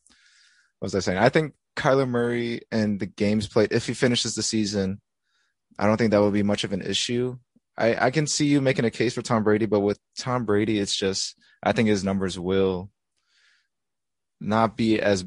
what 0.79 0.87
was 0.87 0.95
I 0.95 0.99
saying? 0.99 1.17
I 1.17 1.29
think 1.29 1.53
Kyler 1.75 2.07
Murray 2.07 2.61
and 2.71 2.99
the 2.99 3.05
games 3.05 3.47
played. 3.47 3.71
If 3.71 3.85
he 3.85 3.93
finishes 3.93 4.33
the 4.33 4.43
season, 4.43 4.99
I 5.77 5.85
don't 5.85 5.97
think 5.97 6.11
that 6.11 6.21
would 6.21 6.33
be 6.33 6.43
much 6.43 6.63
of 6.63 6.73
an 6.73 6.81
issue. 6.81 7.37
I, 7.77 8.07
I 8.07 8.11
can 8.11 8.27
see 8.27 8.45
you 8.45 8.61
making 8.61 8.85
a 8.85 8.91
case 8.91 9.13
for 9.13 9.21
Tom 9.21 9.43
Brady, 9.43 9.65
but 9.65 9.79
with 9.79 9.99
Tom 10.17 10.45
Brady, 10.45 10.79
it's 10.79 10.95
just 10.95 11.35
I 11.63 11.71
think 11.71 11.89
his 11.89 12.03
numbers 12.03 12.37
will 12.39 12.89
not 14.39 14.75
be 14.75 14.99
as 14.99 15.25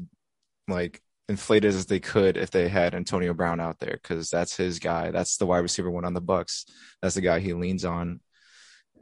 like 0.67 1.01
inflated 1.27 1.73
as 1.73 1.87
they 1.87 1.99
could 1.99 2.37
if 2.37 2.51
they 2.51 2.67
had 2.67 2.93
Antonio 2.93 3.33
Brown 3.33 3.59
out 3.59 3.79
there 3.79 3.99
because 4.01 4.29
that's 4.29 4.55
his 4.55 4.79
guy. 4.79 5.11
That's 5.11 5.37
the 5.37 5.45
wide 5.45 5.59
receiver 5.59 5.89
one 5.89 6.05
on 6.05 6.13
the 6.13 6.21
Bucks. 6.21 6.65
That's 7.01 7.15
the 7.15 7.21
guy 7.21 7.39
he 7.39 7.53
leans 7.53 7.85
on, 7.85 8.19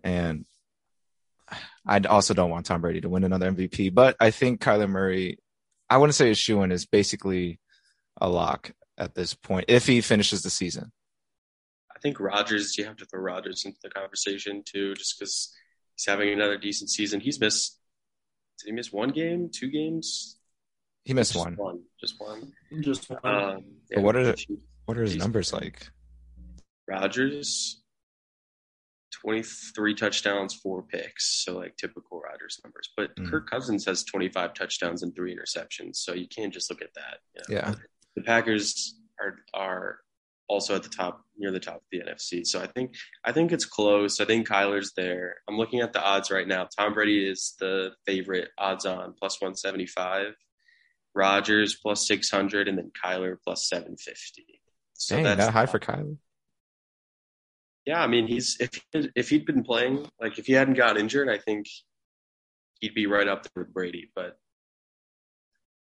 and 0.03 0.45
I 1.85 1.99
also 1.99 2.33
don't 2.33 2.49
want 2.49 2.65
Tom 2.65 2.81
Brady 2.81 3.01
to 3.01 3.09
win 3.09 3.23
another 3.23 3.51
MVP. 3.51 3.93
But 3.93 4.15
I 4.19 4.31
think 4.31 4.61
Kyler 4.61 4.89
Murray, 4.89 5.39
I 5.89 5.97
wouldn't 5.97 6.15
say 6.15 6.31
a 6.31 6.35
shoe 6.35 6.61
in, 6.63 6.71
is 6.71 6.85
basically 6.85 7.59
a 8.19 8.29
lock 8.29 8.71
at 8.97 9.15
this 9.15 9.33
point 9.33 9.65
if 9.67 9.85
he 9.85 10.01
finishes 10.01 10.43
the 10.43 10.49
season. 10.49 10.91
I 11.93 11.99
think 11.99 12.19
Rodgers. 12.19 12.77
You 12.77 12.85
have 12.85 12.97
to 12.97 13.05
throw 13.05 13.21
Rodgers 13.21 13.63
into 13.65 13.79
the 13.83 13.89
conversation 13.89 14.63
too, 14.65 14.95
just 14.95 15.19
because 15.19 15.53
he's 15.95 16.05
having 16.05 16.29
another 16.29 16.57
decent 16.57 16.89
season. 16.89 17.19
He's 17.19 17.39
missed. 17.39 17.79
Did 18.59 18.67
he 18.67 18.71
miss 18.73 18.93
one 18.93 19.09
game? 19.09 19.49
Two 19.51 19.69
games? 19.69 20.37
He 21.05 21.13
missed 21.13 21.33
Just 21.33 21.45
one. 21.45 21.55
One. 21.57 21.83
Just 21.99 22.15
one. 22.19 22.53
Just 22.81 23.09
one. 23.09 23.19
Um, 23.25 23.65
But 23.93 24.03
what 24.03 24.15
are- 24.15 24.33
Chiefs. 24.33 24.61
What 24.85 24.97
are 24.97 25.03
his 25.03 25.15
numbers 25.15 25.53
like? 25.53 25.89
Rodgers, 26.87 27.81
23 29.21 29.95
touchdowns, 29.95 30.53
four 30.53 30.83
picks. 30.83 31.43
So, 31.43 31.57
like 31.57 31.77
typical 31.77 32.19
Rodgers 32.19 32.59
numbers. 32.63 32.89
But 32.97 33.15
Mm. 33.15 33.29
Kirk 33.29 33.49
Cousins 33.49 33.85
has 33.85 34.03
25 34.03 34.53
touchdowns 34.53 35.01
and 35.03 35.15
three 35.15 35.33
interceptions. 35.35 35.97
So, 35.97 36.13
you 36.13 36.27
can't 36.27 36.53
just 36.53 36.69
look 36.69 36.81
at 36.81 36.93
that. 36.95 37.19
you 37.35 37.41
know. 37.55 37.61
Yeah. 37.61 37.75
The 38.15 38.21
Packers 38.23 38.99
are, 39.21 39.39
are 39.53 39.99
also 40.49 40.75
at 40.75 40.83
the 40.83 40.89
top, 40.89 41.23
near 41.37 41.51
the 41.51 41.59
top 41.59 41.77
of 41.77 41.83
the 41.91 41.99
NFC. 42.01 42.45
So, 42.45 42.61
I 42.61 42.67
think, 42.67 42.95
I 43.23 43.31
think 43.31 43.51
it's 43.53 43.65
close. 43.65 44.19
I 44.19 44.25
think 44.25 44.47
Kyler's 44.47 44.91
there. 44.97 45.37
I'm 45.47 45.57
looking 45.57 45.79
at 45.79 45.93
the 45.93 46.01
odds 46.03 46.29
right 46.29 46.47
now. 46.47 46.67
Tom 46.77 46.93
Brady 46.93 47.25
is 47.29 47.55
the 47.59 47.91
favorite 48.05 48.49
odds 48.57 48.85
on 48.85 49.13
plus 49.17 49.39
175. 49.41 50.35
Rodgers 51.15 51.75
plus 51.75 52.07
600 52.07 52.67
and 52.67 52.77
then 52.77 52.91
Kyler 53.03 53.37
plus 53.43 53.67
750. 53.69 54.45
So 54.93 55.15
Dang, 55.15 55.23
that's 55.23 55.45
that 55.45 55.53
high 55.53 55.65
for 55.65 55.79
Kyler. 55.79 56.17
yeah, 57.85 58.01
I 58.01 58.07
mean, 58.07 58.27
he's 58.27 58.57
if 58.59 58.81
if 58.93 59.29
he'd 59.29 59.45
been 59.45 59.63
playing, 59.63 60.07
like 60.19 60.39
if 60.39 60.45
he 60.45 60.53
hadn't 60.53 60.75
got 60.75 60.97
injured, 60.97 61.29
I 61.29 61.37
think 61.37 61.67
he'd 62.79 62.95
be 62.95 63.07
right 63.07 63.27
up 63.27 63.43
there 63.43 63.63
with 63.63 63.73
Brady. 63.73 64.11
But 64.15 64.37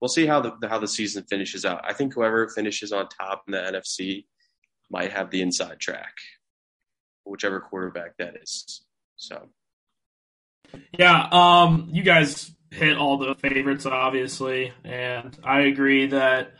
we'll 0.01 0.09
see 0.09 0.27
how 0.27 0.40
the 0.40 0.68
how 0.68 0.79
the 0.79 0.88
season 0.88 1.25
finishes 1.31 1.64
out. 1.64 1.83
I 1.85 1.92
think 1.92 2.14
whoever 2.14 2.49
finishes 2.49 2.92
on 2.92 3.09
top 3.09 3.45
in 3.47 3.53
the 3.53 3.59
NFC 3.59 4.25
might 4.90 5.12
have 5.12 5.31
the 5.31 5.40
inside 5.42 5.79
track, 5.79 6.14
whichever 7.25 7.61
quarterback 7.61 8.16
that 8.18 8.37
is. 8.42 8.85
So 9.16 9.49
Yeah, 10.99 11.29
um, 11.31 11.88
you 11.92 12.03
guys 12.03 12.51
hit 12.72 12.96
all 12.96 13.18
the 13.18 13.35
favorites, 13.35 13.87
obviously, 13.87 14.72
and 14.82 15.38
I 15.44 15.61
agree 15.62 16.06
that 16.06 16.54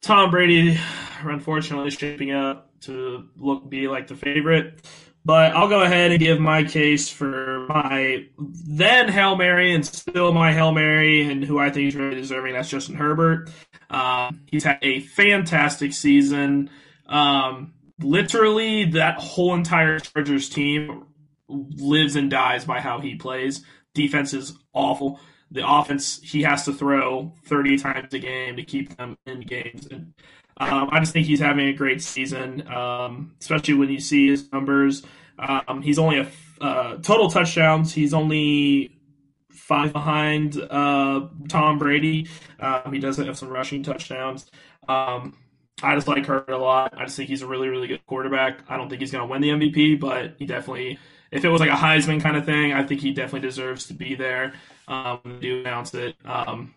Tom 0.00 0.30
Brady, 0.30 0.78
unfortunately, 1.22 1.88
is 1.88 1.94
shaping 1.94 2.32
up 2.32 2.68
to 2.82 3.28
look 3.36 3.70
be 3.70 3.86
like 3.86 4.08
the 4.08 4.16
favorite. 4.16 4.84
But 5.24 5.54
I'll 5.54 5.68
go 5.68 5.82
ahead 5.82 6.10
and 6.10 6.18
give 6.18 6.40
my 6.40 6.64
case 6.64 7.08
for 7.08 7.66
my 7.68 8.26
then 8.36 9.08
Hail 9.08 9.36
Mary 9.36 9.72
and 9.72 9.86
still 9.86 10.32
my 10.32 10.52
Hail 10.52 10.72
Mary, 10.72 11.22
and 11.22 11.44
who 11.44 11.60
I 11.60 11.70
think 11.70 11.88
is 11.88 11.94
really 11.94 12.16
deserving. 12.16 12.54
That's 12.54 12.68
Justin 12.68 12.96
Herbert. 12.96 13.48
Um, 13.88 14.40
he's 14.50 14.64
had 14.64 14.80
a 14.82 15.00
fantastic 15.00 15.92
season. 15.92 16.70
Um, 17.06 17.74
literally, 18.00 18.86
that 18.92 19.18
whole 19.20 19.54
entire 19.54 20.00
Chargers 20.00 20.48
team 20.48 21.06
lives 21.48 22.16
and 22.16 22.28
dies 22.28 22.64
by 22.64 22.80
how 22.80 22.98
he 22.98 23.14
plays. 23.14 23.64
Defense 23.94 24.32
is 24.32 24.56
awful. 24.72 25.20
The 25.50 25.68
offense, 25.68 26.20
he 26.22 26.42
has 26.42 26.64
to 26.64 26.72
throw 26.72 27.32
30 27.44 27.78
times 27.78 28.14
a 28.14 28.18
game 28.18 28.56
to 28.56 28.64
keep 28.64 28.96
them 28.96 29.18
in 29.26 29.40
games. 29.40 29.86
And 29.86 30.14
um, 30.56 30.88
I 30.90 31.00
just 31.00 31.12
think 31.12 31.26
he's 31.26 31.40
having 31.40 31.68
a 31.68 31.72
great 31.72 32.02
season, 32.02 32.66
um, 32.68 33.34
especially 33.40 33.74
when 33.74 33.90
you 33.90 34.00
see 34.00 34.28
his 34.28 34.50
numbers. 34.52 35.02
Um, 35.38 35.82
he's 35.82 35.98
only 35.98 36.20
a 36.20 36.28
uh, 36.60 36.96
total 36.98 37.28
touchdowns. 37.30 37.92
He's 37.92 38.14
only 38.14 38.98
five 39.50 39.92
behind 39.92 40.56
uh, 40.56 41.28
Tom 41.48 41.78
Brady. 41.78 42.28
Um, 42.60 42.92
he 42.92 42.98
does 42.98 43.16
have 43.16 43.38
some 43.38 43.48
rushing 43.48 43.82
touchdowns. 43.82 44.50
Um, 44.88 45.36
I 45.82 45.94
just 45.94 46.06
like 46.06 46.26
Herbert 46.26 46.52
a 46.52 46.58
lot. 46.58 46.94
I 46.96 47.04
just 47.04 47.16
think 47.16 47.28
he's 47.28 47.42
a 47.42 47.46
really, 47.46 47.68
really 47.68 47.88
good 47.88 48.04
quarterback. 48.06 48.60
I 48.68 48.76
don't 48.76 48.88
think 48.88 49.00
he's 49.00 49.10
going 49.10 49.26
to 49.26 49.30
win 49.30 49.40
the 49.40 49.48
MVP, 49.48 49.98
but 49.98 50.34
he 50.38 50.46
definitely, 50.46 50.98
if 51.32 51.44
it 51.44 51.48
was 51.48 51.60
like 51.60 51.70
a 51.70 51.72
Heisman 51.72 52.20
kind 52.22 52.36
of 52.36 52.44
thing, 52.44 52.72
I 52.72 52.84
think 52.84 53.00
he 53.00 53.12
definitely 53.12 53.48
deserves 53.48 53.86
to 53.86 53.94
be 53.94 54.14
there. 54.14 54.52
Um, 54.86 55.38
do 55.40 55.60
announce 55.60 55.94
it, 55.94 56.14
um, 56.24 56.74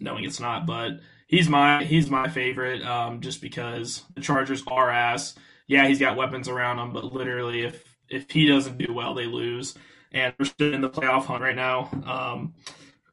knowing 0.00 0.24
it's 0.24 0.40
not, 0.40 0.66
but 0.66 1.00
he's 1.28 1.48
my 1.48 1.84
he's 1.84 2.10
my 2.10 2.28
favorite 2.28 2.82
um, 2.82 3.20
just 3.20 3.42
because 3.42 4.02
the 4.14 4.22
Chargers 4.22 4.62
are 4.66 4.90
ass. 4.90 5.34
Yeah, 5.68 5.86
he's 5.86 6.00
got 6.00 6.16
weapons 6.16 6.48
around 6.48 6.78
him, 6.78 6.92
but 6.92 7.04
literally, 7.04 7.62
if 7.62 7.84
if 8.08 8.30
he 8.30 8.46
doesn't 8.46 8.78
do 8.78 8.92
well, 8.94 9.14
they 9.14 9.26
lose, 9.26 9.74
and 10.10 10.34
we're 10.38 10.46
still 10.46 10.72
in 10.72 10.80
the 10.80 10.90
playoff 10.90 11.26
hunt 11.26 11.42
right 11.42 11.56
now. 11.56 11.90
Um, 12.06 12.54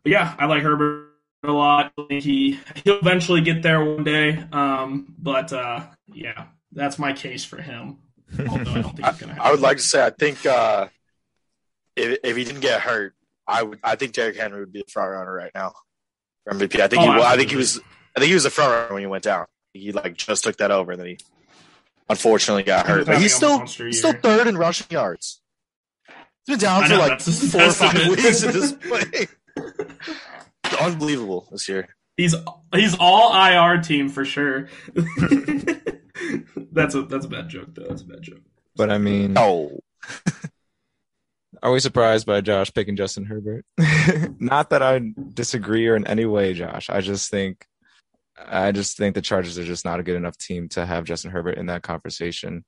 but 0.03 0.11
yeah, 0.11 0.33
I 0.39 0.45
like 0.45 0.63
Herbert 0.63 1.09
a 1.43 1.51
lot. 1.51 1.91
He 2.09 2.59
he'll 2.83 2.99
eventually 2.99 3.41
get 3.41 3.63
there 3.63 3.83
one 3.83 4.05
day. 4.05 4.43
Um, 4.51 5.13
but 5.17 5.51
uh, 5.51 5.87
yeah, 6.07 6.45
that's 6.71 6.99
my 6.99 7.11
case 7.13 7.43
for 7.43 7.61
him. 7.61 7.97
Although 8.37 8.53
I 8.71 8.81
don't 8.81 8.95
think 8.95 9.05
he's 9.05 9.17
gonna. 9.17 9.37
I 9.41 9.51
would 9.51 9.59
like 9.61 9.77
to 9.77 9.83
say 9.83 10.05
I 10.05 10.09
think 10.09 10.45
uh, 10.45 10.87
if 11.95 12.19
if 12.23 12.37
he 12.37 12.43
didn't 12.43 12.61
get 12.61 12.81
hurt, 12.81 13.13
I 13.47 13.63
would 13.63 13.79
I 13.83 13.95
think 13.95 14.13
Derrick 14.13 14.35
Henry 14.37 14.59
would 14.59 14.71
be 14.71 14.79
the 14.85 14.91
front 14.91 15.11
runner 15.11 15.33
right 15.33 15.51
now 15.55 15.73
for 16.43 16.53
MVP. 16.53 16.79
I 16.79 16.87
think 16.87 17.01
Oh, 17.01 17.05
he 17.05 17.09
well, 17.09 17.23
I 17.23 17.35
think 17.37 17.49
he 17.49 17.55
was 17.55 17.79
I 18.15 18.19
think 18.19 18.27
he 18.29 18.33
was 18.33 18.43
the 18.43 18.49
front 18.49 18.71
runner 18.71 18.93
when 18.93 19.01
he 19.01 19.07
went 19.07 19.23
down. 19.23 19.45
He 19.73 19.91
like 19.91 20.15
just 20.17 20.43
took 20.43 20.57
that 20.57 20.71
over, 20.71 20.91
and 20.91 20.99
then 20.99 21.07
he 21.07 21.17
unfortunately 22.09 22.63
got 22.63 22.87
hurt. 22.87 23.05
But 23.05 23.19
he's 23.21 23.33
still 23.35 23.59
he's 23.65 23.99
still 23.99 24.13
third 24.13 24.47
in 24.47 24.57
rushing 24.57 24.87
yards. 24.89 25.41
He's 26.45 26.57
been 26.57 26.59
down 26.59 26.83
I 26.83 26.87
for 26.87 26.97
like 26.97 27.21
four 27.21 27.63
or 27.63 27.71
five 27.71 28.07
weeks 28.09 28.43
at 28.43 28.53
this 28.53 28.71
point. 28.81 29.29
Unbelievable 30.81 31.47
this 31.51 31.67
year. 31.67 31.95
He's 32.17 32.35
he's 32.73 32.95
all 32.99 33.33
IR 33.33 33.81
team 33.81 34.09
for 34.09 34.25
sure. 34.25 34.67
that's 36.71 36.95
a 36.95 37.03
that's 37.03 37.25
a 37.25 37.29
bad 37.29 37.49
joke 37.49 37.69
though. 37.73 37.85
That's 37.87 38.01
a 38.01 38.05
bad 38.05 38.21
joke. 38.21 38.41
But 38.75 38.89
I 38.89 38.97
mean, 38.97 39.33
Oh, 39.37 39.79
are 41.63 41.71
we 41.71 41.79
surprised 41.79 42.25
by 42.25 42.41
Josh 42.41 42.73
picking 42.73 42.95
Justin 42.95 43.25
Herbert? 43.25 43.65
Not 44.39 44.69
that 44.69 44.81
I 44.81 45.01
disagree 45.33 45.87
or 45.87 45.95
in 45.95 46.07
any 46.07 46.25
way, 46.25 46.53
Josh. 46.53 46.89
I 46.89 47.01
just 47.01 47.29
think, 47.29 47.65
I 48.37 48.71
just 48.71 48.97
think 48.97 49.15
the 49.15 49.21
Chargers 49.21 49.57
are 49.59 49.65
just 49.65 49.83
not 49.83 49.99
a 49.99 50.03
good 50.03 50.15
enough 50.15 50.37
team 50.37 50.69
to 50.69 50.85
have 50.85 51.03
Justin 51.03 51.31
Herbert 51.31 51.57
in 51.57 51.65
that 51.65 51.83
conversation. 51.83 52.63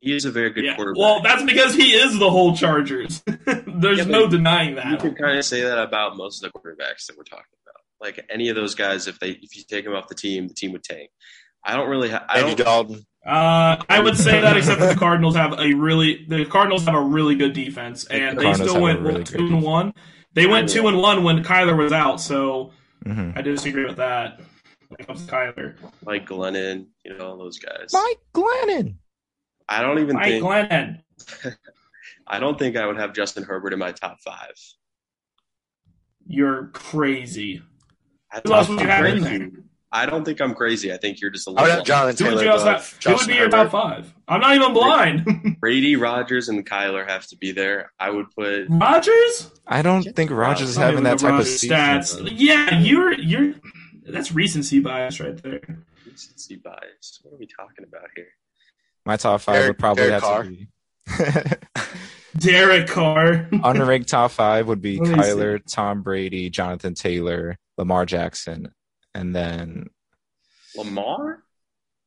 He 0.00 0.14
is 0.14 0.24
a 0.24 0.30
very 0.30 0.50
good 0.50 0.64
Yeah. 0.64 0.76
quarterback. 0.76 0.98
Well, 0.98 1.22
that's 1.22 1.42
because 1.42 1.74
he 1.74 1.92
is 1.94 2.18
the 2.18 2.30
whole 2.30 2.54
Chargers. 2.56 3.22
There's 3.66 3.98
Yeah, 3.98 4.04
no 4.04 4.26
denying 4.28 4.74
that. 4.76 4.86
you 4.90 4.96
can 4.98 5.14
kind 5.14 5.38
of 5.38 5.44
say 5.44 5.62
that 5.62 5.78
about 5.78 6.16
most 6.16 6.42
of 6.44 6.50
the 6.52 6.58
quarterbacks 6.58 7.06
that 7.06 7.16
we're 7.16 7.24
talking 7.24 7.44
about. 7.66 7.80
Like 8.00 8.24
any 8.30 8.48
of 8.48 8.56
those 8.56 8.74
guys, 8.74 9.06
if 9.08 9.18
they 9.18 9.30
if 9.30 9.56
you 9.56 9.62
take 9.68 9.84
them 9.84 9.94
off 9.94 10.08
the 10.08 10.14
team, 10.14 10.48
the 10.48 10.54
team 10.54 10.72
would 10.72 10.82
tank. 10.82 11.10
I 11.64 11.76
don't 11.76 11.88
really. 11.88 12.10
Ha- 12.10 12.24
I 12.28 12.40
Andy 12.40 12.54
don't. 12.54 12.64
Dalton. 12.64 13.06
Uh, 13.24 13.76
I 13.88 14.00
would 14.00 14.16
say 14.16 14.40
that, 14.40 14.56
except 14.56 14.80
that 14.80 14.94
the 14.94 14.98
Cardinals 14.98 15.36
have 15.36 15.58
a 15.58 15.74
really 15.74 16.24
the 16.26 16.46
Cardinals 16.46 16.86
have 16.86 16.94
a 16.94 17.00
really 17.00 17.34
good 17.34 17.52
defense, 17.52 18.04
and 18.06 18.36
The 18.36 18.40
they 18.40 18.46
Cardinals 18.46 18.70
still 18.70 18.82
went 18.82 19.00
really 19.00 19.24
two 19.24 19.38
and 19.38 19.48
defense. 19.48 19.64
one. 19.64 19.94
They 20.32 20.46
went 20.46 20.68
two 20.70 20.86
and 20.88 20.98
one 20.98 21.22
when 21.24 21.44
Kyler 21.44 21.76
was 21.76 21.92
out, 21.92 22.20
so 22.20 22.72
hmm 23.04 23.32
I 23.34 23.42
disagree 23.42 23.84
with 23.84 23.96
that. 23.96 24.40
When 24.88 25.00
it 25.00 25.06
comes 25.06 25.26
to 25.26 25.32
Kyler, 25.32 25.76
Like 26.04 26.26
Glennon, 26.26 26.86
you 27.04 27.16
know 27.16 27.28
all 27.30 27.36
those 27.38 27.58
guys. 27.58 27.90
Mike 27.92 28.18
Glennon. 28.32 28.94
I 29.68 29.82
don't 29.82 29.98
even 29.98 30.16
Mike 30.16 30.24
think. 30.24 30.44
Glennon. 30.44 31.02
I 32.26 32.38
don't 32.40 32.58
think 32.58 32.76
I 32.76 32.86
would 32.86 32.96
have 32.96 33.12
Justin 33.12 33.42
Herbert 33.44 33.72
in 33.72 33.78
my 33.78 33.92
top 33.92 34.18
five. 34.24 34.52
You're 36.26 36.68
crazy. 36.68 37.62
Who 38.44 38.54
else 38.54 38.68
think 38.68 38.80
would 38.80 38.86
you 38.86 38.92
I'm 38.92 39.04
have 39.04 39.16
in 39.16 39.22
there? 39.22 39.50
I 39.92 40.06
don't 40.06 40.24
think 40.24 40.40
I'm 40.40 40.54
crazy. 40.54 40.92
I 40.92 40.96
think 40.98 41.20
you're 41.20 41.30
just 41.30 41.48
a 41.48 41.50
I 41.50 41.54
would 41.54 41.60
little. 41.62 41.76
have 41.78 41.84
Jonathan 41.86 42.26
Who 42.26 42.32
would 42.32 42.38
Taylor. 42.40 42.44
you 42.44 42.50
else 42.52 42.62
above 42.62 42.74
have? 42.76 43.02
Who 43.04 43.10
would 43.10 43.18
Justin 43.18 43.32
be 43.34 43.38
your 43.38 43.48
top 43.48 43.70
five? 43.72 44.14
I'm 44.28 44.40
not 44.40 44.54
even 44.54 44.72
blind. 44.72 45.56
Brady, 45.60 45.96
Rodgers, 45.96 46.48
and 46.48 46.64
Kyler 46.64 47.06
have 47.08 47.26
to 47.28 47.36
be 47.36 47.50
there. 47.52 47.90
I 47.98 48.10
would 48.10 48.30
put. 48.30 48.66
Rodgers? 48.68 49.50
I 49.66 49.82
don't 49.82 50.04
think 50.14 50.30
Rodgers 50.30 50.70
is 50.70 50.76
having 50.76 51.02
that 51.04 51.18
type 51.18 51.40
of 51.40 51.46
season. 51.46 51.76
stats. 51.76 52.28
Yeah, 52.36 52.78
you're 52.78 53.12
you're. 53.14 53.54
That's 54.04 54.32
recency 54.32 54.78
bias 54.80 55.18
right 55.20 55.40
there. 55.42 55.60
Recency 56.06 56.56
bias. 56.56 57.20
What 57.22 57.34
are 57.34 57.38
we 57.38 57.46
talking 57.46 57.84
about 57.86 58.08
here? 58.14 58.28
My 59.04 59.16
top 59.16 59.40
five 59.40 59.54
Derek- 59.56 59.68
would 59.70 59.78
probably 59.78 60.02
Derek 60.08 60.12
have 60.14 60.22
Carr. 60.22 60.42
to 60.44 60.50
be. 60.50 60.68
Derek 62.38 62.86
Carr. 62.88 63.48
Unranked 63.52 64.06
top 64.06 64.30
five 64.30 64.68
would 64.68 64.80
be 64.80 64.98
Let 64.98 65.08
see. 65.08 65.14
Kyler, 65.32 65.60
Tom 65.68 66.02
Brady, 66.02 66.48
Jonathan 66.50 66.94
Taylor, 66.94 67.56
Lamar 67.76 68.06
Jackson, 68.06 68.72
and 69.14 69.34
then 69.34 69.88
Lamar. 70.76 71.42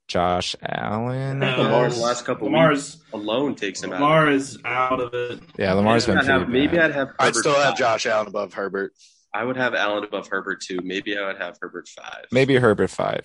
Josh 0.07 0.55
Allen. 0.61 1.41
I 1.41 1.55
Lamar 1.55 1.85
in 1.85 1.89
guess. 1.91 1.97
the 1.99 2.05
last 2.05 2.25
couple 2.25 2.45
Lamar's 2.47 2.95
weeks 2.97 3.13
alone 3.13 3.55
takes 3.55 3.81
him 3.81 3.93
out. 3.93 4.01
Lamar 4.01 4.29
is 4.31 4.59
out 4.65 4.99
of 4.99 5.13
it. 5.13 5.39
Yeah, 5.57 5.73
Lamar's 5.73 6.07
maybe 6.07 6.19
been 6.19 6.29
I'd 6.29 6.39
have, 6.39 6.49
maybe. 6.49 6.79
I'd 6.79 6.91
have. 6.91 7.09
I'd 7.19 7.27
Herbert 7.27 7.39
still 7.39 7.53
have 7.55 7.63
five. 7.69 7.77
Josh 7.77 8.05
Allen 8.05 8.27
above 8.27 8.53
Herbert. 8.53 8.91
I 9.33 9.43
would 9.43 9.55
have 9.57 9.73
Allen 9.73 10.03
above 10.03 10.27
Herbert 10.27 10.61
too. 10.61 10.79
Maybe 10.83 11.17
I 11.17 11.25
would 11.27 11.37
have 11.41 11.57
Herbert 11.59 11.87
five. 11.87 12.25
Maybe 12.31 12.55
Herbert 12.55 12.89
five. 12.89 13.23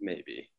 Maybe. 0.00 0.50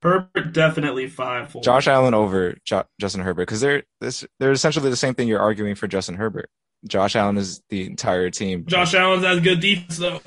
Herbert 0.00 0.52
definitely 0.52 1.08
five. 1.08 1.50
For 1.50 1.60
Josh 1.60 1.88
Allen 1.88 2.14
over 2.14 2.56
jo- 2.64 2.84
Justin 3.00 3.20
Herbert 3.22 3.42
because 3.46 3.60
they're 3.60 3.82
this 4.00 4.24
they're 4.38 4.52
essentially 4.52 4.90
the 4.90 4.96
same 4.96 5.14
thing 5.14 5.26
you're 5.26 5.40
arguing 5.40 5.74
for 5.74 5.88
Justin 5.88 6.14
Herbert. 6.14 6.48
Josh 6.86 7.16
Allen 7.16 7.36
is 7.36 7.60
the 7.68 7.84
entire 7.84 8.30
team. 8.30 8.64
Josh 8.66 8.94
Allen 8.94 9.22
has 9.24 9.40
good 9.40 9.58
defense 9.60 9.98
though. 9.98 10.20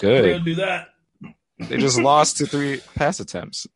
Good. 0.00 0.32
gonna 0.32 0.44
do 0.44 0.54
that. 0.56 0.88
They 1.58 1.76
just 1.76 2.00
lost 2.02 2.38
to 2.38 2.46
three 2.46 2.80
pass 2.94 3.20
attempts. 3.20 3.66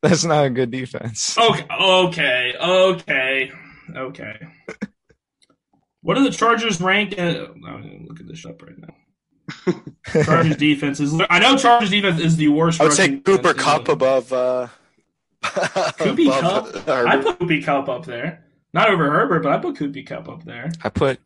That's 0.00 0.24
not 0.24 0.44
a 0.44 0.50
good 0.50 0.70
defense. 0.70 1.36
Okay, 1.36 1.66
okay, 1.80 2.54
okay, 2.60 3.52
okay. 3.96 4.48
What 6.02 6.18
are 6.18 6.24
the 6.24 6.30
Chargers 6.30 6.80
rank? 6.80 7.18
At, 7.18 7.36
I'm 7.36 7.60
gonna 7.60 7.98
look 8.06 8.20
at 8.20 8.28
this 8.28 8.46
up 8.46 8.62
right 8.62 8.76
now. 8.78 9.82
Chargers 10.24 10.56
defense 10.56 11.00
is. 11.00 11.20
I 11.28 11.40
know 11.40 11.56
Chargers 11.56 11.90
defense 11.90 12.20
is 12.20 12.36
the 12.36 12.48
worst. 12.48 12.80
I 12.80 12.84
would 12.84 12.92
say 12.92 13.18
Cooper 13.18 13.54
Kupp 13.54 13.88
above. 13.88 14.32
Uh, 14.32 14.68
Koopy 15.42 16.26
above 16.26 16.72
Cup? 16.72 16.86
Herbert. 16.86 17.08
I 17.08 17.16
put 17.22 17.38
Koopy 17.40 17.64
Cup 17.64 17.88
up 17.88 18.04
there. 18.06 18.44
Not 18.72 18.90
over 18.90 19.10
Herbert, 19.10 19.42
but 19.42 19.52
I 19.52 19.58
put 19.58 19.76
Koopy 19.76 20.06
Cup 20.06 20.28
up 20.28 20.44
there. 20.44 20.70
I 20.82 20.88
put 20.88 21.20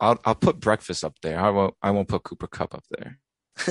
I'll 0.00 0.18
I'll 0.24 0.34
put 0.34 0.58
breakfast 0.58 1.04
up 1.04 1.14
there. 1.22 1.40
I 1.40 1.50
won't 1.50 1.74
I 1.82 1.92
won't 1.92 2.08
put 2.08 2.24
Cooper 2.24 2.48
Kupp 2.48 2.74
up 2.74 2.84
there. 2.90 3.18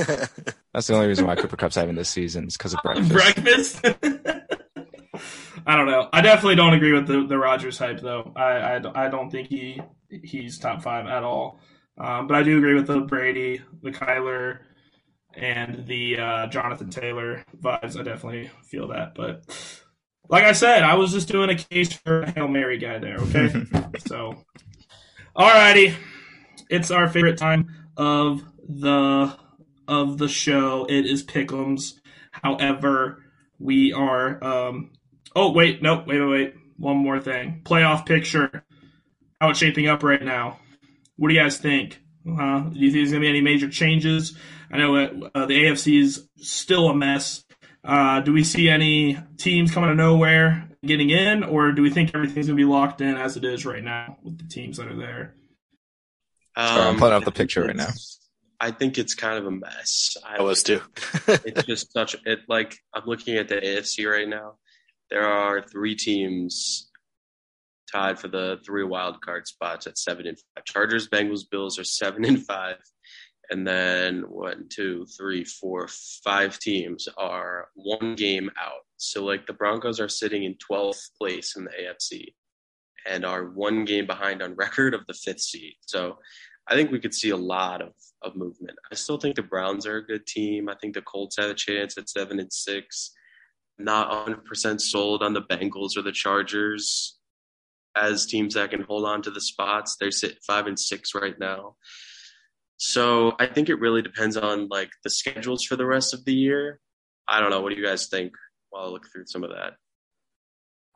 That's 0.73 0.87
the 0.87 0.93
only 0.93 1.07
reason 1.07 1.25
why 1.25 1.35
Cooper 1.35 1.57
Kupp's 1.57 1.75
having 1.75 1.95
this 1.95 2.09
season 2.09 2.47
is 2.47 2.57
because 2.57 2.73
of 2.73 2.81
breakfast. 2.83 3.81
Breakfast. 3.81 3.85
I 5.65 5.75
don't 5.75 5.87
know. 5.87 6.09
I 6.11 6.21
definitely 6.21 6.55
don't 6.55 6.73
agree 6.73 6.93
with 6.93 7.07
the 7.07 7.25
the 7.27 7.37
Rodgers 7.37 7.77
hype 7.77 7.99
though. 7.99 8.31
I 8.35 8.77
I, 8.77 9.05
I 9.05 9.09
don't 9.09 9.29
think 9.29 9.47
he 9.47 9.81
he's 10.23 10.59
top 10.59 10.81
five 10.81 11.07
at 11.07 11.23
all. 11.23 11.59
Um, 11.97 12.27
but 12.27 12.35
I 12.35 12.43
do 12.43 12.57
agree 12.57 12.73
with 12.73 12.87
the 12.87 13.01
Brady, 13.01 13.61
the 13.83 13.91
Kyler, 13.91 14.59
and 15.35 15.85
the 15.85 16.17
uh, 16.17 16.47
Jonathan 16.47 16.89
Taylor 16.89 17.43
vibes. 17.59 17.99
I 17.99 18.03
definitely 18.03 18.49
feel 18.63 18.87
that. 18.87 19.13
But 19.13 19.43
like 20.29 20.43
I 20.43 20.53
said, 20.53 20.83
I 20.83 20.95
was 20.95 21.11
just 21.11 21.27
doing 21.27 21.49
a 21.49 21.55
case 21.55 21.93
for 21.93 22.21
a 22.21 22.31
Hail 22.31 22.47
Mary 22.47 22.77
guy 22.77 22.97
there. 22.99 23.17
Okay, 23.17 23.53
so 24.07 24.43
alrighty, 25.37 25.93
it's 26.69 26.89
our 26.89 27.07
favorite 27.07 27.37
time 27.37 27.67
of 27.97 28.41
the 28.67 29.35
of 29.91 30.17
the 30.17 30.27
show. 30.29 30.85
It 30.89 31.05
is 31.05 31.23
Pickums. 31.23 31.99
However, 32.31 33.23
we 33.59 33.91
are. 33.93 34.43
Um, 34.43 34.91
oh 35.35 35.51
wait, 35.51 35.81
no, 35.83 36.03
wait, 36.07 36.19
wait, 36.21 36.29
wait. 36.29 36.53
One 36.77 36.97
more 36.97 37.19
thing. 37.19 37.61
Playoff 37.63 38.05
picture. 38.05 38.63
How 39.39 39.49
it's 39.49 39.59
shaping 39.59 39.87
up 39.87 40.01
right 40.01 40.23
now. 40.23 40.59
What 41.17 41.27
do 41.27 41.33
you 41.35 41.41
guys 41.41 41.57
think? 41.57 41.99
Uh, 42.27 42.61
do 42.61 42.79
you 42.79 42.91
think 42.91 42.93
there's 43.01 43.11
gonna 43.11 43.21
be 43.21 43.29
any 43.29 43.41
major 43.41 43.69
changes? 43.69 44.37
I 44.71 44.77
know 44.77 44.95
uh, 44.95 45.09
uh, 45.35 45.45
the 45.45 45.65
AFC 45.65 46.01
is 46.01 46.27
still 46.37 46.89
a 46.89 46.95
mess. 46.95 47.43
Uh, 47.83 48.21
do 48.21 48.31
we 48.31 48.43
see 48.43 48.69
any 48.69 49.17
teams 49.37 49.71
coming 49.73 49.89
out 49.89 49.91
of 49.93 49.97
nowhere 49.97 50.69
getting 50.85 51.09
in, 51.09 51.43
or 51.43 51.73
do 51.73 51.81
we 51.81 51.89
think 51.89 52.15
everything's 52.15 52.47
going 52.47 52.57
to 52.57 52.63
be 52.63 52.69
locked 52.69 53.01
in 53.01 53.17
as 53.17 53.35
it 53.37 53.43
is 53.43 53.65
right 53.65 53.83
now 53.83 54.17
with 54.23 54.37
the 54.37 54.47
teams 54.47 54.77
that 54.77 54.87
are 54.87 54.95
there? 54.95 55.35
Sorry, 56.57 56.81
I'm 56.81 56.87
Um, 56.93 56.97
pulling 56.99 57.13
up 57.13 57.23
the 57.25 57.31
picture 57.31 57.65
right 57.65 57.75
now. 57.75 57.89
I 58.63 58.69
think 58.69 58.99
it's 58.99 59.15
kind 59.15 59.39
of 59.39 59.47
a 59.47 59.51
mess. 59.51 60.15
I 60.23 60.37
I 60.37 60.41
was 60.43 60.61
too. 60.61 60.81
it's 61.27 61.63
just 61.63 61.91
such 61.91 62.15
it 62.25 62.41
like 62.47 62.77
I'm 62.93 63.05
looking 63.07 63.37
at 63.37 63.47
the 63.47 63.55
AFC 63.55 64.09
right 64.09 64.29
now. 64.29 64.57
There 65.09 65.25
are 65.25 65.63
three 65.63 65.95
teams 65.95 66.91
tied 67.91 68.19
for 68.19 68.27
the 68.27 68.59
three 68.63 68.83
wild 68.83 69.19
card 69.21 69.47
spots 69.47 69.87
at 69.87 69.97
seven 69.97 70.27
and 70.27 70.37
five. 70.37 70.63
Chargers, 70.65 71.09
Bengals, 71.09 71.49
Bills 71.49 71.79
are 71.79 71.83
seven 71.83 72.23
and 72.23 72.45
five. 72.45 72.77
And 73.49 73.67
then 73.67 74.21
one, 74.29 74.67
two, 74.69 75.07
three, 75.17 75.43
four, 75.43 75.89
five 76.23 76.59
teams 76.59 77.09
are 77.17 77.67
one 77.73 78.13
game 78.13 78.51
out. 78.61 78.85
So 78.97 79.25
like 79.25 79.47
the 79.47 79.53
Broncos 79.53 79.99
are 79.99 80.07
sitting 80.07 80.43
in 80.43 80.55
twelfth 80.59 81.09
place 81.17 81.55
in 81.55 81.63
the 81.63 81.71
AFC 81.71 82.35
and 83.07 83.25
are 83.25 83.45
one 83.45 83.85
game 83.85 84.05
behind 84.05 84.43
on 84.43 84.53
record 84.53 84.93
of 84.93 85.01
the 85.07 85.15
fifth 85.15 85.41
seed. 85.41 85.73
So 85.81 86.19
I 86.71 86.75
think 86.75 86.89
we 86.89 87.01
could 87.01 87.13
see 87.13 87.31
a 87.31 87.37
lot 87.37 87.81
of, 87.81 87.91
of 88.21 88.37
movement. 88.37 88.77
I 88.89 88.95
still 88.95 89.17
think 89.17 89.35
the 89.35 89.43
Browns 89.43 89.85
are 89.85 89.97
a 89.97 90.05
good 90.05 90.25
team. 90.25 90.69
I 90.69 90.75
think 90.79 90.93
the 90.93 91.01
Colts 91.01 91.35
have 91.37 91.49
a 91.49 91.53
chance 91.53 91.97
at 91.97 92.09
seven 92.09 92.39
and 92.39 92.51
six. 92.51 93.11
Not 93.77 94.09
100% 94.09 94.79
sold 94.79 95.21
on 95.21 95.33
the 95.33 95.41
Bengals 95.41 95.97
or 95.97 96.01
the 96.01 96.13
Chargers 96.13 97.17
as 97.93 98.25
teams 98.25 98.53
that 98.53 98.69
can 98.69 98.83
hold 98.83 99.05
on 99.05 99.21
to 99.23 99.31
the 99.31 99.41
spots. 99.41 99.97
They're 99.99 100.11
sit 100.11 100.37
five 100.47 100.65
and 100.65 100.79
six 100.79 101.13
right 101.13 101.37
now. 101.37 101.75
So 102.77 103.35
I 103.37 103.47
think 103.47 103.67
it 103.67 103.81
really 103.81 104.01
depends 104.01 104.37
on 104.37 104.69
like 104.69 104.91
the 105.03 105.09
schedules 105.09 105.65
for 105.65 105.75
the 105.75 105.85
rest 105.85 106.13
of 106.13 106.23
the 106.23 106.33
year. 106.33 106.79
I 107.27 107.41
don't 107.41 107.49
know. 107.49 107.59
What 107.59 107.73
do 107.73 107.79
you 107.79 107.85
guys 107.85 108.07
think 108.07 108.31
while 108.69 108.85
I 108.85 108.87
look 108.87 109.07
through 109.11 109.25
some 109.25 109.43
of 109.43 109.49
that? 109.49 109.73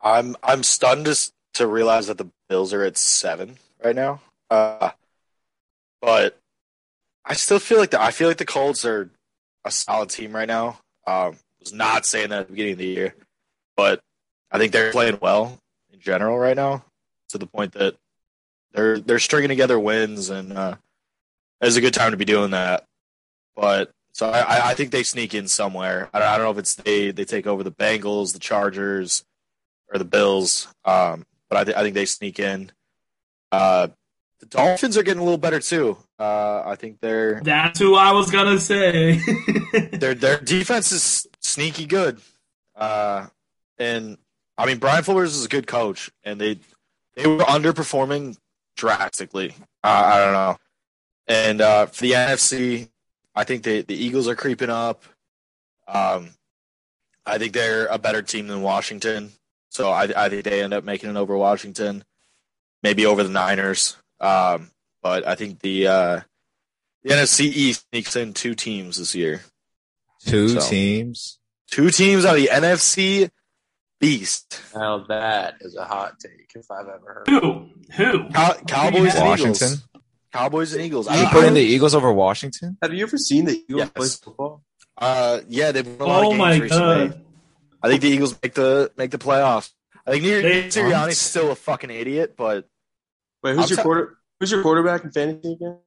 I'm 0.00 0.36
I'm 0.42 0.62
stunned 0.62 1.04
to, 1.04 1.32
to 1.54 1.66
realize 1.66 2.06
that 2.06 2.16
the 2.16 2.30
Bills 2.48 2.72
are 2.72 2.82
at 2.82 2.96
seven 2.96 3.58
right 3.84 3.94
now. 3.94 4.22
Uh, 4.50 4.90
but 6.06 6.38
I 7.24 7.34
still 7.34 7.58
feel 7.58 7.78
like 7.78 7.90
the 7.90 8.00
I 8.00 8.12
feel 8.12 8.28
like 8.28 8.36
the 8.38 8.44
Colts 8.46 8.84
are 8.84 9.10
a 9.64 9.70
solid 9.72 10.08
team 10.08 10.32
right 10.32 10.46
now. 10.46 10.78
Um, 11.04 11.36
was 11.60 11.72
not 11.72 12.06
saying 12.06 12.28
that 12.30 12.42
at 12.42 12.46
the 12.46 12.52
beginning 12.52 12.72
of 12.74 12.78
the 12.78 12.86
year, 12.86 13.14
but 13.76 14.00
I 14.52 14.58
think 14.58 14.72
they're 14.72 14.92
playing 14.92 15.18
well 15.20 15.58
in 15.92 15.98
general 15.98 16.38
right 16.38 16.56
now 16.56 16.84
to 17.30 17.38
the 17.38 17.46
point 17.48 17.72
that 17.72 17.96
they're 18.72 19.00
they're 19.00 19.18
stringing 19.18 19.48
together 19.48 19.80
wins 19.80 20.30
and 20.30 20.52
uh, 20.52 20.76
it's 21.60 21.74
a 21.76 21.80
good 21.80 21.94
time 21.94 22.12
to 22.12 22.16
be 22.16 22.24
doing 22.24 22.52
that. 22.52 22.84
But 23.56 23.90
so 24.12 24.30
I, 24.30 24.70
I- 24.70 24.74
think 24.74 24.92
they 24.92 25.02
sneak 25.02 25.34
in 25.34 25.48
somewhere. 25.48 26.08
I 26.14 26.20
don't, 26.20 26.28
I 26.28 26.36
don't 26.36 26.46
know 26.46 26.50
if 26.52 26.58
it's 26.58 26.76
they 26.76 27.10
they 27.10 27.24
take 27.24 27.48
over 27.48 27.64
the 27.64 27.72
Bengals, 27.72 28.32
the 28.32 28.38
Chargers, 28.38 29.24
or 29.92 29.98
the 29.98 30.04
Bills. 30.04 30.68
Um, 30.84 31.26
but 31.50 31.58
I, 31.58 31.64
th- 31.64 31.76
I 31.76 31.82
think 31.82 31.94
they 31.94 32.06
sneak 32.06 32.38
in. 32.38 32.70
Uh, 33.50 33.88
the 34.40 34.46
Dolphins 34.46 34.96
are 34.96 35.02
getting 35.02 35.20
a 35.20 35.24
little 35.24 35.38
better 35.38 35.60
too. 35.60 35.96
Uh, 36.18 36.62
I 36.64 36.76
think 36.76 37.00
they're. 37.00 37.40
That's 37.42 37.78
who 37.78 37.94
I 37.94 38.12
was 38.12 38.30
gonna 38.30 38.60
say. 38.60 39.18
their 39.92 40.14
their 40.14 40.38
defense 40.38 40.92
is 40.92 41.26
sneaky 41.40 41.86
good. 41.86 42.20
Uh, 42.74 43.26
and 43.78 44.18
I 44.58 44.66
mean 44.66 44.78
Brian 44.78 45.04
Flores 45.04 45.34
is 45.34 45.44
a 45.44 45.48
good 45.48 45.66
coach, 45.66 46.10
and 46.22 46.40
they 46.40 46.58
they 47.14 47.26
were 47.26 47.38
underperforming 47.38 48.36
drastically. 48.76 49.54
Uh, 49.82 50.02
I 50.04 50.18
don't 50.18 50.32
know. 50.32 50.56
And 51.28 51.60
uh, 51.60 51.86
for 51.86 52.02
the 52.02 52.12
NFC, 52.12 52.88
I 53.34 53.44
think 53.44 53.62
they, 53.64 53.82
the 53.82 53.94
Eagles 53.94 54.28
are 54.28 54.36
creeping 54.36 54.70
up. 54.70 55.02
Um, 55.88 56.30
I 57.24 57.38
think 57.38 57.52
they're 57.52 57.86
a 57.86 57.98
better 57.98 58.22
team 58.22 58.46
than 58.46 58.62
Washington, 58.62 59.32
so 59.70 59.90
I, 59.90 60.04
I 60.16 60.28
think 60.28 60.44
they 60.44 60.62
end 60.62 60.72
up 60.72 60.84
making 60.84 61.10
it 61.10 61.16
over 61.16 61.36
Washington, 61.36 62.04
maybe 62.82 63.06
over 63.06 63.22
the 63.22 63.30
Niners. 63.30 63.96
Um, 64.20 64.70
but 65.02 65.26
I 65.26 65.34
think 65.34 65.60
the 65.60 65.86
uh, 65.88 66.20
the 67.02 67.10
NFC 67.14 67.40
East 67.46 67.84
sneaks 67.90 68.16
in 68.16 68.32
two 68.32 68.54
teams 68.54 68.96
this 68.98 69.14
year. 69.14 69.42
Two 70.24 70.48
So- 70.48 70.68
teams. 70.68 71.38
Two 71.70 71.90
teams 71.90 72.24
out 72.24 72.36
of 72.36 72.42
the 72.42 72.48
NFC 72.48 73.28
Beast. 74.00 74.60
Now 74.74 75.04
that 75.08 75.56
is 75.60 75.74
a 75.74 75.84
hot 75.84 76.20
take 76.20 76.50
if 76.54 76.70
I've 76.70 76.86
ever 76.86 77.24
heard. 77.26 77.28
who? 77.28 77.70
Who? 77.96 78.28
Cow- 78.30 78.54
Cowboys 78.68 79.14
and 79.16 79.24
Washington. 79.24 79.68
Eagles. 79.72 79.88
Cowboys 80.32 80.72
and 80.74 80.82
Eagles. 80.82 81.06
You 81.06 81.26
I- 81.26 81.32
put 81.32 81.44
in 81.44 81.54
the 81.54 81.60
Eagles 81.60 81.94
over 81.94 82.12
Washington? 82.12 82.76
Have 82.82 82.92
you 82.94 83.02
ever 83.04 83.16
seen 83.18 83.46
the 83.46 83.52
Eagles 83.68 83.78
Yes. 83.80 83.90
play 83.90 84.08
football? 84.08 84.62
Uh, 84.98 85.40
yeah, 85.48 85.72
they've 85.72 85.86
won 85.86 86.00
a 86.00 86.04
lot 86.12 86.24
Oh 86.24 86.32
of 86.32 86.36
my 86.38 86.52
games 86.52 86.62
recently. 86.70 87.08
god! 87.08 87.24
I 87.82 87.88
think 87.88 88.00
the 88.02 88.08
Eagles 88.10 88.36
make 88.42 88.54
the 88.54 88.92
make 88.96 89.10
the 89.10 89.18
playoffs. 89.18 89.70
I 90.06 90.12
think 90.12 90.22
Nick 90.24 90.42
They- 90.42 90.68
Sirianni's 90.68 91.18
still 91.18 91.50
a 91.50 91.56
fucking 91.56 91.90
idiot, 91.90 92.34
but 92.36 92.68
Wait, 93.46 93.54
who's 93.54 93.64
I'm 93.64 93.68
your 93.70 93.76
t- 93.76 93.82
quarter? 93.82 94.18
Who's 94.40 94.50
your 94.50 94.62
quarterback 94.62 95.04
in 95.04 95.12
fantasy 95.12 95.52
again? 95.52 95.78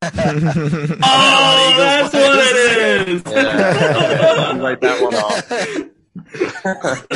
Oh, 1.00 1.74
that's 1.76 2.12
what 2.14 2.38
it 2.38 3.08
is. 3.08 3.22
Yeah. 3.26 4.58
Write 4.62 4.80
that 4.80 5.02
one 5.02 5.14
off. 5.14 5.48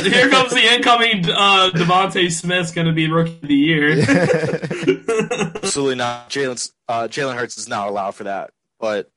Here 0.05 0.31
comes 0.31 0.53
the 0.53 0.75
incoming 0.75 1.25
uh, 1.31 1.71
DeVonta 1.75 2.31
Smith's 2.31 2.71
going 2.73 2.87
to 2.87 2.93
be 2.93 3.09
rookie 3.11 3.35
of 3.43 3.49
the 3.49 3.55
year. 3.55 3.91
absolutely 5.57 5.97
not. 5.97 6.31
Jalen 6.31 6.71
uh, 6.89 7.09
Jalen 7.09 7.37
Hurts 7.37 7.59
is 7.59 7.69
not 7.69 7.89
allowed 7.89 8.13
for 8.15 8.25
that. 8.25 8.51
But 8.81 9.11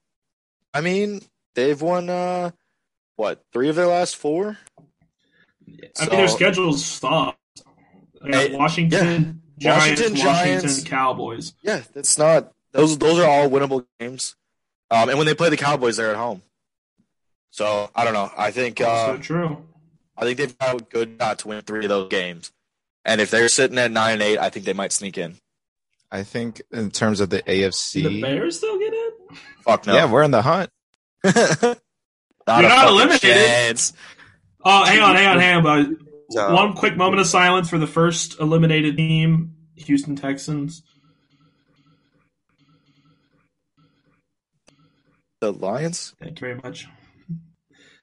I 0.73 0.81
mean, 0.81 1.21
they've 1.53 1.79
won 1.81 2.09
uh, 2.09 2.51
what 3.17 3.41
three 3.53 3.69
of 3.69 3.75
their 3.75 3.87
last 3.87 4.15
four. 4.15 4.57
I 4.77 4.81
mean, 5.67 5.79
their 6.09 6.27
So- 6.27 6.35
schedule's 6.35 6.83
stopped. 6.83 7.37
They 8.23 8.31
got 8.31 8.47
Hey, 8.49 8.55
Washington, 8.55 9.41
Giants, 9.57 10.01
Washington, 10.01 10.25
Washington, 10.25 10.61
Giants. 10.61 10.83
Cowboys. 10.83 11.53
Yeah, 11.61 11.81
that's 11.93 12.17
not 12.17 12.51
those. 12.71 12.97
Those 12.97 13.19
are 13.19 13.29
all 13.29 13.49
winnable 13.49 13.85
games. 13.99 14.35
Um, 14.91 15.09
and 15.09 15.17
when 15.17 15.25
they 15.27 15.33
play 15.33 15.49
the 15.49 15.57
Cowboys, 15.57 15.97
they're 15.97 16.11
at 16.11 16.15
home. 16.17 16.41
So 17.51 17.89
I 17.95 18.03
don't 18.03 18.13
know. 18.13 18.29
I 18.37 18.51
think 18.51 18.81
uh, 18.81 18.85
Also 18.85 19.17
true. 19.17 19.65
I 20.17 20.23
think 20.25 20.37
they've 20.37 20.57
got 20.57 20.81
a 20.81 20.83
good 20.83 21.15
shot 21.19 21.39
to 21.39 21.47
win 21.49 21.61
three 21.61 21.85
of 21.85 21.89
those 21.89 22.09
games. 22.09 22.51
And 23.03 23.21
if 23.21 23.31
they're 23.31 23.47
sitting 23.49 23.77
at 23.77 23.91
nine 23.91 24.13
and 24.13 24.21
eight, 24.21 24.37
I 24.39 24.49
think 24.49 24.65
they 24.65 24.73
might 24.73 24.91
sneak 24.91 25.17
in. 25.17 25.35
I 26.11 26.23
think 26.23 26.61
in 26.71 26.91
terms 26.91 27.19
of 27.19 27.29
the 27.29 27.41
AFC, 27.43 28.03
the 28.03 28.21
Bears 28.21 28.57
still 28.57 28.77
get 28.79 28.93
in? 28.93 29.09
Fuck 29.61 29.87
no. 29.87 29.93
yeah, 29.95 30.09
we're 30.11 30.23
in 30.23 30.31
the 30.31 30.41
hunt. 30.41 30.69
not 31.23 31.33
You're 32.47 32.69
not 32.69 32.87
eliminated. 32.89 33.21
chance. 33.21 33.93
Oh, 34.63 34.83
hang 34.85 35.01
on, 35.01 35.15
hang 35.15 35.27
on, 35.27 35.39
hang 35.39 35.65
on. 35.65 35.97
But 36.29 36.33
So- 36.33 36.53
one 36.53 36.73
quick 36.73 36.95
moment 36.97 37.19
of 37.21 37.27
silence 37.27 37.69
for 37.69 37.77
the 37.77 37.87
first 37.87 38.39
eliminated 38.39 38.97
team, 38.97 39.53
Houston 39.75 40.15
Texans. 40.15 40.81
The 45.41 45.51
Lions. 45.53 46.15
Thank 46.19 46.39
you 46.39 46.47
very 46.47 46.59
much. 46.63 46.87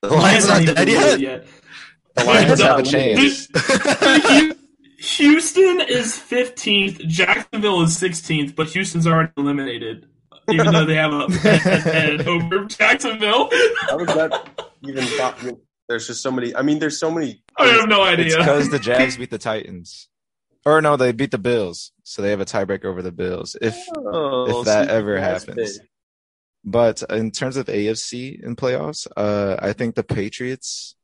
The 0.02 0.08
Lions 0.08 0.48
aren't 0.48 0.66
not 0.66 0.76
even 0.78 0.86
dead 0.86 0.88
eliminated 0.88 1.20
yet. 1.20 1.46
The 2.14 2.24
Lions 2.24 2.60
have 2.60 2.78
a 2.78 2.82
chance. 2.82 3.48
Houston 5.16 5.80
is 5.80 6.12
15th. 6.16 7.06
Jacksonville 7.08 7.82
is 7.82 7.96
16th, 7.98 8.54
but 8.54 8.68
Houston's 8.68 9.06
already 9.06 9.32
eliminated, 9.36 10.06
even 10.50 10.72
though 10.72 10.84
they 10.84 10.94
have 10.94 11.12
a 11.12 11.30
head 11.38 12.28
over 12.28 12.66
Jacksonville. 12.66 13.50
How 13.88 13.96
was 13.98 14.06
that 14.08 14.60
even 14.84 15.04
thought? 15.04 15.38
There's 15.88 16.06
just 16.06 16.22
so 16.22 16.30
many. 16.30 16.54
I 16.54 16.62
mean, 16.62 16.78
there's 16.78 16.98
so 16.98 17.10
many. 17.10 17.42
I 17.58 17.66
have 17.66 17.88
no 17.88 18.04
It's 18.04 18.20
idea. 18.20 18.38
because 18.38 18.70
the 18.70 18.78
Jags 18.88 19.16
beat 19.16 19.30
the 19.30 19.38
Titans. 19.38 20.08
Or 20.64 20.80
no, 20.80 20.96
they 20.96 21.10
beat 21.12 21.32
the 21.32 21.38
Bills, 21.38 21.92
so 22.04 22.22
they 22.22 22.30
have 22.30 22.40
a 22.40 22.44
tiebreaker 22.44 22.84
over 22.84 23.02
the 23.02 23.10
Bills. 23.12 23.56
If 23.60 23.76
Oh, 23.96 24.60
if 24.60 24.66
that 24.66 24.88
ever 24.88 25.18
happens. 25.18 25.78
big. 25.78 25.86
But 26.64 27.02
in 27.10 27.32
terms 27.32 27.56
of 27.56 27.66
AFC 27.66 28.40
in 28.42 28.54
playoffs, 28.54 29.08
uh, 29.16 29.56
I 29.60 29.72
think 29.72 29.96
the 29.96 30.04
Patriots. 30.04 30.94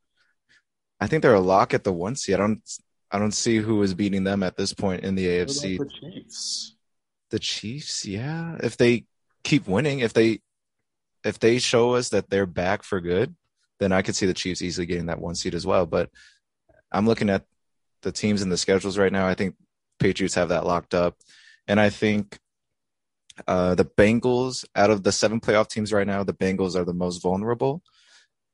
I 1.01 1.07
think 1.09 1.23
they're 1.23 1.35
a 1.35 1.41
lock 1.41 1.75
at 1.75 1.83
the 1.85 1.93
one 1.93 2.15
seed. 2.15 2.37
I 2.37 2.39
don't. 2.39 2.63
I 3.11 3.19
don't 3.19 3.33
see 3.33 3.57
who 3.57 3.83
is 3.83 3.95
beating 3.95 4.23
them 4.25 4.43
at 4.43 4.57
this 4.57 4.73
point 4.75 5.03
in 5.03 5.15
the 5.17 5.27
AFC. 5.27 5.79
the 5.79 5.89
Chiefs? 5.89 6.77
The 7.31 7.39
Chiefs, 7.39 8.05
yeah. 8.07 8.57
If 8.63 8.77
they 8.77 9.07
keep 9.43 9.67
winning, 9.67 10.01
if 10.01 10.13
they 10.13 10.41
if 11.25 11.41
they 11.41 11.59
show 11.59 11.95
us 11.95 12.11
that 12.11 12.31
they're 12.31 12.47
back 12.47 12.83
for 12.85 13.01
good, 13.01 13.35
then 13.79 13.93
I 13.93 14.03
could 14.03 14.17
see 14.17 14.27
the 14.27 14.35
Chiefs 14.35 14.63
easily 14.63 14.87
getting 14.87 15.07
that 15.07 15.21
one 15.21 15.35
seed 15.35 15.55
as 15.55 15.67
well. 15.67 15.87
But 15.87 16.11
I'm 16.91 17.07
looking 17.07 17.31
at 17.31 17.45
the 18.03 18.13
teams 18.13 18.43
and 18.43 18.51
the 18.51 18.57
schedules 18.57 18.99
right 18.99 19.13
now. 19.13 19.27
I 19.27 19.35
think 19.35 19.57
Patriots 19.99 20.35
have 20.35 20.51
that 20.51 20.67
locked 20.67 20.95
up, 20.95 21.17
and 21.67 21.81
I 21.81 21.91
think 21.91 22.39
uh, 23.47 23.75
the 23.75 23.85
Bengals, 23.85 24.65
out 24.75 24.91
of 24.91 25.03
the 25.03 25.13
seven 25.13 25.41
playoff 25.41 25.69
teams 25.69 25.93
right 25.93 26.07
now, 26.07 26.25
the 26.25 26.35
Bengals 26.35 26.75
are 26.75 26.85
the 26.85 26.95
most 26.95 27.23
vulnerable 27.23 27.83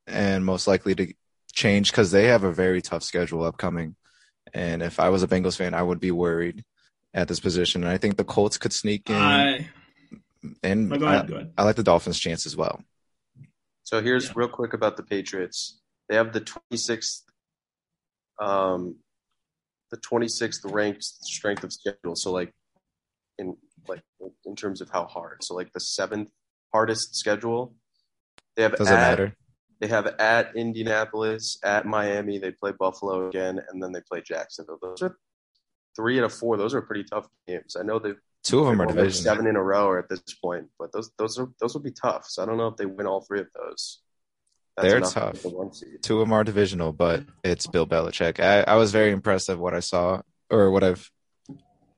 and 0.07 0.45
most 0.45 0.67
likely 0.67 0.95
to 0.95 1.13
change 1.53 1.91
because 1.91 2.11
they 2.11 2.27
have 2.27 2.45
a 2.45 2.53
very 2.53 2.83
tough 2.83 3.03
schedule 3.03 3.45
upcoming. 3.45 3.97
And 4.53 4.83
if 4.83 5.01
I 5.01 5.09
was 5.09 5.23
a 5.23 5.29
Bengals 5.29 5.57
fan, 5.57 5.75
I 5.75 5.83
would 5.83 6.01
be 6.01 6.11
worried 6.11 6.65
at 7.15 7.29
this 7.29 7.41
position. 7.41 7.83
And 7.85 7.91
I 7.91 7.97
think 7.97 8.17
the 8.17 8.25
Colts 8.25 8.59
could 8.59 8.73
sneak 8.73 9.09
in, 9.09 9.17
I, 9.17 9.71
and 10.63 10.89
no, 10.89 10.99
go 10.99 11.07
I, 11.07 11.23
go 11.25 11.35
ahead. 11.37 11.53
I 11.57 11.65
like 11.65 11.77
the 11.77 11.83
Dolphins' 11.83 12.19
chance 12.19 12.45
as 12.45 12.57
well. 12.57 12.83
So 13.85 14.01
here's 14.03 14.27
Yeah. 14.29 14.33
real 14.37 14.49
quick 14.49 14.73
about 14.73 14.97
the 14.97 15.03
Patriots. 15.03 15.81
they 16.11 16.17
have 16.17 16.35
the 16.35 16.41
26th, 16.43 17.25
um, 18.39 18.97
the 19.91 19.97
26th 19.97 20.63
ranked 20.71 21.03
strength 21.03 21.65
of 21.65 21.73
schedule. 21.73 22.15
So 22.15 22.31
like 22.31 22.53
in 23.39 23.57
like 23.89 24.03
in 24.45 24.55
terms 24.55 24.83
of 24.83 24.91
how 24.91 25.07
hard. 25.07 25.43
So 25.43 25.55
like 25.55 25.73
the 25.73 25.81
seventh 25.81 26.29
hardest 26.75 27.15
schedule. 27.17 27.75
They 28.57 28.63
have 28.65 28.77
Doesn't 28.77 28.93
at, 28.95 29.01
matter. 29.01 29.35
They 29.81 29.87
have 29.87 30.07
at 30.19 30.55
Indianapolis, 30.55 31.59
at 31.65 31.87
Miami. 31.87 32.39
They 32.39 32.53
play 32.53 32.73
Buffalo 32.79 33.29
again, 33.29 33.59
and 33.69 33.83
then 33.83 33.93
they 33.93 34.03
play 34.03 34.21
Jacksonville. 34.21 34.79
Those 34.83 35.01
are 35.03 35.17
three 35.97 36.19
out 36.19 36.25
of 36.25 36.33
four. 36.33 36.57
Those 36.57 36.75
are 36.75 36.83
pretty 36.83 37.05
tough 37.05 37.27
games. 37.47 37.77
I 37.79 37.83
know 37.83 37.99
they've 37.99 38.17
Two 38.43 38.61
of 38.61 38.67
them 38.67 38.81
are 38.83 38.87
they've 38.87 38.89
won, 38.89 38.97
like, 38.97 39.05
division. 39.07 39.23
seven 39.23 39.47
in 39.47 39.57
a 39.57 39.63
row 39.63 39.99
at 39.99 40.09
this 40.09 40.21
point, 40.43 40.67
but 40.79 40.93
those 40.93 41.11
those 41.19 41.39
are 41.39 41.49
those 41.61 41.73
will 41.75 41.81
be 41.83 41.93
tough. 41.93 42.27
So 42.29 42.43
I 42.43 42.47
don't 42.47 42.59
know 42.59 42.69
if 42.69 42.77
they 42.77 42.85
win 42.87 43.07
all 43.07 43.23
three 43.23 43.41
of 43.41 43.47
those. 43.55 44.01
They're 44.77 44.97
enough 44.99 45.15
to 45.15 45.21
tough. 45.21 45.43
the 45.43 45.49
one 45.51 45.73
seed. 45.73 46.03
Two 46.03 46.21
of 46.21 46.27
them 46.27 46.33
are 46.33 46.43
divisional, 46.45 46.93
but 46.93 47.23
it's 47.45 47.67
Bill 47.69 47.87
Belichick. 47.87 48.41
I, 48.41 48.63
I 48.63 48.75
was 48.77 48.91
very 48.93 49.13
impressed 49.13 49.49
of 49.49 49.59
what 49.61 49.73
I 49.73 49.79
saw 49.81 50.21
or 50.51 50.71
what 50.73 50.83
I've 50.85 51.11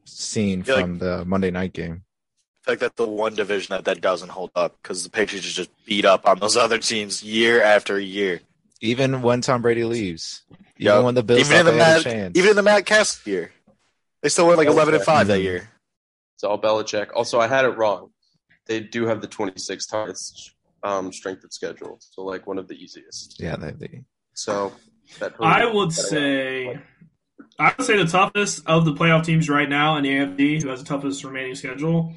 seen 0.05 0.63
Yeah, 0.67 0.75
like- 0.75 0.83
from 0.85 0.99
the 0.99 1.25
Monday 1.25 1.51
night 1.51 1.73
game. 1.73 2.03
I 2.67 2.71
think 2.71 2.81
that's 2.81 2.95
the 2.97 3.07
one 3.07 3.35
division 3.37 3.75
that, 3.77 3.85
that 3.85 4.01
doesn't 4.01 4.29
hold 4.31 4.51
up 4.57 4.77
because 4.83 5.05
the 5.05 5.11
Patriots 5.11 5.47
just 5.53 5.71
beat 5.87 6.05
up 6.05 6.27
on 6.29 6.41
those 6.41 6.57
other 6.57 6.79
teams 6.79 7.23
year 7.23 7.63
after 7.63 7.99
year. 7.99 8.41
Even 8.81 9.23
when 9.23 9.41
Tom 9.41 9.63
Brady 9.63 9.85
leaves, 9.85 10.43
even 10.51 10.65
Yep. 10.79 11.05
when 11.05 11.15
the 11.15 11.23
Bills 11.23 11.41
Even 11.41 11.61
in 11.61 11.65
the 11.67 11.71
they 11.73 11.77
a 11.77 11.81
Matt, 11.81 12.03
chance. 12.03 12.37
even 12.37 12.51
in 12.51 12.57
the 12.57 12.63
Matt 12.63 12.85
Cass 12.85 13.25
year, 13.25 13.53
they 14.23 14.29
still 14.29 14.47
went 14.47 14.59
like 14.59 14.69
eleven 14.69 14.95
and 14.95 15.03
five 15.03 15.27
that 15.29 15.41
year. 15.41 15.69
It's 16.35 16.45
all 16.45 16.61
Belichick. 16.61 17.09
Also, 17.15 17.41
I 17.41 17.47
had 17.47 17.65
it 17.65 17.77
wrong. 17.79 18.11
They 18.67 18.81
do 18.81 19.07
have 19.07 19.21
the 19.21 19.29
26th 19.29 19.91
hardest 19.91 20.53
um, 20.83 21.13
strength 21.13 21.45
of 21.45 21.53
schedule, 21.53 21.97
so 22.01 22.25
like 22.25 22.47
one 22.47 22.59
of 22.59 22.69
the 22.69 22.75
easiest. 22.75 23.41
yeah, 23.41 23.57
they, 23.57 23.71
they, 23.71 24.03
So 24.35 24.73
that 25.19 25.35
I 25.41 25.65
would 25.65 25.93
say, 25.93 26.79
I 27.59 27.73
would 27.77 27.87
say 27.87 27.97
the 27.97 28.07
toughest 28.07 28.67
of 28.67 28.85
the 28.85 28.93
playoff 28.93 29.25
teams 29.25 29.49
right 29.49 29.69
now 29.69 29.97
in 29.97 30.03
the 30.03 30.11
AFC, 30.11 30.63
who 30.63 30.69
has 30.69 30.81
the 30.83 30.87
toughest 30.87 31.25
remaining 31.25 31.55
schedule, 31.55 32.13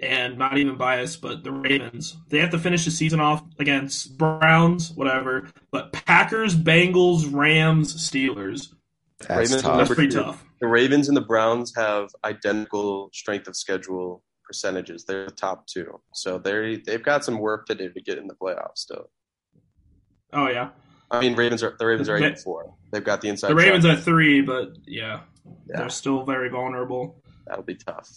and 0.00 0.38
not 0.38 0.58
even 0.58 0.76
biased, 0.76 1.20
but 1.20 1.44
the 1.44 1.52
Ravens. 1.52 2.16
They 2.28 2.38
have 2.38 2.50
to 2.50 2.58
finish 2.58 2.84
the 2.84 2.90
season 2.90 3.20
off 3.20 3.44
against 3.58 4.16
Browns, 4.18 4.90
whatever, 4.92 5.48
but 5.70 5.92
Packers, 5.92 6.56
Bengals, 6.56 7.32
Rams, 7.32 7.94
Steelers. 7.94 8.74
that's 9.18 9.30
Ravens 9.30 9.64
are 9.64 9.76
That's 9.76 9.94
pretty 9.94 10.12
tough. 10.12 10.44
The 10.60 10.66
Ravens 10.68 11.08
and 11.08 11.16
the 11.16 11.20
Browns 11.22 11.72
have 11.76 12.08
identical 12.24 13.10
strength 13.12 13.48
of 13.48 13.56
schedule 13.56 14.22
percentages. 14.44 15.04
They're 15.04 15.26
the 15.26 15.30
top 15.32 15.66
two, 15.66 16.00
so 16.14 16.38
they 16.38 16.76
they've 16.86 17.02
got 17.02 17.24
some 17.24 17.38
work 17.38 17.66
to 17.66 17.74
do 17.74 17.90
to 17.92 18.00
get 18.00 18.18
in 18.18 18.26
the 18.26 18.34
playoffs. 18.34 18.78
Still, 18.78 19.10
Oh 20.32 20.48
yeah, 20.48 20.70
I 21.10 21.20
mean, 21.20 21.34
Ravens 21.34 21.62
are 21.62 21.74
the 21.78 21.86
Ravens 21.86 22.08
are 22.08 22.16
eight 22.16 22.20
They- 22.20 22.26
and 22.28 22.38
four. 22.38 22.74
They've 22.92 23.04
got 23.04 23.20
the 23.20 23.28
inside. 23.28 23.48
the 23.50 23.54
Ravens 23.54 23.84
track. 23.84 23.98
at 23.98 24.04
three, 24.04 24.40
but 24.40 24.72
yeah, 24.86 25.20
Yeah. 25.68 25.78
they're 25.78 25.88
still 25.90 26.24
very 26.24 26.48
vulnerable. 26.48 27.22
That'll 27.46 27.64
be 27.64 27.76
tough. 27.76 28.08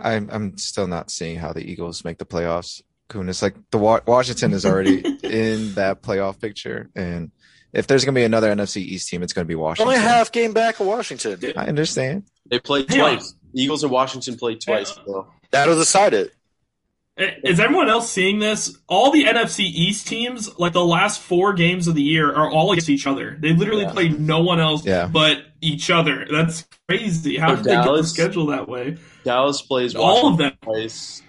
I'm 0.00 0.28
I'm 0.32 0.56
still 0.58 0.86
not 0.86 1.10
seeing 1.10 1.38
how 1.38 1.52
the 1.52 1.60
Eagles 1.64 2.04
make 2.04 2.18
the 2.18 2.24
playoffs. 2.26 2.82
Kunis, 3.08 3.42
like 3.42 3.56
the 3.70 3.78
Wa- 3.78 4.00
Washington 4.06 4.52
is 4.52 4.64
already 4.64 5.00
in 5.22 5.74
that 5.74 6.02
playoff 6.02 6.40
picture, 6.40 6.90
and 6.96 7.30
if 7.72 7.86
there's 7.86 8.04
gonna 8.04 8.14
be 8.14 8.24
another 8.24 8.54
NFC 8.54 8.78
East 8.78 9.08
team, 9.08 9.22
it's 9.22 9.32
gonna 9.32 9.44
be 9.44 9.54
Washington. 9.54 9.94
Only 9.94 10.00
half 10.06 10.30
game 10.32 10.52
back 10.52 10.80
of 10.80 10.86
Washington. 10.86 11.38
I 11.56 11.66
understand. 11.66 12.24
They 12.50 12.58
played 12.58 12.90
Hang 12.90 13.00
on. 13.00 13.10
twice. 13.16 13.34
Eagles 13.54 13.82
and 13.82 13.92
Washington 13.92 14.36
played 14.36 14.60
twice. 14.60 14.94
So. 15.06 15.26
That'll 15.50 15.76
decide 15.76 16.14
it. 16.14 16.32
Eh, 17.18 17.30
is 17.44 17.60
everyone 17.60 17.90
else 17.90 18.10
seeing 18.10 18.38
this? 18.38 18.74
All 18.88 19.10
the 19.10 19.24
NFC 19.24 19.64
East 19.64 20.06
teams, 20.06 20.48
like 20.58 20.72
the 20.72 20.84
last 20.84 21.20
four 21.20 21.52
games 21.52 21.86
of 21.86 21.94
the 21.94 22.02
year, 22.02 22.32
are 22.34 22.50
all 22.50 22.72
against 22.72 22.88
each 22.88 23.06
other. 23.06 23.36
They 23.38 23.52
literally 23.52 23.82
Yeah. 23.82 23.92
played 23.92 24.18
no 24.18 24.40
one 24.42 24.58
else 24.60 24.86
Yeah. 24.86 25.06
but 25.06 25.42
each 25.60 25.90
other. 25.90 26.26
That's 26.30 26.66
crazy. 26.88 27.36
How 27.36 27.50
So 27.50 27.56
did 27.56 27.64
they 27.66 27.70
get 27.74 27.84
the 27.84 28.04
schedule 28.04 28.46
that 28.46 28.66
way? 28.66 28.96
Dallas 29.24 29.60
plays 29.60 29.94
All 29.94 30.28
of 30.28 30.38
them. 30.38 30.52
twice. 30.62 31.20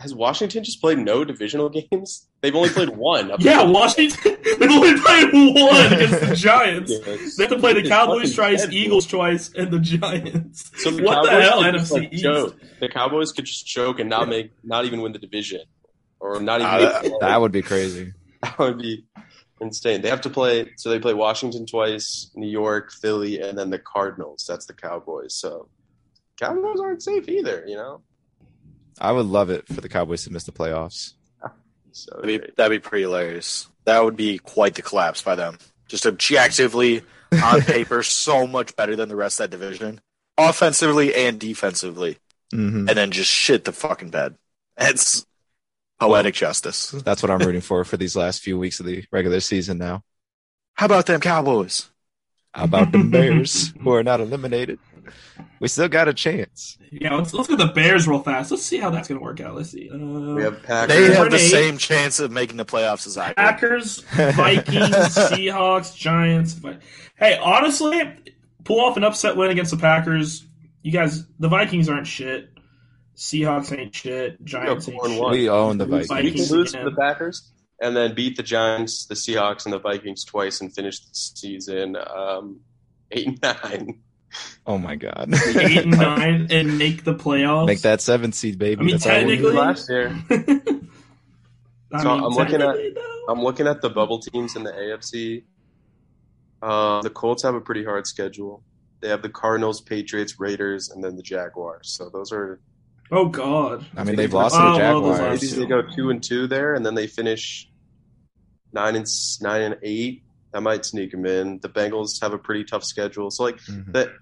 Has 0.00 0.14
Washington 0.14 0.64
just 0.64 0.80
played 0.80 0.98
no 0.98 1.24
divisional 1.24 1.68
games? 1.68 2.26
They've 2.40 2.54
only 2.54 2.70
played 2.70 2.88
one. 2.90 3.30
Yeah, 3.40 3.60
until- 3.60 3.72
Washington. 3.74 4.36
They've 4.58 4.70
only 4.70 4.98
played 5.00 5.32
one 5.32 5.92
against 5.92 6.20
the 6.20 6.34
Giants. 6.36 6.90
Ridiculous. 6.98 7.36
They 7.36 7.44
have 7.44 7.52
to 7.52 7.58
play 7.58 7.74
the 7.74 7.88
Cowboys 7.88 8.34
twice, 8.34 8.64
dead, 8.64 8.72
Eagles 8.72 9.06
twice, 9.06 9.52
and 9.54 9.70
the 9.70 9.78
Giants. 9.78 10.70
So 10.76 10.90
the 10.90 11.02
what 11.02 11.24
the 11.24 11.30
hell, 11.30 11.62
could 11.62 11.74
just, 11.74 11.92
NFC 11.92 11.96
like, 12.00 12.12
East? 12.14 12.22
choke. 12.22 12.56
The 12.80 12.88
Cowboys 12.88 13.32
could 13.32 13.44
just 13.44 13.66
choke 13.66 14.00
and 14.00 14.08
not 14.08 14.28
make, 14.28 14.52
not 14.64 14.86
even 14.86 15.02
win 15.02 15.12
the 15.12 15.18
division, 15.18 15.60
or 16.18 16.40
not 16.40 16.60
even. 16.60 16.72
Uh, 16.72 16.78
make 16.78 17.02
the 17.02 17.08
playoffs. 17.10 17.20
That 17.20 17.40
would 17.40 17.52
be 17.52 17.62
crazy. 17.62 18.12
That 18.42 18.58
would 18.58 18.78
be 18.78 19.04
insane. 19.60 20.00
They 20.00 20.08
have 20.08 20.22
to 20.22 20.30
play. 20.30 20.70
So 20.78 20.88
they 20.88 20.98
play 20.98 21.12
Washington 21.12 21.66
twice, 21.66 22.30
New 22.34 22.48
York, 22.48 22.90
Philly, 22.90 23.38
and 23.38 23.58
then 23.58 23.68
the 23.68 23.78
Cardinals. 23.78 24.46
That's 24.48 24.64
the 24.64 24.72
Cowboys. 24.72 25.34
So 25.34 25.68
Cowboys 26.38 26.80
aren't 26.80 27.02
safe 27.02 27.28
either. 27.28 27.64
You 27.66 27.76
know. 27.76 28.00
I 29.00 29.12
would 29.12 29.26
love 29.26 29.50
it 29.50 29.66
for 29.66 29.80
the 29.80 29.88
Cowboys 29.88 30.24
to 30.24 30.32
miss 30.32 30.44
the 30.44 30.52
playoffs. 30.52 31.14
So 31.92 32.12
That'd 32.22 32.42
be, 32.42 32.52
that'd 32.56 32.70
be 32.82 32.88
pretty 32.88 33.02
hilarious. 33.02 33.66
That 33.84 34.04
would 34.04 34.14
be 34.16 34.38
quite 34.38 34.76
the 34.76 34.82
collapse 34.82 35.22
by 35.22 35.34
them. 35.34 35.58
Just 35.88 36.06
objectively, 36.06 37.02
on 37.42 37.60
paper, 37.62 38.04
so 38.04 38.46
much 38.46 38.76
better 38.76 38.94
than 38.94 39.08
the 39.08 39.16
rest 39.16 39.40
of 39.40 39.50
that 39.50 39.58
division, 39.58 40.00
offensively 40.38 41.12
and 41.16 41.40
defensively, 41.40 42.18
hmm 42.52 42.88
and 42.88 42.96
then 42.96 43.10
just 43.10 43.28
shit 43.28 43.64
the 43.64 43.72
fucking 43.72 44.10
bed. 44.10 44.36
It's 44.78 45.26
poetic 45.98 46.34
justice. 46.34 46.92
That's 46.92 47.24
what 47.24 47.30
I'm 47.30 47.40
rooting 47.40 47.60
for 47.60 47.84
for 47.84 47.96
these 47.96 48.14
last 48.14 48.40
few 48.40 48.56
weeks 48.56 48.78
of 48.78 48.86
the 48.86 49.04
regular 49.10 49.40
season. 49.40 49.78
Now, 49.78 50.04
How 50.74 50.86
about 50.86 51.06
them 51.06 51.20
Cowboys? 51.20 51.90
how 52.54 52.64
about 52.64 52.92
the 52.92 53.02
Bears 53.02 53.72
who 53.80 53.92
are 53.92 54.04
not 54.04 54.20
eliminated? 54.20 54.78
We 55.60 55.68
still 55.68 55.88
got 55.88 56.08
a 56.08 56.14
chance. 56.14 56.78
Yeah, 56.90 57.14
let's 57.14 57.32
let's 57.34 57.48
get 57.48 57.58
the 57.58 57.66
Bears 57.66 58.08
real 58.08 58.20
fast. 58.22 58.50
Let's 58.50 58.62
see 58.62 58.78
how 58.78 58.90
that's 58.90 59.08
going 59.08 59.18
to 59.18 59.24
work 59.24 59.40
out. 59.40 59.54
Let's 59.54 59.70
see. 59.70 59.90
Uh, 59.90 59.96
we 59.98 60.42
have 60.42 60.62
Packers. 60.62 60.96
They 60.96 61.14
have 61.14 61.30
the 61.30 61.36
eight. 61.36 61.50
same 61.50 61.78
chance 61.78 62.18
of 62.20 62.30
making 62.30 62.56
the 62.56 62.64
playoffs 62.64 63.06
as 63.06 63.16
I 63.18 63.28
do. 63.28 63.34
Packers, 63.34 64.00
Vikings, 64.14 64.90
Seahawks, 65.14 65.94
Giants. 65.96 66.52
Vi- 66.54 66.78
Hey, 67.16 67.38
honestly, 67.42 68.00
pull 68.64 68.80
off 68.80 68.96
an 68.96 69.04
upset 69.04 69.36
win 69.36 69.50
against 69.50 69.70
the 69.70 69.76
Packers. 69.76 70.44
You 70.82 70.90
guys, 70.92 71.26
the 71.38 71.48
Vikings 71.48 71.88
aren't 71.88 72.06
shit. 72.06 72.48
Seahawks 73.16 73.76
ain't 73.76 73.94
shit. 73.94 74.42
Giants 74.44 74.86
four 74.86 75.06
ain't 75.06 75.18
shit. 75.18 75.30
We 75.30 75.48
own 75.50 75.76
the 75.76 75.84
We 75.84 76.04
Vikings. 76.04 76.48
can 76.48 76.56
lose 76.56 76.72
to 76.72 76.84
the 76.84 76.92
Packers 76.92 77.52
and 77.82 77.94
then 77.94 78.14
beat 78.14 78.36
the 78.38 78.42
Giants, 78.42 79.04
the 79.06 79.14
Seahawks, 79.14 79.66
and 79.66 79.72
the 79.74 79.78
Vikings 79.78 80.24
twice 80.24 80.62
and 80.62 80.74
finish 80.74 81.00
the 81.00 81.08
season 81.12 81.96
um, 81.96 82.60
eight 83.10 83.26
and 83.26 83.42
nine. 83.42 84.00
Oh 84.66 84.78
my 84.78 84.94
god! 84.96 85.32
Eight 85.56 85.78
and 85.78 85.90
nine 85.98 86.46
and 86.50 86.78
make 86.78 87.04
the 87.04 87.14
playoffs. 87.14 87.66
Make 87.66 87.80
that 87.82 88.00
seven 88.00 88.32
seed, 88.32 88.58
baby. 88.58 88.80
I 88.80 88.84
mean, 88.84 88.94
That's 88.94 89.06
all 89.06 89.24
we 89.24 89.36
technically- 89.36 89.52
last 89.56 89.88
year. 89.90 90.08
I 91.92 92.02
So 92.02 92.14
mean, 92.14 92.24
I'm 92.24 92.32
looking 92.32 92.62
at- 92.62 92.76
though. 92.94 93.24
I'm 93.28 93.42
looking 93.42 93.66
at 93.66 93.80
the 93.80 93.90
bubble 93.90 94.20
teams 94.20 94.56
in 94.56 94.62
the 94.64 94.72
AFC. 94.72 95.44
Uh, 96.62 97.00
the 97.02 97.10
Colts 97.10 97.42
have 97.42 97.54
a 97.54 97.60
pretty 97.60 97.84
hard 97.84 98.06
schedule. 98.06 98.62
They 99.00 99.08
have 99.08 99.22
the 99.22 99.28
Cardinals, 99.28 99.80
Patriots, 99.80 100.38
Raiders, 100.38 100.90
and 100.90 101.02
then 101.02 101.16
the 101.16 101.22
Jaguars. 101.22 101.90
So 101.96 102.10
those 102.10 102.32
are 102.32 102.60
Oh 103.10 103.26
God. 103.26 103.84
I 103.96 104.04
mean, 104.04 104.14
they've 104.16 104.32
lost 104.32 104.54
to 104.54 104.62
Oh, 104.62 104.72
the 104.74 104.78
Jaguars. 104.78 105.18
last 105.18 105.42
maybe 105.42 105.54
they 105.64 105.66
go 105.68 105.82
two 105.82 106.10
and 106.10 106.22
two 106.22 106.46
there, 106.46 106.74
and 106.74 106.84
then 106.86 106.94
they 106.94 107.06
finish 107.08 107.68
nine 108.72 108.94
and 108.94 109.06
nine 109.40 109.62
and 109.62 109.76
eight. 109.82 110.22
That 110.52 110.62
might 110.62 110.84
sneak 110.84 111.12
them 111.12 111.26
in. 111.26 111.60
The 111.60 111.68
Bengals 111.68 112.20
have 112.22 112.32
a 112.32 112.38
pretty 112.38 112.64
tough 112.64 112.84
schedule. 112.84 113.30
So 113.30 113.44
like 113.44 113.58
Mhm. 113.62 113.92
the 113.92 114.12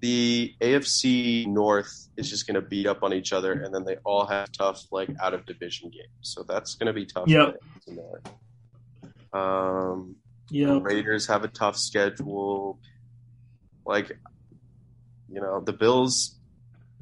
the 0.00 0.52
AFC 0.60 1.46
North 1.46 2.08
is 2.16 2.28
just 2.28 2.48
going 2.48 2.56
to 2.56 2.60
beat 2.60 2.86
up 2.88 3.04
on 3.04 3.12
each 3.12 3.32
other, 3.32 3.52
and 3.52 3.72
then 3.72 3.84
they 3.84 3.96
all 4.04 4.26
have 4.26 4.50
tough 4.50 4.84
like 4.90 5.08
out 5.22 5.32
of 5.32 5.46
division 5.46 5.90
games. 5.90 6.10
So 6.22 6.42
that's 6.42 6.74
going 6.74 6.88
to 6.88 6.92
be 6.92 7.06
tough. 7.06 7.26
There. 7.28 8.20
Um, 9.32 10.16
the 10.48 10.56
Yeah. 10.58 10.78
Raiders 10.82 11.26
have 11.28 11.44
a 11.44 11.48
tough 11.48 11.76
schedule. 11.76 12.80
Like, 13.86 14.18
you 15.28 15.40
know, 15.40 15.60
the 15.60 15.72
Bills. 15.72 16.38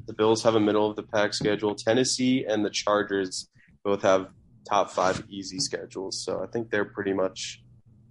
The 0.06 0.12
Bills 0.12 0.42
have 0.42 0.54
a 0.54 0.60
middle 0.60 0.88
of 0.90 0.96
the 0.96 1.02
pack 1.02 1.32
schedule. 1.34 1.74
Tennessee 1.74 2.44
and 2.44 2.64
the 2.64 2.70
Chargers 2.70 3.48
both 3.82 4.02
have 4.02 4.28
top 4.68 4.90
five 4.90 5.24
easy 5.28 5.58
schedules. 5.58 6.22
So 6.24 6.42
I 6.42 6.46
think 6.48 6.70
they're 6.70 6.84
pretty 6.84 7.12
much 7.12 7.62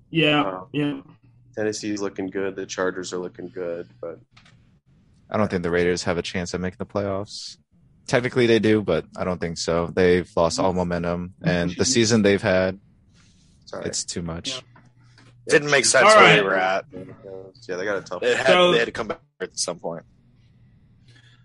Yeah. 0.10 0.42
uh, 0.42 0.66
Yeah. 0.72 1.02
Tennessee's 1.56 2.02
looking 2.02 2.28
good. 2.28 2.56
The 2.56 2.66
Chargers 2.66 3.12
are 3.14 3.18
looking 3.18 3.50
good, 3.50 3.88
but 4.02 4.20
I 5.30 5.38
don't 5.38 5.50
think 5.50 5.64
the 5.64 5.70
Raiders 5.72 6.04
have 6.04 6.18
a 6.18 6.22
chance 6.22 6.54
at 6.54 6.62
making 6.62 6.78
the 6.80 6.86
playoffs. 6.86 7.58
Technically, 8.08 8.48
they 8.48 8.60
do, 8.60 8.82
but 8.82 9.06
I 9.18 9.24
don't 9.24 9.40
think 9.40 9.58
so. 9.58 9.88
They've 9.88 10.30
lost 10.36 10.60
all 10.60 10.74
momentum, 10.74 11.34
and 11.44 11.72
the 11.78 11.86
season 11.86 12.22
they've 12.24 12.42
had, 12.42 12.80
sorry. 13.66 13.86
it's 13.86 14.04
too 14.04 14.22
much. 14.22 14.50
Yeah. 14.56 14.62
Didn't 15.50 15.72
make 15.72 15.86
sense 15.86 16.08
All 16.10 16.16
where 16.16 16.24
right. 16.26 16.36
they 16.36 16.42
were 16.42 16.56
at. 16.56 16.86
yeah, 17.68 17.76
they 17.76 17.86
got 17.86 17.98
a 17.98 18.02
tough. 18.02 18.22
They 18.22 18.36
had, 18.36 18.48
So- 18.48 18.72
they 18.72 18.80
had 18.80 18.86
to 18.86 18.92
come 18.92 19.08
back 19.08 19.20
at 19.42 19.58
some 19.60 19.80
point. 19.80 20.06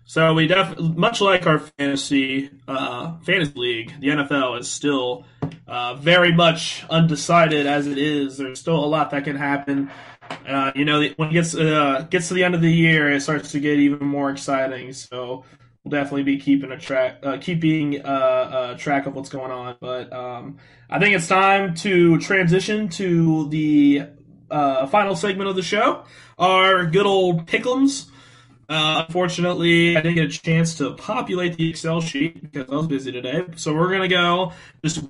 So 0.07 0.33
we 0.35 0.45
def 0.47 0.79
much 0.79 1.19
like 1.19 1.47
our 1.47 1.57
fantasy 1.59 2.51
uh, 2.67 3.17
fantasy 3.25 3.53
league, 3.55 3.93
the 3.99 4.07
NFL 4.09 4.59
is 4.59 4.69
still 4.69 5.25
uh, 5.67 5.95
very 5.95 6.31
much 6.31 6.85
undecided 6.89 7.65
as 7.65 7.87
it 7.87 7.97
is. 7.97 8.37
There's 8.37 8.59
still 8.59 8.83
a 8.83 8.85
lot 8.85 9.11
that 9.11 9.23
can 9.23 9.35
happen. 9.35 9.89
Uh, 10.47 10.71
you 10.75 10.85
know, 10.85 11.01
when 11.17 11.29
it 11.29 11.33
gets 11.33 11.55
uh, 11.55 12.05
gets 12.09 12.27
to 12.29 12.33
the 12.33 12.43
end 12.43 12.55
of 12.55 12.61
the 12.61 12.71
year, 12.71 13.11
it 13.11 13.21
starts 13.21 13.51
to 13.51 13.59
get 13.59 13.79
even 13.79 14.05
more 14.05 14.31
exciting. 14.31 14.93
So 14.93 15.43
we'll 15.83 15.91
definitely 15.91 16.23
be 16.23 16.37
keeping 16.37 16.71
a 16.71 16.79
track, 16.79 17.17
uh, 17.23 17.37
keeping 17.39 18.03
uh, 18.03 18.07
uh, 18.07 18.77
track 18.77 19.05
of 19.05 19.15
what's 19.15 19.29
going 19.29 19.51
on. 19.51 19.77
But 19.79 20.11
um, 20.13 20.57
I 20.89 20.99
think 20.99 21.15
it's 21.15 21.27
time 21.27 21.75
to 21.75 22.19
transition 22.19 22.89
to 22.89 23.49
the 23.49 24.03
final 24.49 25.15
segment 25.15 25.49
of 25.49 25.55
the 25.55 25.63
show, 25.63 26.05
our 26.37 26.85
good 26.85 27.05
old 27.05 27.45
pickums. 27.47 28.07
Uh, 28.67 29.05
unfortunately, 29.07 29.95
I 29.95 30.01
didn't 30.01 30.15
get 30.15 30.25
a 30.25 30.39
chance 30.39 30.75
to 30.79 30.93
populate 30.93 31.55
the 31.55 31.69
Excel 31.69 32.01
sheet 32.01 32.41
because 32.41 32.67
I 32.71 32.75
was 32.75 32.87
busy 32.87 33.11
today. 33.11 33.43
So 33.57 33.75
we're 33.75 33.91
gonna 33.91 34.07
go 34.07 34.53
just 34.83 35.03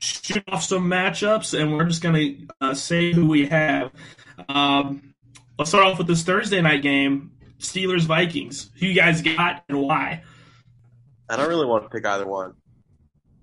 shoot 0.00 0.42
off 0.48 0.64
some 0.64 0.88
matchups, 0.90 1.58
and 1.58 1.72
we're 1.72 1.84
just 1.84 2.02
gonna 2.02 2.30
uh, 2.60 2.74
say 2.74 3.12
who 3.12 3.26
we 3.26 3.46
have. 3.46 3.92
Um, 4.48 5.14
let's 5.58 5.70
start 5.70 5.86
off 5.86 5.98
with 5.98 6.06
this 6.06 6.22
Thursday 6.24 6.60
night 6.60 6.82
game: 6.82 7.32
Steelers 7.58 8.02
Vikings. 8.02 8.70
Who 8.80 8.86
you 8.86 8.94
guys 8.94 9.22
got 9.22 9.64
and 9.68 9.80
why? 9.80 10.24
I 11.28 11.36
don't 11.36 11.48
really 11.48 11.66
want 11.66 11.84
to 11.84 11.88
pick 11.90 12.04
either 12.04 12.26
one. 12.26 12.54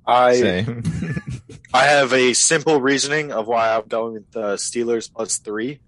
I 0.06 0.36
Same. 0.36 0.84
I 1.74 1.86
have 1.86 2.14
a 2.14 2.34
simple 2.34 2.82
reasoning 2.82 3.32
of 3.32 3.48
why 3.48 3.74
I'm 3.76 3.88
going 3.88 4.14
with 4.14 4.32
the 4.32 4.56
Steelers 4.56 5.12
plus 5.14 5.38
three. 5.38 5.80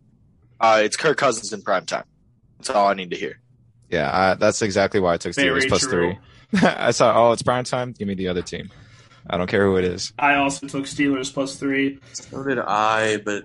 Uh, 0.59 0.81
it's 0.83 0.97
Kirk 0.97 1.17
Cousins 1.17 1.53
in 1.53 1.61
prime 1.61 1.85
time. 1.85 2.03
That's 2.57 2.69
all 2.69 2.87
I 2.87 2.93
need 2.93 3.11
to 3.11 3.15
hear. 3.15 3.39
yeah, 3.89 4.09
I, 4.13 4.33
that's 4.35 4.61
exactly 4.61 4.99
why 4.99 5.13
I 5.13 5.17
took 5.17 5.31
Steelers 5.31 5.59
Very 5.59 5.67
plus 5.67 5.81
true. 5.81 6.15
three. 6.51 6.59
I 6.63 6.91
saw, 6.91 7.29
oh, 7.29 7.31
it's 7.31 7.43
prime 7.43 7.63
time. 7.63 7.93
Give 7.93 8.07
me 8.07 8.15
the 8.15 8.27
other 8.27 8.41
team. 8.41 8.69
I 9.27 9.37
don't 9.37 9.47
care 9.47 9.65
who 9.65 9.77
it 9.77 9.83
is. 9.85 10.13
I 10.19 10.35
also 10.35 10.67
took 10.67 10.85
Steelers 10.85 11.33
plus 11.33 11.55
three. 11.55 11.99
So 12.13 12.43
did 12.43 12.59
I, 12.59 13.17
but 13.17 13.43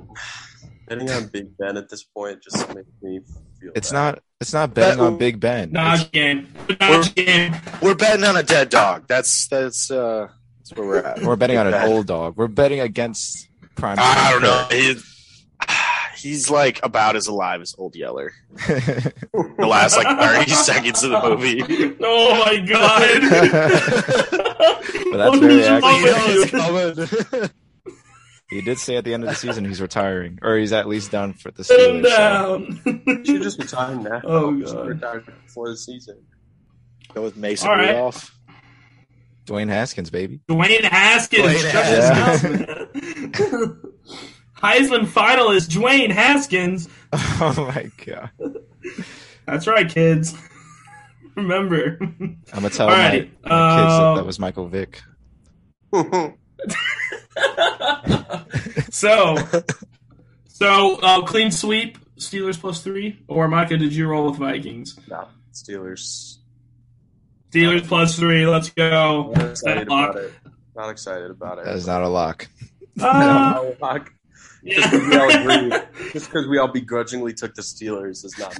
betting 0.89 1.11
on 1.11 1.27
Big 1.29 1.57
Ben 1.57 1.77
at 1.77 1.89
this 1.89 2.05
point 2.05 2.43
just 2.43 2.68
makes 2.75 2.89
me 3.03 3.20
feel. 3.61 3.72
It's 3.75 3.91
bad. 3.93 3.99
not. 4.14 4.22
It's 4.41 4.53
not 4.53 4.75
betting 4.75 4.99
But- 4.99 5.07
on 5.07 5.16
Big 5.18 5.41
Ben. 5.41 5.70
It's- 5.70 6.05
Naj 6.05 6.12
game. 6.12 6.47
Naj 6.68 7.14
game. 7.14 7.55
We're 7.81 7.95
betting 7.95 8.25
on 8.25 8.37
a 8.37 8.43
dead 8.43 8.68
dog. 8.68 9.07
That's 9.09 9.47
that's 9.49 9.91
uh 9.91 10.29
that's 10.59 10.75
where 10.79 10.87
we're 10.87 10.99
at. 10.99 11.22
We're 11.22 11.37
betting 11.37 11.57
on 11.59 11.66
an 11.66 11.75
old 11.91 12.07
dog. 12.07 12.37
We're 12.37 12.49
betting 12.49 12.81
against 12.81 13.49
prime. 13.77 13.97
I 13.99 14.31
don't 14.33 14.43
know. 14.43 14.66
He's, 14.70 15.05
he's 16.18 16.51
like 16.51 16.81
about 16.85 17.16
as 17.16 17.27
alive 17.27 17.61
as 17.62 17.75
Old 17.79 17.97
Yeller. 17.97 18.33
The 19.57 19.66
last 19.66 19.97
like 19.97 20.07
30 20.07 20.51
seconds 20.55 21.03
of 21.05 21.11
the 21.11 21.20
movie. 21.22 21.62
Oh 22.01 22.45
my 22.45 22.59
god. 22.59 24.45
But 25.10 25.16
that's 25.18 25.38
very 25.38 25.64
accurate. 25.64 27.50
he 28.50 28.60
did 28.62 28.78
say 28.78 28.96
at 28.96 29.04
the 29.04 29.14
end 29.14 29.24
of 29.24 29.30
the 29.30 29.36
season 29.36 29.64
he's 29.64 29.80
retiring, 29.80 30.38
or 30.42 30.56
he's 30.56 30.72
at 30.72 30.86
least 30.88 31.10
done 31.10 31.32
for 31.34 31.50
the 31.50 31.64
Sit 31.64 31.78
him 31.80 32.02
Steelers. 32.02 32.10
so- 32.10 32.58
down. 33.06 33.24
Should 33.24 33.42
just 33.42 33.58
retire 33.58 33.96
now. 33.96 34.20
Oh, 34.24 34.52
You 34.52 34.64
God. 34.64 34.86
retire 34.88 35.20
before 35.44 35.68
the 35.70 35.76
season. 35.76 36.22
Go 37.14 37.22
with 37.22 37.36
Mason 37.36 37.68
All 37.68 37.76
right. 37.76 37.88
Rudolph. 37.90 38.30
Dwayne 39.46 39.68
Haskins, 39.68 40.08
baby. 40.10 40.40
Dwayne 40.48 40.82
Haskins. 40.82 41.42
Dwayne 41.44 41.70
Shut 41.70 41.86
his 41.86 42.10
mouth, 42.10 42.42
man. 43.62 43.80
Heisman 44.56 45.06
finalist 45.06 45.68
Dwayne 45.68 46.10
Haskins. 46.10 46.88
Oh 47.12 47.70
my 47.74 47.90
god. 48.06 48.30
That's 49.46 49.66
right, 49.66 49.88
kids. 49.88 50.34
Remember. 51.37 51.99
I'm 52.01 52.39
gonna 52.53 52.70
tell 52.70 52.89
All 52.89 52.97
my, 52.97 53.09
right, 53.09 53.30
my 53.45 53.76
kids 53.76 53.93
that, 53.99 54.03
um, 54.03 54.16
that 54.16 54.26
was 54.26 54.39
Michael 54.39 54.68
Vick. 54.68 55.03
so, 58.91 59.37
so 60.49 60.97
uh, 61.01 61.22
clean 61.22 61.51
sweep. 61.51 61.99
Steelers 62.16 62.59
plus 62.59 62.80
three, 62.82 63.18
or 63.26 63.49
Micah? 63.49 63.76
Did 63.76 63.93
you 63.93 64.07
roll 64.07 64.30
with 64.30 64.39
Vikings? 64.39 64.97
no, 65.09 65.26
Steelers. 65.53 66.39
Steelers 67.51 67.87
plus 67.87 68.16
three. 68.16 68.47
Let's 68.47 68.70
go. 68.70 69.32
Not 69.35 69.51
excited 69.51 69.89
lock. 69.89 70.11
about 70.11 70.22
it. 70.24 70.32
Not 70.76 70.91
excited 70.91 71.30
about 71.30 71.59
it. 71.59 71.64
That 71.64 71.74
is 71.74 71.87
not 71.89 72.03
a 72.03 72.09
lock. 72.09 72.47
Ah, 73.01 73.55
No, 73.62 73.76
lock. 73.80 74.12
yeah. 74.62 74.76
Just 74.76 74.91
because 74.93 75.09
we 75.09 75.16
all 75.16 75.30
agree. 75.30 75.78
Just 76.12 76.26
because 76.30 76.47
we 76.49 76.59
all 76.59 76.68
begrudgingly 76.68 77.35
took 77.35 77.55
the 77.57 77.62
Steelers 77.62 78.24
is 78.24 78.39
not. 78.39 78.57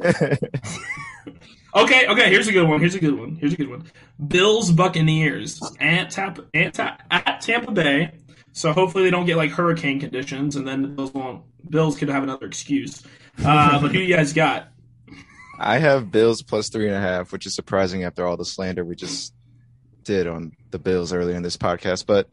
Okay, 1.75 2.07
okay. 2.07 2.31
Here's 2.31 2.47
a 2.49 2.53
good 2.53 2.69
one. 2.69 2.79
Here's 2.81 2.95
a 2.95 3.01
good 3.01 3.19
one. 3.19 3.37
Here's 3.37 3.53
a 3.53 3.57
good 3.57 3.69
one. 3.69 3.85
Bills 4.29 4.71
Buccaneers 4.71 5.61
at 5.81 6.11
Tampa 6.11 6.45
at, 6.55 6.79
at 7.11 7.41
Tampa 7.41 7.73
Bay. 7.73 8.13
So 8.53 8.73
hopefully 8.73 9.03
they 9.05 9.11
don't 9.11 9.27
get 9.27 9.37
like 9.37 9.51
hurricane 9.51 9.99
conditions, 9.99 10.55
and 10.55 10.67
then 10.69 10.83
the 10.83 10.89
Bills 10.89 11.13
won't. 11.13 11.43
Bills 11.69 11.97
could 11.99 12.09
have 12.09 12.23
another 12.23 12.47
excuse. 12.47 13.03
Uh, 13.45 13.81
but 13.81 13.91
who 13.91 13.99
you 13.99 14.15
guys 14.15 14.33
got? 14.33 14.69
I 15.59 15.79
have 15.79 16.13
Bills 16.13 16.43
plus 16.43 16.69
three 16.69 16.87
and 16.87 16.95
a 16.95 17.01
half, 17.01 17.33
which 17.33 17.47
is 17.47 17.55
surprising 17.55 18.05
after 18.05 18.25
all 18.27 18.37
the 18.37 18.45
slander 18.45 18.85
we 18.85 18.95
just 18.95 19.35
did 20.05 20.29
on 20.29 20.53
the 20.71 20.79
Bills 20.79 21.13
earlier 21.13 21.35
in 21.35 21.43
this 21.43 21.57
podcast. 21.57 22.07
But 22.07 22.29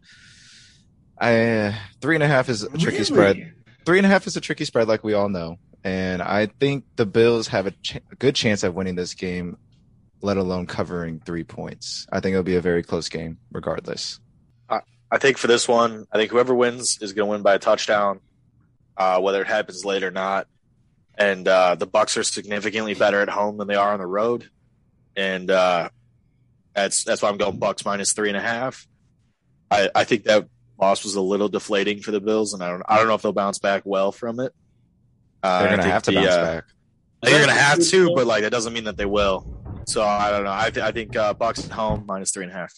I 1.19 1.75
three 2.01 2.15
and 2.15 2.23
a 2.23 2.27
half 2.27 2.49
is 2.49 2.63
a 2.63 2.69
tricky 2.69 2.97
Really? 2.97 3.03
spread. 3.05 3.53
Three 3.85 3.97
and 3.97 4.05
a 4.05 4.09
half 4.09 4.27
is 4.27 4.37
a 4.37 4.41
tricky 4.41 4.65
spread, 4.65 4.87
like 4.87 5.03
we 5.03 5.13
all 5.13 5.29
know. 5.29 5.57
And 5.83 6.21
I 6.21 6.45
think 6.45 6.85
the 6.95 7.05
Bills 7.05 7.47
have 7.47 7.65
a, 7.65 7.71
ch- 7.71 7.95
a 7.95 8.15
good 8.19 8.35
chance 8.35 8.63
of 8.63 8.75
winning 8.75 8.95
this 8.95 9.13
game, 9.13 9.57
let 10.21 10.37
alone 10.37 10.67
covering 10.67 11.19
three 11.19 11.43
points. 11.43 12.05
I 12.11 12.19
think 12.19 12.33
it'll 12.33 12.43
be 12.43 12.55
a 12.55 12.61
very 12.61 12.83
close 12.83 13.09
game, 13.09 13.39
regardless. 13.51 14.19
I 15.11 15.17
think 15.17 15.37
for 15.37 15.47
this 15.47 15.67
one, 15.67 16.07
I 16.11 16.17
think 16.17 16.31
whoever 16.31 16.55
wins 16.55 16.99
is 17.01 17.11
going 17.11 17.27
to 17.27 17.31
win 17.31 17.41
by 17.41 17.55
a 17.55 17.59
touchdown, 17.59 18.21
uh, 18.95 19.19
whether 19.19 19.41
it 19.41 19.47
happens 19.47 19.83
late 19.83 20.03
or 20.03 20.11
not. 20.11 20.47
And 21.15 21.45
uh, 21.47 21.75
the 21.75 21.85
Bucks 21.85 22.15
are 22.15 22.23
significantly 22.23 22.93
better 22.93 23.19
at 23.19 23.27
home 23.27 23.57
than 23.57 23.67
they 23.67 23.75
are 23.75 23.91
on 23.91 23.99
the 23.99 24.07
road, 24.07 24.49
and 25.15 25.51
uh, 25.51 25.89
that's 26.73 27.03
that's 27.03 27.21
why 27.21 27.27
I'm 27.29 27.37
going 27.37 27.59
Bucks 27.59 27.83
minus 27.83 28.13
three 28.13 28.29
and 28.29 28.37
a 28.37 28.41
half. 28.41 28.87
I, 29.69 29.89
I 29.93 30.03
think 30.05 30.23
that 30.23 30.47
loss 30.79 31.03
was 31.03 31.15
a 31.15 31.21
little 31.21 31.49
deflating 31.49 32.01
for 32.01 32.11
the 32.11 32.21
Bills, 32.21 32.53
and 32.53 32.63
I 32.63 32.69
don't 32.69 32.81
I 32.87 32.97
don't 32.97 33.07
know 33.07 33.15
if 33.15 33.21
they'll 33.21 33.33
bounce 33.33 33.59
back 33.59 33.83
well 33.85 34.13
from 34.13 34.39
it. 34.39 34.53
Uh, 35.43 35.59
They're 35.59 35.77
gonna 35.77 35.83
have 35.83 36.03
to 36.03 36.11
the, 36.11 36.17
bounce 36.17 36.29
uh, 36.29 36.43
back. 36.43 36.63
They're 37.21 37.37
going 37.37 37.55
to 37.55 37.61
have 37.61 37.79
to, 37.79 38.15
but 38.15 38.25
like 38.25 38.41
that 38.43 38.51
doesn't 38.51 38.73
mean 38.73 38.85
that 38.85 38.97
they 38.97 39.05
will. 39.05 39.45
So 39.85 40.03
I 40.03 40.31
don't 40.31 40.43
know. 40.43 40.53
I, 40.53 40.69
th- 40.69 40.83
I 40.83 40.91
think 40.91 41.15
uh, 41.15 41.33
Bucks 41.33 41.63
at 41.63 41.71
home 41.71 42.05
minus 42.07 42.31
three 42.31 42.43
and 42.43 42.51
a 42.51 42.55
half. 42.55 42.73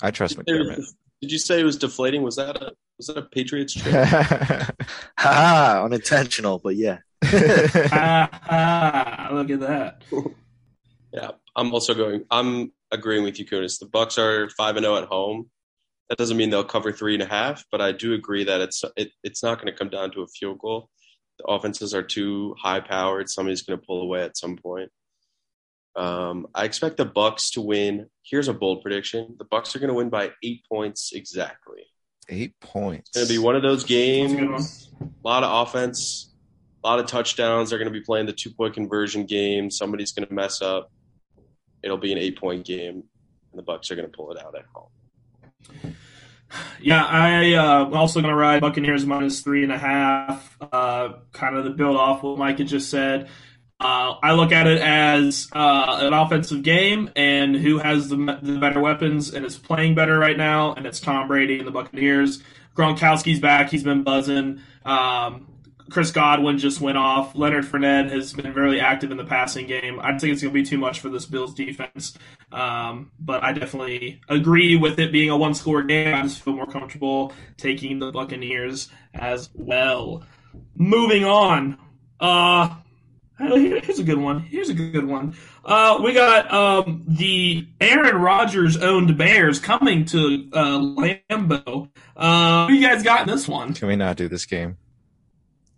I 0.00 0.10
trust 0.10 0.36
McDermott. 0.36 0.84
Did 1.20 1.32
you 1.32 1.38
say 1.38 1.60
it 1.60 1.64
was 1.64 1.76
deflating? 1.76 2.22
Was 2.22 2.36
that 2.36 2.56
a 2.56 2.72
was 2.96 3.08
that 3.08 3.18
a 3.18 3.22
Patriots 3.22 3.74
trip? 3.74 3.94
Ha 5.18 5.82
unintentional, 5.84 6.60
but 6.60 6.76
yeah. 6.76 6.98
ah, 7.24 8.28
ah, 8.48 9.28
look 9.32 9.50
at 9.50 9.60
that. 9.60 10.02
Yeah, 11.12 11.30
I'm 11.56 11.72
also 11.74 11.94
going. 11.94 12.24
I'm 12.30 12.72
agreeing 12.92 13.24
with 13.24 13.40
you, 13.40 13.46
Kunis. 13.46 13.80
The 13.80 13.86
Bucks 13.86 14.18
are 14.18 14.48
five 14.50 14.76
and 14.76 14.84
zero 14.84 14.96
at 14.96 15.04
home. 15.04 15.50
That 16.08 16.18
doesn't 16.18 16.36
mean 16.36 16.50
they'll 16.50 16.64
cover 16.64 16.92
three 16.92 17.14
and 17.14 17.22
a 17.22 17.26
half, 17.26 17.64
but 17.72 17.80
I 17.80 17.90
do 17.90 18.14
agree 18.14 18.44
that 18.44 18.60
it's 18.60 18.84
it, 18.96 19.10
it's 19.24 19.42
not 19.42 19.60
going 19.60 19.72
to 19.72 19.76
come 19.76 19.88
down 19.88 20.12
to 20.12 20.22
a 20.22 20.28
field 20.28 20.58
goal. 20.60 20.88
The 21.38 21.44
offenses 21.44 21.94
are 21.94 22.02
too 22.02 22.54
high 22.58 22.80
powered. 22.80 23.30
Somebody's 23.30 23.62
going 23.62 23.78
to 23.78 23.86
pull 23.86 24.02
away 24.02 24.22
at 24.22 24.36
some 24.36 24.56
point. 24.56 24.90
Um, 25.96 26.46
I 26.54 26.64
expect 26.64 26.96
the 26.96 27.04
Bucks 27.04 27.50
to 27.52 27.60
win. 27.60 28.08
Here's 28.22 28.48
a 28.48 28.54
bold 28.54 28.82
prediction: 28.82 29.34
the 29.38 29.44
Bucks 29.44 29.74
are 29.74 29.78
going 29.78 29.88
to 29.88 29.94
win 29.94 30.10
by 30.10 30.32
eight 30.44 30.62
points 30.70 31.12
exactly. 31.12 31.82
Eight 32.28 32.58
points. 32.60 33.10
It's 33.10 33.16
going 33.18 33.26
to 33.26 33.32
be 33.32 33.38
one 33.38 33.56
of 33.56 33.62
those 33.62 33.82
That's 33.84 33.90
a 33.92 34.26
good 34.36 34.50
one. 34.50 34.58
games. 34.58 34.90
A 35.00 35.26
lot 35.26 35.44
of 35.44 35.66
offense, 35.66 36.32
a 36.84 36.86
lot 36.86 37.00
of 37.00 37.06
touchdowns. 37.06 37.70
They're 37.70 37.78
going 37.78 37.92
to 37.92 37.98
be 37.98 38.04
playing 38.04 38.26
the 38.26 38.32
two 38.32 38.50
point 38.50 38.74
conversion 38.74 39.24
game. 39.26 39.70
Somebody's 39.70 40.12
going 40.12 40.28
to 40.28 40.34
mess 40.34 40.60
up. 40.62 40.92
It'll 41.82 41.96
be 41.98 42.12
an 42.12 42.18
eight 42.18 42.38
point 42.38 42.64
game, 42.64 43.02
and 43.50 43.58
the 43.58 43.62
Bucks 43.62 43.90
are 43.90 43.96
going 43.96 44.10
to 44.10 44.16
pull 44.16 44.30
it 44.30 44.38
out 44.38 44.54
at 44.56 44.66
home. 44.74 45.94
Yeah, 46.80 47.04
I 47.04 47.54
uh, 47.54 47.90
also 47.90 48.20
going 48.20 48.32
to 48.32 48.38
ride 48.38 48.60
Buccaneers 48.60 49.04
minus 49.04 49.40
three 49.40 49.62
and 49.62 49.72
a 49.72 49.78
half. 49.78 50.56
Uh, 50.60 51.14
kind 51.32 51.56
of 51.56 51.64
the 51.64 51.70
build 51.70 51.96
off 51.96 52.22
what 52.22 52.38
Mike 52.38 52.58
had 52.58 52.68
just 52.68 52.90
said. 52.90 53.28
Uh, 53.80 54.14
I 54.22 54.32
look 54.32 54.50
at 54.50 54.66
it 54.66 54.80
as 54.80 55.48
uh, 55.52 55.98
an 56.02 56.12
offensive 56.12 56.62
game, 56.62 57.10
and 57.14 57.54
who 57.54 57.78
has 57.78 58.08
the, 58.08 58.16
the 58.42 58.58
better 58.58 58.80
weapons 58.80 59.32
and 59.32 59.44
is 59.44 59.56
playing 59.56 59.94
better 59.94 60.18
right 60.18 60.36
now, 60.36 60.72
and 60.74 60.84
it's 60.84 60.98
Tom 60.98 61.28
Brady 61.28 61.58
and 61.58 61.66
the 61.66 61.72
Buccaneers. 61.72 62.42
Gronkowski's 62.76 63.38
back; 63.38 63.70
he's 63.70 63.84
been 63.84 64.02
buzzing. 64.02 64.60
Um, 64.84 65.46
Chris 65.90 66.10
Godwin 66.10 66.58
just 66.58 66.80
went 66.80 66.98
off. 66.98 67.34
Leonard 67.34 67.64
Fournette 67.64 68.10
has 68.10 68.32
been 68.32 68.52
very 68.52 68.80
active 68.80 69.10
in 69.10 69.16
the 69.16 69.24
passing 69.24 69.66
game. 69.66 69.98
I 70.00 70.18
think 70.18 70.32
it's 70.32 70.42
going 70.42 70.52
to 70.52 70.60
be 70.60 70.64
too 70.64 70.78
much 70.78 71.00
for 71.00 71.08
this 71.08 71.26
Bills 71.26 71.54
defense. 71.54 72.16
Um, 72.52 73.12
but 73.18 73.42
I 73.42 73.52
definitely 73.52 74.20
agree 74.28 74.76
with 74.76 74.98
it 74.98 75.12
being 75.12 75.30
a 75.30 75.36
one 75.36 75.54
score 75.54 75.82
game. 75.82 76.14
I 76.14 76.22
just 76.22 76.42
feel 76.42 76.54
more 76.54 76.66
comfortable 76.66 77.32
taking 77.56 77.98
the 77.98 78.12
Buccaneers 78.12 78.88
as 79.14 79.50
well. 79.54 80.24
Moving 80.74 81.24
on. 81.24 81.78
Uh, 82.20 82.74
Here's 83.38 84.00
a 84.00 84.04
good 84.04 84.18
one. 84.18 84.40
Here's 84.40 84.68
a 84.68 84.74
good 84.74 85.06
one. 85.06 85.36
Uh, 85.64 86.00
we 86.02 86.12
got 86.12 86.52
um, 86.52 87.04
the 87.06 87.68
Aaron 87.80 88.16
Rodgers 88.16 88.76
owned 88.76 89.16
Bears 89.16 89.60
coming 89.60 90.04
to 90.06 90.50
uh, 90.52 90.78
Lambeau. 90.78 91.88
Uh, 92.16 92.66
you 92.68 92.80
guys 92.80 93.04
got 93.04 93.22
in 93.22 93.28
this 93.28 93.46
one? 93.46 93.74
Can 93.74 93.86
we 93.86 93.94
not 93.94 94.16
do 94.16 94.28
this 94.28 94.44
game? 94.44 94.76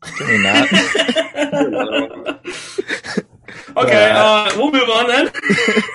Can 0.03 0.29
we 0.29 0.39
not? 0.43 0.69
okay, 3.77 4.11
uh, 4.15 4.51
we'll 4.57 4.71
move 4.73 4.89
on 4.89 5.07
then. 5.09 5.31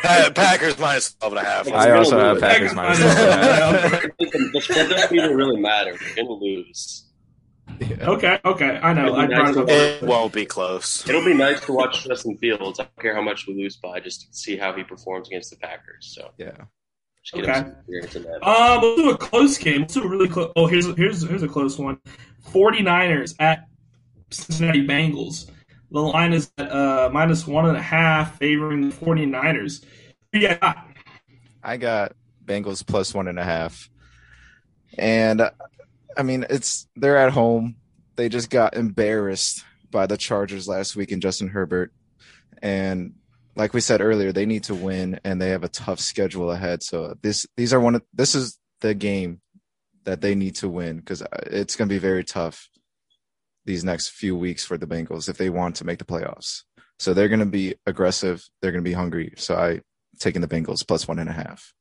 Pa- 0.04 0.32
Packers 0.36 0.78
minus 0.78 1.14
12 1.16 1.34
and 1.34 1.42
a 1.42 1.50
half. 1.50 1.68
I 1.72 1.92
also 1.92 2.20
have 2.20 2.40
Packers 2.40 2.74
Packers 2.74 2.76
minus 2.76 3.00
minus 3.00 3.16
one 3.16 3.28
and 3.30 3.42
a 3.42 3.56
half. 3.56 3.92
one. 4.04 4.52
the 4.54 4.62
spread 4.62 4.90
doesn't 4.90 5.16
even 5.18 5.36
really 5.36 5.60
matter. 5.60 5.94
We're 6.00 6.16
gonna 6.16 6.30
lose. 6.40 7.02
Yeah. 7.80 8.10
okay, 8.10 8.40
okay, 8.46 8.80
I 8.82 8.94
know. 8.94 9.16
I 9.16 9.26
brought 9.26 9.58
it. 9.58 9.70
It 9.70 10.04
won't 10.04 10.32
be 10.32 10.46
close. 10.46 11.08
It'll 11.10 11.26
be 11.26 11.34
nice 11.34 11.60
to 11.66 11.74
watch 11.74 12.06
Justin 12.06 12.38
Fields. 12.38 12.80
I 12.80 12.84
don't 12.84 13.00
care 13.02 13.16
how 13.16 13.22
much 13.22 13.48
we 13.48 13.56
lose 13.56 13.76
by, 13.78 14.00
just 14.00 14.22
to 14.22 14.28
see 14.38 14.56
how 14.56 14.72
he 14.74 14.84
performs 14.84 15.28
against 15.28 15.50
the 15.50 15.58
Packers. 15.58 16.14
So 16.16 16.30
Yeah. 16.38 16.52
just 17.24 17.44
Okay. 17.44 17.48
him 17.52 17.66
some 17.66 17.72
experience 17.80 18.16
in 18.16 18.24
that. 18.24 18.48
Um, 18.48 18.82
we'll 18.82 18.96
do 18.98 19.10
a 19.10 19.18
close 19.18 19.58
game. 19.58 19.82
Let's 19.82 19.96
do 19.96 20.04
a 20.04 20.08
really 20.08 20.30
close. 20.30 20.52
Oh, 20.56 20.68
here's 20.68 20.86
here's 20.96 21.28
here's 21.28 21.44
a 21.44 21.48
close 21.48 21.78
one. 21.80 21.98
49ers 22.54 23.34
at 23.40 23.66
Cincinnati 24.36 24.86
Bengals. 24.86 25.50
The 25.92 26.02
line 26.02 26.34
is 26.34 26.52
at 26.58 26.72
uh, 26.72 27.10
minus 27.12 27.48
one 27.48 27.68
and 27.68 27.78
a 27.78 27.82
half, 27.82 28.38
favoring 28.38 28.90
the 28.90 28.96
49ers. 28.96 29.84
Yeah. 30.34 30.82
I 31.64 31.78
got 31.78 32.14
Bengals 32.44 32.86
plus 32.86 33.14
one 33.14 33.28
and 33.28 33.40
a 33.40 33.44
half. 33.44 33.90
And 34.98 35.42
uh, 35.42 35.52
I 36.18 36.24
mean, 36.24 36.46
it's 36.50 36.88
they're 36.96 37.18
at 37.18 37.34
home. 37.34 37.76
They 38.16 38.30
just 38.30 38.50
got 38.50 38.76
embarrassed 38.76 39.64
by 39.92 40.06
the 40.06 40.18
Chargers 40.18 40.68
last 40.68 40.96
week 40.96 41.12
and 41.12 41.22
Justin 41.22 41.50
Herbert. 41.50 41.92
And 42.62 43.16
like 43.56 43.74
we 43.74 43.82
said 43.82 44.02
earlier, 44.02 44.32
they 44.32 44.46
need 44.46 44.66
to 44.66 44.76
win 44.76 45.20
and 45.24 45.42
they 45.42 45.50
have 45.50 45.64
a 45.64 45.70
tough 45.70 46.00
schedule 46.00 46.52
ahead. 46.52 46.84
So 46.84 47.16
this 47.22 47.46
these 47.58 47.74
are 47.74 47.80
one 47.80 47.96
of 47.96 48.04
this 48.14 48.36
is 48.36 48.58
the 48.82 48.94
game 48.94 49.42
that 50.04 50.22
they 50.22 50.36
need 50.36 50.56
to 50.56 50.70
win 50.70 50.98
because 50.98 51.24
it's 51.48 51.76
going 51.76 51.90
to 51.90 51.96
be 51.96 52.00
very 52.00 52.24
tough 52.24 52.70
these 53.66 53.84
next 53.84 54.10
few 54.10 54.36
weeks 54.36 54.64
for 54.64 54.78
the 54.78 54.88
Bengals 54.88 55.28
if 55.28 55.38
they 55.38 55.50
want 55.50 55.76
to 55.78 55.86
make 55.86 56.00
the 56.00 56.06
playoffs. 56.06 56.64
So 57.00 57.14
they're 57.14 57.30
going 57.30 57.40
to 57.40 57.46
be 57.46 57.76
aggressive. 57.86 58.48
They're 58.62 58.72
going 58.72 58.84
to 58.84 58.90
be 58.90 58.94
hungry. 58.94 59.34
So 59.38 59.56
I 59.56 59.82
taking 60.20 60.42
the 60.42 60.48
Bengals 60.48 60.88
plus 60.88 61.08
one 61.08 61.20
and 61.20 61.30
a 61.30 61.34
half. 61.34 61.74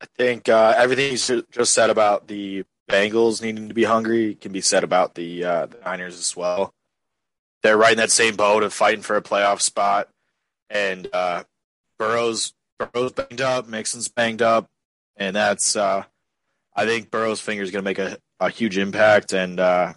I 0.00 0.06
think 0.16 0.48
uh, 0.48 0.74
everything 0.76 1.12
you 1.12 1.44
just 1.50 1.72
said 1.72 1.90
about 1.90 2.28
the 2.28 2.64
Bengals 2.88 3.42
needing 3.42 3.68
to 3.68 3.74
be 3.74 3.84
hungry 3.84 4.34
can 4.34 4.52
be 4.52 4.60
said 4.60 4.84
about 4.84 5.14
the, 5.14 5.44
uh, 5.44 5.66
the 5.66 5.78
Niners 5.84 6.18
as 6.18 6.36
well. 6.36 6.72
They're 7.62 7.76
right 7.76 7.92
in 7.92 7.98
that 7.98 8.12
same 8.12 8.36
boat 8.36 8.62
of 8.62 8.72
fighting 8.72 9.02
for 9.02 9.16
a 9.16 9.22
playoff 9.22 9.60
spot, 9.60 10.08
and 10.70 11.08
uh, 11.12 11.42
Burrow's 11.98 12.52
Burrow's 12.78 13.12
banged 13.12 13.40
up, 13.40 13.66
Mixon's 13.66 14.06
banged 14.06 14.42
up, 14.42 14.68
and 15.16 15.34
that's 15.34 15.74
uh, 15.74 16.04
I 16.76 16.86
think 16.86 17.10
Burrow's 17.10 17.40
finger 17.40 17.64
is 17.64 17.72
going 17.72 17.82
to 17.82 17.88
make 17.90 17.98
a, 17.98 18.18
a 18.38 18.48
huge 18.48 18.78
impact. 18.78 19.32
And 19.32 19.58
uh, 19.58 19.94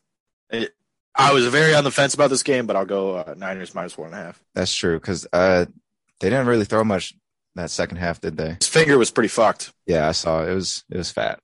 it, 0.50 0.74
I 1.16 1.34
was 1.34 1.46
very 1.48 1.74
on 1.76 1.84
the 1.84 1.92
fence 1.92 2.14
about 2.14 2.30
this 2.30 2.44
game, 2.44 2.66
but 2.66 2.76
I'll 2.76 2.86
go 2.86 3.16
uh, 3.16 3.36
Niners 3.38 3.76
minus 3.76 3.98
one 3.98 4.08
and 4.14 4.16
a 4.16 4.24
half. 4.24 4.42
That's 4.56 4.74
true 4.74 5.00
because 5.00 5.28
uh, 5.34 5.66
they 6.20 6.30
didn't 6.30 6.48
really 6.48 6.66
throw 6.66 6.84
much 6.84 7.14
that 7.56 7.70
second 7.70 7.98
half, 7.98 8.22
did 8.22 8.38
they? 8.38 8.56
His 8.62 8.68
finger 8.70 8.98
was 8.98 9.12
pretty 9.12 9.28
fucked. 9.28 9.74
Yeah, 9.86 10.08
I 10.08 10.14
saw 10.14 10.44
it 10.46 10.54
was 10.54 10.84
it 10.90 10.98
was 10.98 11.12
fat. 11.12 11.40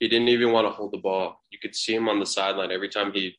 He 0.00 0.08
didn't 0.08 0.28
even 0.28 0.52
want 0.52 0.66
to 0.66 0.70
hold 0.70 0.92
the 0.92 0.98
ball. 0.98 1.42
You 1.50 1.58
could 1.60 1.74
see 1.74 1.94
him 1.94 2.08
on 2.08 2.20
the 2.20 2.26
sideline 2.26 2.70
every 2.70 2.88
time 2.88 3.12
he 3.12 3.36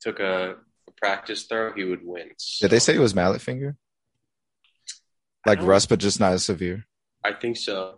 took 0.00 0.20
a, 0.20 0.56
a 0.86 0.90
practice 0.96 1.44
throw, 1.44 1.72
he 1.72 1.84
would 1.84 2.04
win. 2.04 2.30
Did 2.60 2.70
they 2.70 2.78
say 2.78 2.94
it 2.94 3.00
was 3.00 3.14
mallet 3.14 3.40
finger? 3.40 3.76
Like 5.44 5.58
don't- 5.58 5.68
rust, 5.68 5.88
but 5.88 5.98
just 5.98 6.20
not 6.20 6.32
as 6.32 6.44
severe. 6.44 6.84
I 7.24 7.32
think 7.32 7.56
so. 7.56 7.96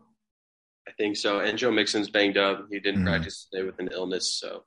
I 0.86 0.92
think 0.92 1.16
so. 1.16 1.40
And 1.40 1.59
Joe 1.59 1.70
Mixon's 1.70 2.09
banged 2.09 2.38
up. 2.38 2.66
He 2.70 2.80
didn't 2.80 3.03
Mhm. 3.03 3.07
practice 3.09 3.46
today 3.53 3.62
with 3.64 3.78
an 3.78 3.90
illness, 3.92 4.32
so 4.32 4.64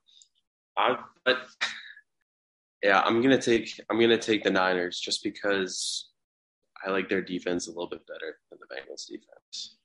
I. 0.77 0.97
But 1.25 1.37
yeah, 2.83 3.01
I'm 3.01 3.21
gonna 3.21 3.41
take 3.41 3.79
I'm 3.89 3.99
gonna 3.99 4.17
take 4.17 4.43
the 4.43 4.51
Niners 4.51 4.99
just 4.99 5.23
because 5.23 6.09
I 6.85 6.91
like 6.91 7.09
their 7.09 7.21
defense 7.21 7.67
a 7.67 7.71
little 7.71 7.89
bit 7.89 8.05
better 8.07 8.39
than 8.49 8.59
the 8.59 8.75
Bengals 8.75 9.07
defense. 9.07 9.77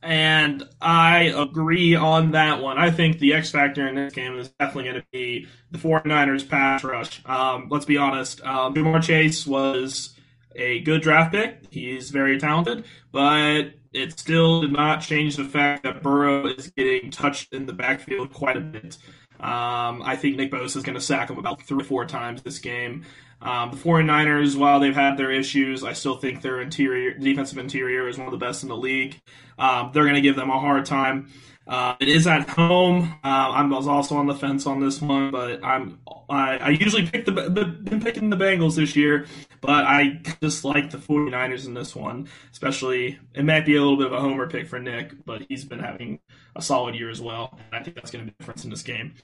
And 0.00 0.62
I 0.80 1.32
agree 1.36 1.96
on 1.96 2.30
that 2.32 2.62
one. 2.62 2.78
I 2.78 2.90
think 2.90 3.18
the 3.18 3.34
X 3.34 3.50
factor 3.50 3.88
in 3.88 3.96
this 3.96 4.12
game 4.12 4.38
is 4.38 4.48
definitely 4.60 4.90
going 4.90 5.00
to 5.02 5.06
be 5.10 5.48
the 5.72 5.78
49ers 5.78 6.48
pass 6.48 6.84
rush. 6.84 7.20
Um, 7.26 7.66
let's 7.68 7.84
be 7.84 7.96
honest. 7.96 8.40
Um, 8.42 8.74
Ja'Marr 8.74 9.02
Chase 9.02 9.44
was 9.44 10.14
a 10.54 10.80
good 10.80 11.02
draft 11.02 11.32
pick. 11.32 11.64
He's 11.70 12.10
very 12.10 12.38
talented, 12.38 12.84
but 13.10 13.72
it 13.92 14.18
still 14.18 14.60
did 14.60 14.72
not 14.72 15.00
change 15.00 15.36
the 15.36 15.44
fact 15.44 15.82
that 15.82 16.02
Burrow 16.02 16.46
is 16.46 16.70
getting 16.76 17.10
touched 17.10 17.52
in 17.52 17.66
the 17.66 17.72
backfield 17.72 18.32
quite 18.32 18.56
a 18.56 18.60
bit. 18.60 18.98
Um, 19.40 20.02
I 20.02 20.16
think 20.16 20.36
Nick 20.36 20.50
Bosa 20.50 20.76
is 20.76 20.82
going 20.82 20.94
to 20.94 21.00
sack 21.00 21.30
him 21.30 21.38
about 21.38 21.62
three 21.62 21.80
or 21.80 21.84
four 21.84 22.04
times 22.04 22.42
this 22.42 22.58
game. 22.58 23.04
Um, 23.40 23.70
the 23.70 23.76
49ers, 23.76 24.56
while 24.56 24.80
they've 24.80 24.94
had 24.94 25.16
their 25.16 25.30
issues, 25.30 25.84
I 25.84 25.92
still 25.92 26.16
think 26.16 26.42
their 26.42 26.60
interior 26.60 27.16
defensive 27.16 27.58
interior 27.58 28.08
is 28.08 28.18
one 28.18 28.26
of 28.26 28.32
the 28.32 28.44
best 28.44 28.64
in 28.64 28.68
the 28.68 28.76
league. 28.76 29.20
Um, 29.58 29.90
they're 29.92 30.02
going 30.02 30.16
to 30.16 30.20
give 30.20 30.36
them 30.36 30.50
a 30.50 30.58
hard 30.58 30.86
time. 30.86 31.30
Uh, 31.68 31.94
it 32.00 32.08
is 32.08 32.26
at 32.26 32.48
home. 32.48 33.14
Uh, 33.22 33.28
I 33.28 33.62
was 33.66 33.86
also 33.86 34.16
on 34.16 34.26
the 34.26 34.34
fence 34.34 34.66
on 34.66 34.80
this 34.80 35.02
one, 35.02 35.30
but 35.30 35.62
I'm 35.62 35.98
I, 36.30 36.56
I 36.56 36.68
usually 36.70 37.06
pick 37.06 37.26
the 37.26 37.32
been 37.32 38.00
picking 38.00 38.30
the 38.30 38.36
Bengals 38.36 38.76
this 38.76 38.96
year, 38.96 39.26
but 39.60 39.84
I 39.84 40.22
just 40.40 40.64
like 40.64 40.90
the 40.90 40.96
49ers 40.96 41.66
in 41.66 41.74
this 41.74 41.94
one. 41.94 42.28
Especially, 42.50 43.18
it 43.34 43.44
might 43.44 43.66
be 43.66 43.76
a 43.76 43.82
little 43.82 43.98
bit 43.98 44.06
of 44.06 44.14
a 44.14 44.20
homer 44.20 44.48
pick 44.48 44.66
for 44.66 44.78
Nick, 44.78 45.26
but 45.26 45.42
he's 45.50 45.66
been 45.66 45.80
having 45.80 46.20
a 46.56 46.62
solid 46.62 46.94
year 46.94 47.10
as 47.10 47.20
well, 47.20 47.58
and 47.70 47.78
I 47.78 47.82
think 47.82 47.96
that's 47.96 48.10
going 48.10 48.24
to 48.24 48.30
be 48.30 48.34
the 48.38 48.42
difference 48.42 48.64
in 48.64 48.70
this 48.70 48.82
game. 48.82 49.14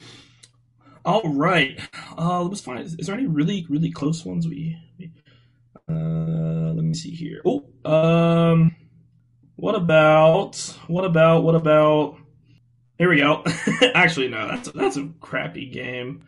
All 1.07 1.23
right, 1.25 1.81
uh, 2.19 2.43
let's 2.43 2.61
find. 2.61 2.81
Is, 2.81 2.95
is 2.97 3.07
there 3.07 3.17
any 3.17 3.27
really 3.27 3.67
really 3.71 3.91
close 3.91 4.23
ones? 4.23 4.47
We, 4.47 4.77
we 4.99 5.11
uh, 5.89 6.73
let 6.75 6.85
me 6.85 6.93
see 6.93 7.11
here. 7.11 7.41
Oh, 7.47 7.65
um, 7.91 8.77
what 9.57 9.75
about 9.75 10.57
what 10.89 11.07
about 11.07 11.43
what 11.43 11.55
about? 11.55 12.19
Here 12.99 13.09
we 13.09 13.19
go. 13.19 13.45
Actually, 13.95 14.29
no, 14.29 14.49
that's 14.49 14.69
a, 14.69 14.73
that's 14.73 14.97
a 14.97 15.09
crappy 15.21 15.67
game. 15.67 16.25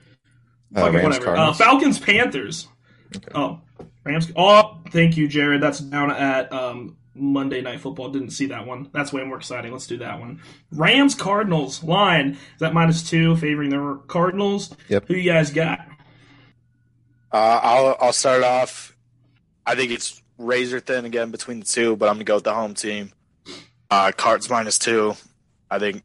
Uh, 0.76 0.90
Rams, 0.90 1.18
whatever. 1.18 1.36
Uh, 1.36 1.52
Falcons 1.52 1.98
Panthers. 1.98 2.68
Okay. 3.14 3.28
Oh, 3.34 3.60
Rams. 4.04 4.30
Oh, 4.36 4.80
thank 4.90 5.16
you, 5.16 5.28
Jared. 5.28 5.62
That's 5.62 5.78
down 5.78 6.10
at 6.10 6.52
um, 6.52 6.96
Monday 7.14 7.60
Night 7.60 7.80
Football. 7.80 8.10
Didn't 8.10 8.30
see 8.30 8.46
that 8.46 8.66
one. 8.66 8.90
That's 8.92 9.12
way 9.12 9.22
more 9.24 9.36
exciting. 9.36 9.72
Let's 9.72 9.86
do 9.86 9.98
that 9.98 10.18
one. 10.18 10.40
Rams 10.72 11.14
Cardinals 11.14 11.84
line 11.84 12.30
is 12.32 12.60
that 12.60 12.74
minus 12.74 13.08
two, 13.08 13.36
favoring 13.36 13.70
the 13.70 14.00
Cardinals. 14.08 14.74
Yep. 14.88 15.06
Who 15.06 15.14
you 15.14 15.30
guys 15.30 15.50
got? 15.50 15.80
Uh, 17.32 17.60
I'll 17.62 17.96
I'll 18.00 18.12
start 18.12 18.42
off. 18.42 18.96
I 19.64 19.74
think 19.74 19.92
it's 19.92 20.22
razor 20.38 20.80
thin 20.80 21.04
again 21.04 21.30
between 21.30 21.60
the 21.60 21.66
two, 21.66 21.96
but 21.96 22.08
I'm 22.08 22.16
gonna 22.16 22.24
go 22.24 22.36
with 22.36 22.44
the 22.44 22.54
home 22.54 22.74
team. 22.74 23.12
Uh, 23.90 24.12
Cards 24.16 24.50
minus 24.50 24.78
two. 24.78 25.14
I 25.70 25.78
think 25.78 26.02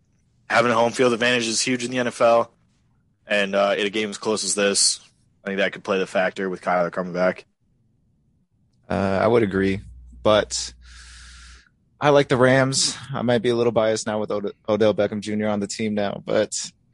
having 0.52 0.72
a 0.72 0.76
home 0.76 0.92
field 0.92 1.14
advantage 1.14 1.48
is 1.48 1.62
huge 1.62 1.84
in 1.84 1.92
the 1.92 1.98
NFL, 1.98 2.50
and 3.26 3.56
uh, 3.56 3.76
in 3.78 3.86
a 3.86 3.90
game 3.90 4.10
as 4.10 4.18
close 4.18 4.44
as 4.44 4.54
this, 4.54 5.00
I 5.44 5.48
think 5.48 5.60
that 5.60 5.72
could 5.72 5.84
play 5.84 5.98
the 5.98 6.06
factor 6.06 6.50
with 6.50 6.62
Kyler 6.62 6.92
coming 6.92 7.14
back. 7.14 7.46
Uh, 8.90 9.20
I 9.22 9.28
would 9.28 9.44
agree, 9.44 9.80
but 10.22 10.74
I 12.00 12.10
like 12.10 12.28
the 12.28 12.38
Rams. 12.38 12.98
I 13.14 13.22
might 13.22 13.42
be 13.42 13.50
a 13.50 13.56
little 13.56 13.72
biased 13.72 14.06
now 14.06 14.20
with 14.20 14.32
Od- 14.32 14.54
Odell 14.68 14.94
Beckham 14.94 15.22
Jr. 15.22 15.48
on 15.48 15.62
the 15.62 15.68
team 15.68 15.94
now, 15.96 16.22
but 16.26 16.54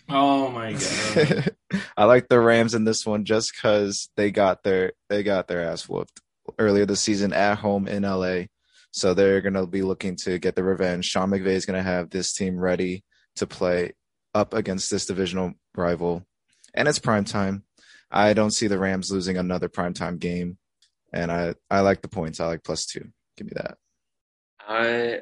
Oh 0.09 0.49
my 0.49 0.73
god. 0.73 1.55
I 1.97 2.05
like 2.05 2.29
the 2.29 2.39
Rams 2.39 2.73
in 2.75 2.85
this 2.85 3.05
one 3.05 3.25
just 3.25 3.51
because 3.53 4.09
they 4.15 4.31
got 4.31 4.63
their 4.63 4.93
they 5.09 5.23
got 5.23 5.47
their 5.47 5.63
ass 5.63 5.89
whooped 5.89 6.21
earlier 6.57 6.85
this 6.85 7.01
season 7.01 7.33
at 7.33 7.57
home 7.57 7.87
in 7.87 8.03
LA. 8.03 8.43
So 8.91 9.13
they're 9.13 9.41
gonna 9.41 9.67
be 9.67 9.81
looking 9.81 10.15
to 10.17 10.39
get 10.39 10.55
the 10.55 10.63
revenge. 10.63 11.05
Sean 11.05 11.29
McVay 11.29 11.47
is 11.47 11.65
gonna 11.65 11.83
have 11.83 12.09
this 12.09 12.33
team 12.33 12.57
ready 12.57 13.03
to 13.37 13.47
play 13.47 13.93
up 14.33 14.53
against 14.53 14.89
this 14.89 15.05
divisional 15.05 15.53
rival, 15.75 16.25
and 16.73 16.87
it's 16.87 16.99
prime 16.99 17.25
time. 17.25 17.63
I 18.11 18.33
don't 18.33 18.51
see 18.51 18.67
the 18.67 18.79
Rams 18.79 19.11
losing 19.11 19.37
another 19.37 19.69
primetime 19.69 20.19
game, 20.19 20.57
and 21.13 21.31
I 21.31 21.55
I 21.69 21.81
like 21.81 22.01
the 22.01 22.07
points. 22.07 22.39
I 22.39 22.47
like 22.47 22.63
plus 22.63 22.85
two. 22.85 23.09
Give 23.35 23.47
me 23.47 23.53
that. 23.55 23.77
I 24.67 25.21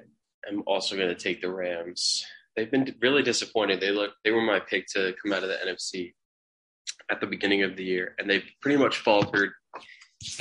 am 0.50 0.64
also 0.66 0.96
going 0.96 1.10
to 1.10 1.16
take 1.16 1.42
the 1.42 1.52
Rams. 1.52 2.26
They've 2.56 2.70
been 2.70 2.96
really 3.02 3.24
disappointed. 3.24 3.80
They 3.80 3.92
look 3.92 4.12
they 4.24 4.32
were 4.32 4.42
my 4.42 4.60
pick 4.60 4.88
to 4.94 5.14
come 5.22 5.34
out 5.34 5.44
of 5.44 5.50
the 5.50 5.56
NFC 5.56 6.14
at 7.10 7.20
the 7.20 7.28
beginning 7.28 7.64
of 7.64 7.76
the 7.76 7.84
year, 7.84 8.16
and 8.18 8.30
they've 8.30 8.46
pretty 8.62 8.78
much 8.78 8.98
faltered 8.98 9.52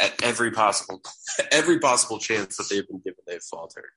at 0.01 0.23
every 0.23 0.51
possible 0.51 1.03
every 1.51 1.79
possible 1.79 2.19
chance 2.19 2.57
that 2.57 2.69
they've 2.69 2.87
been 2.87 3.01
given. 3.01 3.21
They've 3.27 3.43
faltered. 3.43 3.91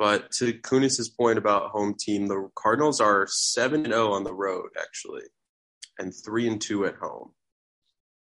But 0.00 0.30
to 0.38 0.54
Kunis's 0.54 1.10
point 1.10 1.36
about 1.36 1.72
home 1.72 1.94
team, 1.94 2.26
the 2.26 2.48
Cardinals 2.54 3.02
are 3.02 3.26
seven 3.28 3.84
and 3.84 3.92
zero 3.92 4.12
on 4.12 4.24
the 4.24 4.32
road 4.32 4.70
actually, 4.80 5.24
and 5.98 6.10
three 6.24 6.48
and 6.48 6.58
two 6.58 6.86
at 6.86 6.96
home. 6.96 7.32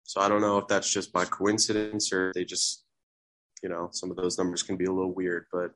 So 0.05 0.23
I 0.23 0.29
don't 0.31 0.41
know 0.41 0.57
if 0.57 0.69
that's 0.69 0.91
just 0.91 1.13
by 1.13 1.27
coincidence 1.27 2.15
or 2.15 2.33
they 2.35 2.47
just, 2.47 2.83
you 3.63 3.69
know, 3.69 3.91
some 3.93 4.11
of 4.11 4.17
those 4.17 4.39
numbers 4.39 4.63
can 4.63 4.79
be 4.79 4.87
a 4.87 4.91
little 4.91 5.13
weird, 5.13 5.45
but 5.53 5.73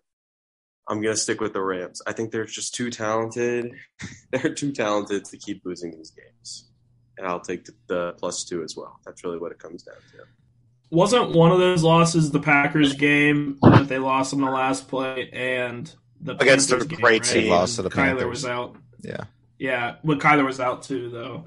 I'm 0.88 1.02
going 1.02 1.14
to 1.14 1.20
stick 1.20 1.42
with 1.42 1.52
the 1.52 1.60
Rams. 1.60 2.00
I 2.06 2.12
think 2.12 2.32
they're 2.32 2.46
just 2.46 2.74
too 2.74 2.90
talented. 2.90 3.70
they're 4.32 4.54
too 4.54 4.72
talented 4.72 5.26
to 5.26 5.36
keep 5.36 5.60
losing 5.66 5.90
these 5.90 6.12
games. 6.12 6.70
And 7.18 7.26
I'll 7.26 7.40
take 7.40 7.66
the, 7.66 7.74
the 7.88 8.12
plus 8.18 8.44
two 8.44 8.62
as 8.62 8.74
well. 8.74 9.00
That's 9.04 9.22
really 9.22 9.38
what 9.38 9.52
it 9.52 9.58
comes 9.58 9.82
down 9.82 9.96
to. 10.12 10.43
Wasn't 10.90 11.32
one 11.32 11.50
of 11.50 11.58
those 11.58 11.82
losses 11.82 12.30
the 12.30 12.38
Packers 12.40 12.94
game 12.94 13.58
that 13.62 13.88
they 13.88 13.98
lost 13.98 14.32
in 14.32 14.40
the 14.40 14.50
last 14.50 14.86
play 14.88 15.28
and 15.32 15.92
the 16.20 16.34
Against 16.36 16.70
Panthers 16.70 16.86
a 16.86 16.88
game, 16.88 17.00
great 17.00 17.22
right? 17.22 17.32
team. 17.32 17.50
Lost 17.50 17.76
to 17.76 17.82
the 17.82 17.90
Kyler 17.90 17.94
Panthers. 18.18 18.26
was 18.30 18.46
out. 18.46 18.76
Yeah. 19.02 19.24
Yeah, 19.58 19.96
but 20.04 20.18
Kyler 20.18 20.44
was 20.44 20.60
out 20.60 20.82
too, 20.82 21.10
though. 21.10 21.44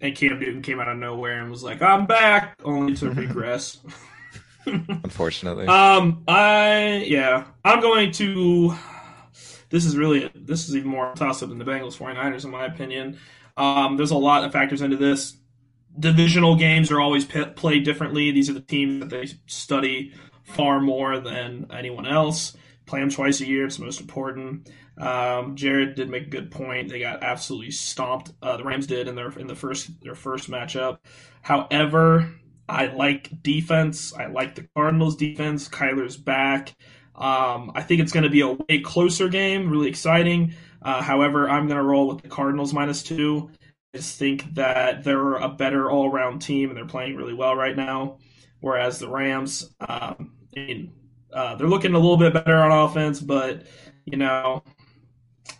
And 0.00 0.14
Cam 0.14 0.38
Newton 0.38 0.62
came 0.62 0.78
out 0.80 0.88
of 0.88 0.98
nowhere 0.98 1.40
and 1.40 1.50
was 1.50 1.62
like, 1.62 1.80
"I'm 1.82 2.06
back," 2.06 2.58
only 2.64 2.94
to 2.96 3.10
regress. 3.12 3.78
Unfortunately. 4.66 5.66
um, 5.66 6.22
I 6.28 7.04
yeah, 7.06 7.44
I'm 7.64 7.80
going 7.80 8.12
to. 8.12 8.74
This 9.70 9.84
is 9.84 9.96
really 9.96 10.30
this 10.34 10.68
is 10.68 10.76
even 10.76 10.90
more 10.90 11.12
toss 11.14 11.42
up 11.42 11.48
than 11.48 11.58
the 11.58 11.64
Bengals 11.64 11.96
49ers 11.96 12.44
in 12.44 12.50
my 12.50 12.66
opinion. 12.66 13.18
Um, 13.56 13.96
there's 13.96 14.10
a 14.10 14.16
lot 14.16 14.44
of 14.44 14.52
factors 14.52 14.82
into 14.82 14.96
this. 14.96 15.36
Divisional 15.98 16.56
games 16.56 16.90
are 16.90 17.00
always 17.00 17.24
p- 17.24 17.44
played 17.44 17.84
differently. 17.84 18.30
These 18.30 18.50
are 18.50 18.54
the 18.54 18.60
teams 18.60 19.00
that 19.00 19.10
they 19.10 19.26
study 19.46 20.12
far 20.44 20.80
more 20.80 21.18
than 21.20 21.66
anyone 21.72 22.06
else. 22.06 22.56
Play 22.86 23.00
them 23.00 23.10
twice 23.10 23.40
a 23.40 23.46
year. 23.46 23.66
It's 23.66 23.78
the 23.78 23.84
most 23.84 24.00
important. 24.00 24.70
Um, 24.98 25.56
Jared 25.56 25.94
did 25.94 26.08
make 26.08 26.26
a 26.26 26.30
good 26.30 26.50
point. 26.50 26.88
They 26.88 27.00
got 27.00 27.22
absolutely 27.22 27.72
stomped. 27.72 28.32
Uh, 28.40 28.56
the 28.56 28.64
Rams 28.64 28.86
did 28.86 29.08
in 29.08 29.14
their 29.14 29.30
in 29.32 29.46
the 29.46 29.54
first 29.54 30.00
their 30.02 30.14
first 30.14 30.50
matchup. 30.50 30.98
However, 31.42 32.32
I 32.68 32.86
like 32.86 33.42
defense. 33.42 34.14
I 34.14 34.26
like 34.26 34.54
the 34.54 34.68
Cardinals 34.74 35.16
defense. 35.16 35.68
Kyler's 35.68 36.16
back. 36.16 36.74
Um, 37.14 37.72
I 37.74 37.82
think 37.82 38.00
it's 38.00 38.12
going 38.12 38.24
to 38.24 38.30
be 38.30 38.40
a 38.42 38.52
way 38.52 38.80
closer 38.80 39.28
game. 39.28 39.70
Really 39.70 39.88
exciting. 39.88 40.54
Uh, 40.82 41.02
however, 41.02 41.48
I'm 41.48 41.66
going 41.66 41.78
to 41.78 41.82
roll 41.82 42.08
with 42.08 42.22
the 42.22 42.28
Cardinals 42.28 42.72
minus 42.72 43.02
two. 43.02 43.50
Just 43.96 44.18
think 44.18 44.54
that 44.54 45.04
they're 45.04 45.34
a 45.36 45.48
better 45.48 45.90
all 45.90 46.10
around 46.10 46.40
team 46.40 46.68
and 46.68 46.76
they're 46.76 46.86
playing 46.86 47.16
really 47.16 47.34
well 47.34 47.54
right 47.54 47.76
now. 47.76 48.18
Whereas 48.60 48.98
the 48.98 49.08
Rams, 49.08 49.74
um, 49.80 50.32
uh, 51.32 51.54
they're 51.54 51.66
looking 51.66 51.94
a 51.94 51.98
little 51.98 52.16
bit 52.16 52.32
better 52.32 52.56
on 52.56 52.72
offense, 52.72 53.20
but 53.20 53.64
you 54.04 54.18
know, 54.18 54.62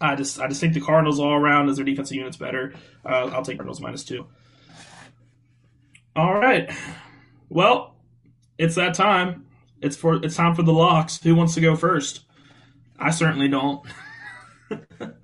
I 0.00 0.14
just 0.14 0.40
I 0.40 0.48
just 0.48 0.60
think 0.60 0.74
the 0.74 0.80
Cardinals 0.80 1.18
all 1.18 1.32
around 1.32 1.68
as 1.68 1.76
their 1.76 1.84
defensive 1.84 2.16
units 2.16 2.36
better. 2.36 2.74
Uh, 3.04 3.30
I'll 3.32 3.42
take 3.42 3.56
Cardinals 3.56 3.80
minus 3.80 4.04
two. 4.04 4.26
All 6.14 6.34
right. 6.34 6.70
Well, 7.48 7.96
it's 8.58 8.74
that 8.76 8.94
time. 8.94 9.46
It's 9.80 9.96
for 9.96 10.14
it's 10.16 10.36
time 10.36 10.54
for 10.54 10.62
the 10.62 10.72
locks. 10.72 11.22
Who 11.22 11.34
wants 11.34 11.54
to 11.54 11.60
go 11.60 11.76
first? 11.76 12.24
I 12.98 13.10
certainly 13.10 13.48
don't. 13.48 13.86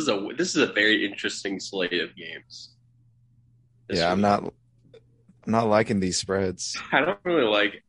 This 0.00 0.08
is 0.08 0.14
a 0.14 0.34
this 0.34 0.56
is 0.56 0.62
a 0.62 0.72
very 0.72 1.04
interesting 1.04 1.60
slate 1.60 2.00
of 2.00 2.16
games. 2.16 2.70
This 3.86 3.98
yeah, 3.98 4.10
I'm 4.10 4.22
not 4.22 4.44
I'm 4.44 5.52
not 5.52 5.68
liking 5.68 6.00
these 6.00 6.16
spreads. 6.16 6.80
I 6.92 7.00
don't 7.00 7.18
really 7.22 7.44
like 7.44 7.82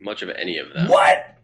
much 0.00 0.22
of 0.22 0.30
any 0.30 0.56
of 0.56 0.72
them. 0.72 0.88
What? 0.88 1.36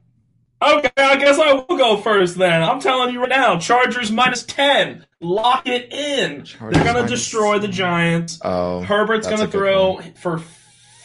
Okay, 0.62 0.90
I 0.96 1.16
guess 1.16 1.38
I 1.38 1.52
will 1.52 1.76
go 1.76 1.98
first 1.98 2.36
then. 2.38 2.62
I'm 2.62 2.80
telling 2.80 3.12
you 3.12 3.20
right 3.20 3.28
now, 3.28 3.58
Chargers 3.58 4.10
minus 4.10 4.42
ten. 4.42 5.04
Lock 5.20 5.66
it 5.66 5.92
in. 5.92 6.44
Chargers 6.44 6.76
They're 6.76 6.84
gonna 6.84 7.00
minus 7.00 7.10
destroy 7.10 7.58
the 7.58 7.68
Giants. 7.68 8.40
Oh, 8.42 8.80
Herbert's 8.80 9.28
gonna 9.28 9.48
throw 9.48 10.00
for 10.16 10.38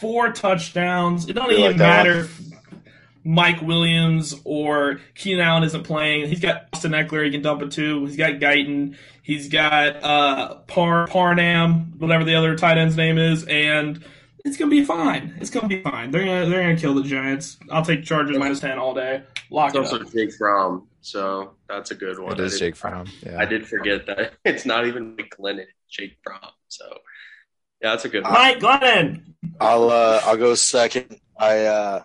four 0.00 0.32
touchdowns. 0.32 1.28
It 1.28 1.34
doesn't 1.34 1.50
You 1.50 1.58
even 1.58 1.70
like 1.72 1.76
that 1.78 2.06
matter 2.06 2.20
if 2.20 2.45
Mike 3.26 3.60
Williams 3.60 4.34
or 4.44 5.00
Keenan 5.16 5.40
Allen 5.44 5.64
isn't 5.64 5.82
playing. 5.82 6.28
He's 6.28 6.40
got 6.40 6.68
Austin 6.72 6.92
Ekeler 6.92 7.24
he 7.24 7.32
can 7.32 7.42
dump 7.42 7.60
it 7.62 7.72
to. 7.72 8.06
He's 8.06 8.16
got 8.16 8.34
Guyton. 8.34 8.96
He's 9.22 9.48
got 9.48 10.02
uh 10.02 10.54
Par 10.68 11.08
Parnam, 11.08 11.94
whatever 11.98 12.22
the 12.24 12.36
other 12.36 12.56
tight 12.56 12.78
end's 12.78 12.96
name 12.96 13.18
is, 13.18 13.44
and 13.44 14.04
it's 14.44 14.56
gonna 14.56 14.70
be 14.70 14.84
fine. 14.84 15.36
It's 15.40 15.50
gonna 15.50 15.66
be 15.66 15.82
fine. 15.82 16.12
They're 16.12 16.24
gonna 16.24 16.46
they're 16.48 16.62
gonna 16.62 16.76
kill 16.76 16.94
the 16.94 17.02
Giants. 17.02 17.58
I'll 17.70 17.84
take 17.84 18.04
Chargers 18.04 18.38
minus 18.38 18.60
ten 18.60 18.78
all 18.78 18.94
day. 18.94 19.24
Lock 19.50 19.70
It's 19.70 19.76
it 19.76 19.78
also 19.94 20.00
up. 20.06 20.12
Jake 20.12 20.32
Fromm, 20.34 20.86
so 21.00 21.54
that's 21.68 21.90
a 21.90 21.94
good 21.96 22.18
one. 22.20 22.32
it 22.32 22.40
I 22.40 22.48
did- 22.48 22.58
Jake 22.58 22.76
Fromm. 22.76 23.06
Yeah. 23.24 23.38
I 23.40 23.44
did 23.44 23.66
forget 23.66 24.06
that 24.06 24.34
it's 24.44 24.64
not 24.64 24.86
even 24.86 25.16
Mike 25.16 25.34
Glennon, 25.36 25.66
Jake 25.90 26.16
Fromm. 26.22 26.52
So 26.68 26.84
yeah, 27.82 27.90
that's 27.90 28.04
a 28.04 28.08
good 28.08 28.22
one. 28.22 28.32
Mike 28.32 28.60
Glennon. 28.60 29.22
I'll 29.60 29.90
uh, 29.90 30.20
I'll 30.24 30.36
go 30.36 30.54
second. 30.54 31.18
I 31.36 31.64
uh, 31.64 32.02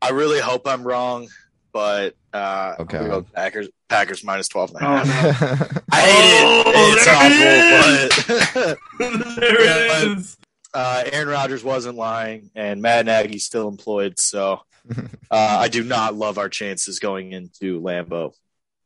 I 0.00 0.10
really 0.10 0.40
hope 0.40 0.66
I'm 0.66 0.82
wrong, 0.84 1.28
but 1.72 2.14
uh, 2.32 2.74
Okay. 2.80 2.98
Go 2.98 3.22
Packers 3.34 3.68
Packers 3.88 4.22
minus 4.22 4.48
12 4.48 4.74
and 4.74 4.82
a 4.82 4.86
Oh 4.88 4.94
no. 4.94 5.00
I 5.92 6.00
hate 6.00 6.42
Oh, 6.44 6.72
it. 6.76 8.08
It's 8.18 8.58
awful, 8.58 8.76
but 8.98 9.36
there 9.40 9.64
Yeah, 9.64 10.02
it 10.12 10.18
is. 10.18 10.36
uh, 10.74 11.04
Aaron 11.12 11.28
Rodgers 11.28 11.64
wasn't 11.64 11.96
lying, 11.96 12.50
and 12.54 12.82
Matt 12.82 13.06
Nagy's 13.06 13.44
still 13.44 13.68
employed. 13.68 14.18
So 14.20 14.60
uh, 14.96 15.00
I 15.30 15.68
do 15.68 15.82
not 15.84 16.14
love 16.14 16.38
our 16.38 16.48
chances 16.48 16.98
going 16.98 17.32
into 17.32 17.80
Lambeau. 17.80 18.32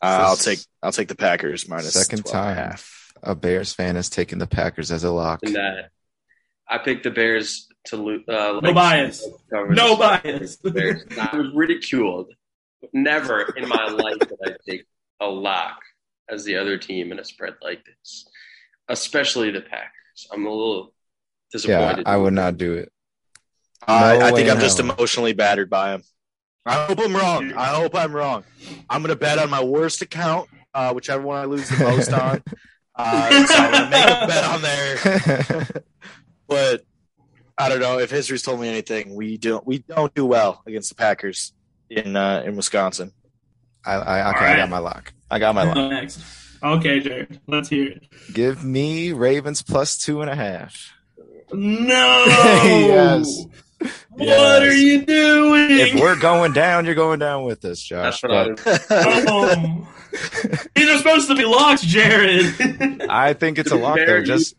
Uh, 0.01 0.25
I'll 0.29 0.37
take 0.37 0.61
I'll 0.83 0.93
take 0.93 1.09
the 1.09 1.15
Packers 1.17 1.69
minus 1.69 1.93
Second 1.93 2.25
12 2.25 2.35
and 2.47 2.51
a 2.51 2.55
time. 2.55 2.71
half. 2.71 3.13
a 3.23 3.35
Bears 3.35 3.73
fan 3.73 3.97
has 3.97 4.09
taken 4.09 4.39
the 4.39 4.47
Packers 4.49 4.91
as 4.91 5.05
a 5.05 5.11
lock. 5.11 5.41
And 5.45 5.55
that 5.57 5.91
I 6.69 6.79
picked 6.79 7.03
the 7.05 7.11
Bears 7.11 7.69
to 7.87 7.97
lose. 7.97 8.27
Uh, 8.29 8.61
No 8.63 8.73
bias. 8.73 9.27
No 9.51 9.97
bias. 9.97 10.59
I 10.65 11.31
was 11.37 11.53
ridiculed. 11.55 12.33
Never 12.93 13.43
in 13.57 13.69
my 13.69 13.87
life 13.89 14.19
did 14.19 14.39
I 14.45 14.57
take 14.69 14.85
a 15.21 15.27
lock 15.27 15.79
as 16.29 16.45
the 16.45 16.57
other 16.57 16.79
team 16.79 17.13
in 17.13 17.19
a 17.19 17.25
spread 17.25 17.55
like 17.63 17.85
this, 17.85 18.27
especially 18.89 19.51
the 19.51 19.61
Packers. 19.61 20.27
I'm 20.33 20.47
a 20.47 20.51
little 20.51 20.93
disappointed. 21.53 21.73
Yeah, 21.79 21.81
disappointed. 21.89 22.09
I 22.09 22.17
would 22.17 22.33
not 22.33 22.57
do 22.57 22.75
it. 22.75 22.93
I, 23.87 24.19
No 24.19 24.27
I 24.27 24.33
think 24.33 24.49
I'm 24.49 24.57
in 24.57 24.63
just 24.63 24.81
emotionally 24.81 25.33
battered 25.33 25.71
by 25.71 25.95
him. 25.95 26.03
I 26.65 26.87
hope 26.87 26.99
I'm 27.01 27.15
wrong. 27.17 27.53
I 27.55 27.67
hope 27.67 27.95
I'm 27.95 28.13
wrong. 28.13 28.45
I'm 28.89 29.03
gonna 29.03 29.17
bet 29.17 29.39
on 29.39 29.51
my 29.51 29.63
worst 29.63 30.03
account, 30.03 30.49
uh, 30.75 30.93
whichever 30.93 31.23
one 31.23 31.39
I 31.39 31.45
lose 31.45 31.69
the 31.69 31.83
most 31.85 32.13
on. 32.13 32.43
Uh, 32.95 33.47
so 33.47 33.55
I'm 33.55 33.73
gonna 33.73 33.91
make 33.91 34.05
a 34.05 34.27
bet 34.27 34.45
on 34.45 34.63
there. 34.63 35.67
But 36.49 36.83
I 37.59 37.69
don't 37.69 37.81
know 37.81 37.99
if 37.99 38.11
history's 38.11 38.43
told 38.43 38.61
me 38.61 38.69
anything. 38.69 39.15
We 39.15 39.37
don't 39.37 39.67
we 39.67 39.79
don't 39.79 40.15
do 40.15 40.27
well 40.27 40.63
against 40.67 40.89
the 40.89 40.95
Packers 40.95 41.53
in 41.91 42.17
uh, 42.17 42.43
in 42.47 42.57
Wisconsin. 42.57 43.13
I, 43.85 43.95
I 43.95 44.31
okay, 44.31 44.45
All 44.47 44.53
I 44.53 44.57
got 44.57 44.69
my 44.71 44.79
lock. 44.79 45.13
I 45.31 45.39
got 45.39 45.55
my 45.55 45.65
lock. 45.65 45.77
Next. 45.91 46.21
Okay, 46.63 47.01
Jared. 47.01 47.41
Let's 47.49 47.69
hear 47.69 47.89
it. 47.89 48.05
Give 48.33 48.63
me 48.65 49.13
Ravens 49.13 49.63
plus 49.63 49.99
two 49.99 50.21
and 50.23 50.31
a 50.31 50.37
half. 50.37 50.93
No. 51.53 52.25
Yes. 52.65 53.45
What 54.11 54.27
Yes. 54.29 54.63
are 54.63 54.73
you 54.73 55.05
doing? 55.05 55.71
If 55.73 56.01
we're 56.01 56.15
going 56.21 56.53
down, 56.53 56.85
you're 56.85 56.95
going 56.95 57.19
down 57.19 57.43
with 57.43 57.65
us, 57.65 57.81
Josh. 57.83 58.21
That's 58.21 58.63
what 58.63 58.89
But. 58.89 59.59
Um, 59.59 59.89
these 60.77 60.89
are 60.89 60.99
supposed 60.99 61.27
to 61.29 61.35
be 61.35 61.45
locks, 61.45 61.83
Jared. 61.83 63.03
I 63.11 63.33
think 63.33 63.59
it's 63.59 63.73
a 63.73 63.77
lock 63.77 63.97
Fair, 63.97 64.21
though. 64.21 64.25
Just 64.25 64.55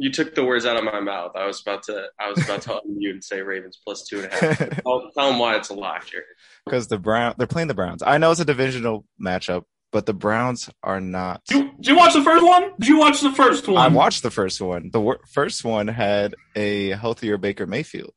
You 0.00 0.12
took 0.12 0.34
the 0.34 0.44
words 0.44 0.64
out 0.64 0.76
of 0.76 0.84
my 0.84 1.00
mouth. 1.00 1.32
I 1.34 1.44
was 1.46 1.60
about 1.60 1.82
to. 1.84 2.06
I 2.20 2.30
was 2.30 2.42
about 2.44 2.62
to 2.62 2.68
unmute 2.86 3.10
and 3.10 3.24
say 3.24 3.42
Ravens 3.42 3.78
plus 3.84 4.06
two 4.06 4.20
and 4.20 4.32
a 4.32 4.36
half. 4.36 4.58
Tell, 4.82 5.10
tell 5.12 5.30
them 5.30 5.38
why 5.38 5.56
it's 5.56 5.70
a 5.70 5.74
lock, 5.74 6.06
Jared. 6.06 6.24
because 6.64 6.86
the 6.86 6.98
Brown 6.98 7.34
they're 7.36 7.46
playing 7.48 7.68
the 7.68 7.74
Browns. 7.74 8.02
I 8.02 8.18
know 8.18 8.30
it's 8.30 8.40
a 8.40 8.44
divisional 8.44 9.04
matchup, 9.20 9.64
but 9.90 10.06
the 10.06 10.14
Browns 10.14 10.70
are 10.84 11.00
not. 11.00 11.42
did, 11.48 11.56
you, 11.56 11.70
did 11.76 11.86
you 11.88 11.96
watch 11.96 12.14
the 12.14 12.22
first 12.22 12.44
one? 12.44 12.70
Did 12.78 12.88
you 12.88 12.98
watch 12.98 13.20
the 13.22 13.32
first 13.32 13.66
one? 13.66 13.78
I 13.78 13.88
watched 13.88 14.22
the 14.22 14.30
first 14.30 14.60
one. 14.60 14.90
The 14.92 15.00
wor- 15.00 15.20
first 15.32 15.64
one 15.64 15.88
had 15.88 16.34
a 16.54 16.90
healthier 16.90 17.36
Baker 17.36 17.66
Mayfield. 17.66 18.12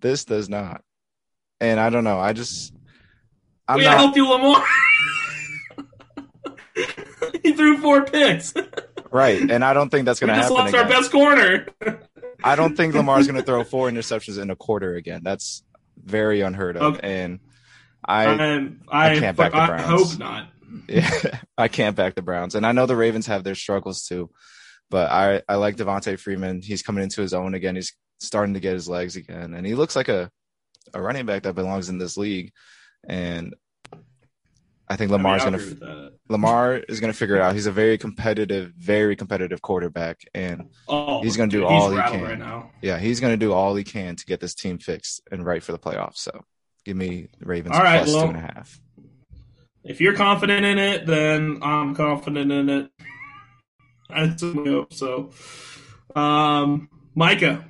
This 0.00 0.24
does 0.24 0.48
not, 0.48 0.82
and 1.58 1.80
I 1.80 1.90
don't 1.90 2.04
know. 2.04 2.20
I 2.20 2.32
just 2.32 2.72
I'm 3.66 3.78
we 3.78 3.84
not 3.84 3.96
helped 3.98 4.16
you, 4.16 4.28
Lamar. 4.30 4.64
he 7.42 7.52
threw 7.52 7.78
four 7.78 8.04
picks. 8.04 8.54
Right, 9.10 9.50
and 9.50 9.64
I 9.64 9.72
don't 9.74 9.88
think 9.90 10.04
that's 10.04 10.20
going 10.20 10.28
to 10.28 10.34
happen 10.34 10.52
lost 10.54 10.74
our 10.74 10.88
best 10.88 11.10
corner. 11.10 11.66
I 12.44 12.56
don't 12.56 12.76
think 12.76 12.94
Lamar's 12.94 13.26
going 13.26 13.38
to 13.40 13.44
throw 13.46 13.64
four 13.64 13.88
interceptions 13.90 14.40
in 14.40 14.50
a 14.50 14.56
quarter 14.56 14.94
again. 14.94 15.22
That's 15.24 15.62
very 16.02 16.40
unheard 16.42 16.76
of, 16.76 16.94
Okay. 16.96 17.22
and 17.24 17.40
I 18.04 18.24
I'm- 18.26 18.80
I, 18.88 19.10
I 19.14 19.18
can't 19.18 19.36
back 19.36 19.52
the 19.52 19.56
Browns. 19.66 19.82
I 19.82 19.86
hope 19.86 20.18
not. 20.18 20.48
Yeah, 20.88 21.38
I 21.56 21.68
can't 21.68 21.96
back 21.96 22.14
the 22.14 22.22
Browns, 22.22 22.54
and 22.54 22.66
I 22.66 22.72
know 22.72 22.84
the 22.86 22.96
Ravens 22.96 23.26
have 23.26 23.42
their 23.44 23.54
struggles 23.54 24.04
too. 24.06 24.30
But 24.90 25.10
I, 25.10 25.42
I 25.48 25.56
like 25.56 25.76
Devonta 25.76 26.18
Freeman. 26.18 26.62
He's 26.62 26.82
coming 26.82 27.02
into 27.04 27.20
his 27.22 27.34
own 27.34 27.54
again. 27.54 27.74
He's 27.74 27.94
starting 28.20 28.54
to 28.54 28.60
get 28.60 28.72
his 28.74 28.88
legs 28.88 29.16
again, 29.16 29.54
and 29.54 29.66
he 29.66 29.74
looks 29.74 29.96
like 29.96 30.08
a, 30.08 30.30
a 30.94 31.00
running 31.02 31.26
back 31.26 31.42
that 31.42 31.54
belongs 31.54 31.88
in 31.88 31.98
this 31.98 32.16
league. 32.16 32.52
And 33.06 33.54
I 34.90 34.96
think 34.96 35.10
I 35.10 35.16
mean, 35.16 35.22
Lamar's 35.22 35.42
I'll 35.42 35.50
gonna 35.50 35.56
agree 35.62 35.68
with 35.70 35.80
that. 35.80 36.12
Lamar 36.30 36.76
is 36.76 37.00
gonna 37.00 37.12
figure 37.12 37.36
it 37.36 37.42
out. 37.42 37.54
He's 37.54 37.66
a 37.66 37.72
very 37.72 37.98
competitive, 37.98 38.72
very 38.78 39.16
competitive 39.16 39.60
quarterback, 39.62 40.20
and 40.34 40.70
Oh, 40.88 41.22
He's 41.22 41.36
gonna 41.36 41.50
do 41.50 41.58
dude, 41.60 41.66
all 41.66 41.90
he 41.90 41.96
can. 41.96 42.22
right 42.22 42.38
now. 42.38 42.70
yeah, 42.82 42.98
he's 42.98 43.20
gonna 43.20 43.36
do 43.36 43.52
all 43.52 43.74
he 43.74 43.84
can 43.84 44.16
to 44.16 44.24
get 44.26 44.40
this 44.40 44.54
team 44.54 44.78
fixed 44.78 45.20
and 45.30 45.44
right 45.44 45.62
for 45.62 45.72
the 45.72 45.78
playoffs. 45.78 46.16
So 46.18 46.44
give 46.84 46.96
me 46.96 47.28
the 47.38 47.46
Ravens 47.46 47.76
All 47.76 47.82
right, 47.82 47.98
plus 48.02 48.14
well- 48.14 48.22
two 48.24 48.28
and 48.30 48.38
a 48.38 48.40
half. 48.40 48.80
If 49.84 50.00
you're 50.00 50.14
confident 50.14 50.66
in 50.66 50.78
it, 50.78 51.06
then 51.06 51.58
I'm 51.62 51.94
confident 51.94 52.50
in 52.52 52.68
it. 52.68 52.90
I 54.10 54.28
certainly 54.36 54.70
hope 54.70 54.92
so. 54.92 55.30
Um, 56.14 56.88
Micah, 57.14 57.64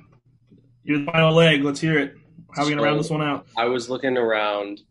you're 0.83 0.99
the 0.99 1.05
final 1.05 1.33
leg. 1.33 1.63
Let's 1.63 1.79
hear 1.79 1.97
it. 1.99 2.15
How 2.55 2.63
are 2.63 2.65
we 2.65 2.71
gonna 2.71 2.81
round 2.83 2.99
this 2.99 3.09
one 3.09 3.21
out? 3.21 3.47
I 3.57 3.65
was 3.65 3.89
looking 3.89 4.17
around. 4.17 4.81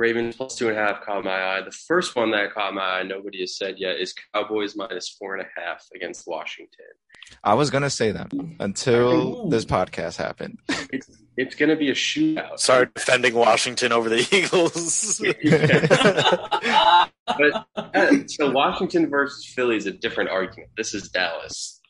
Ravens 0.00 0.36
plus 0.36 0.56
two 0.56 0.68
and 0.68 0.78
a 0.78 0.80
half 0.80 1.02
caught 1.02 1.24
my 1.24 1.30
eye. 1.30 1.60
The 1.62 1.70
first 1.70 2.16
one 2.16 2.30
that 2.30 2.54
caught 2.54 2.72
my 2.72 2.80
eye, 2.80 3.02
nobody 3.02 3.40
has 3.40 3.56
said 3.56 3.74
yet, 3.78 4.00
is 4.00 4.14
Cowboys 4.34 4.74
minus 4.74 5.10
four 5.10 5.36
and 5.36 5.46
a 5.46 5.60
half 5.60 5.86
against 5.94 6.26
Washington. 6.26 6.86
I 7.44 7.52
was 7.52 7.68
gonna 7.68 7.90
say 7.90 8.10
that 8.10 8.32
until 8.58 9.46
Ooh. 9.46 9.50
this 9.50 9.64
podcast 9.64 10.16
happened. 10.16 10.58
It's 10.92 11.08
it's 11.36 11.54
going 11.54 11.68
to 11.68 11.76
be 11.76 11.90
a 11.90 11.94
shootout. 11.94 12.58
Sorry, 12.58 12.88
defending 12.92 13.34
Washington 13.34 13.92
over 13.92 14.08
the 14.08 14.16
Eagles. 14.32 15.20
but 17.38 17.66
uh, 17.94 18.26
so 18.26 18.50
Washington 18.50 19.08
versus 19.08 19.46
Philly 19.46 19.76
is 19.76 19.86
a 19.86 19.92
different 19.92 20.30
argument. 20.30 20.70
This 20.76 20.92
is 20.92 21.10
Dallas. 21.10 21.80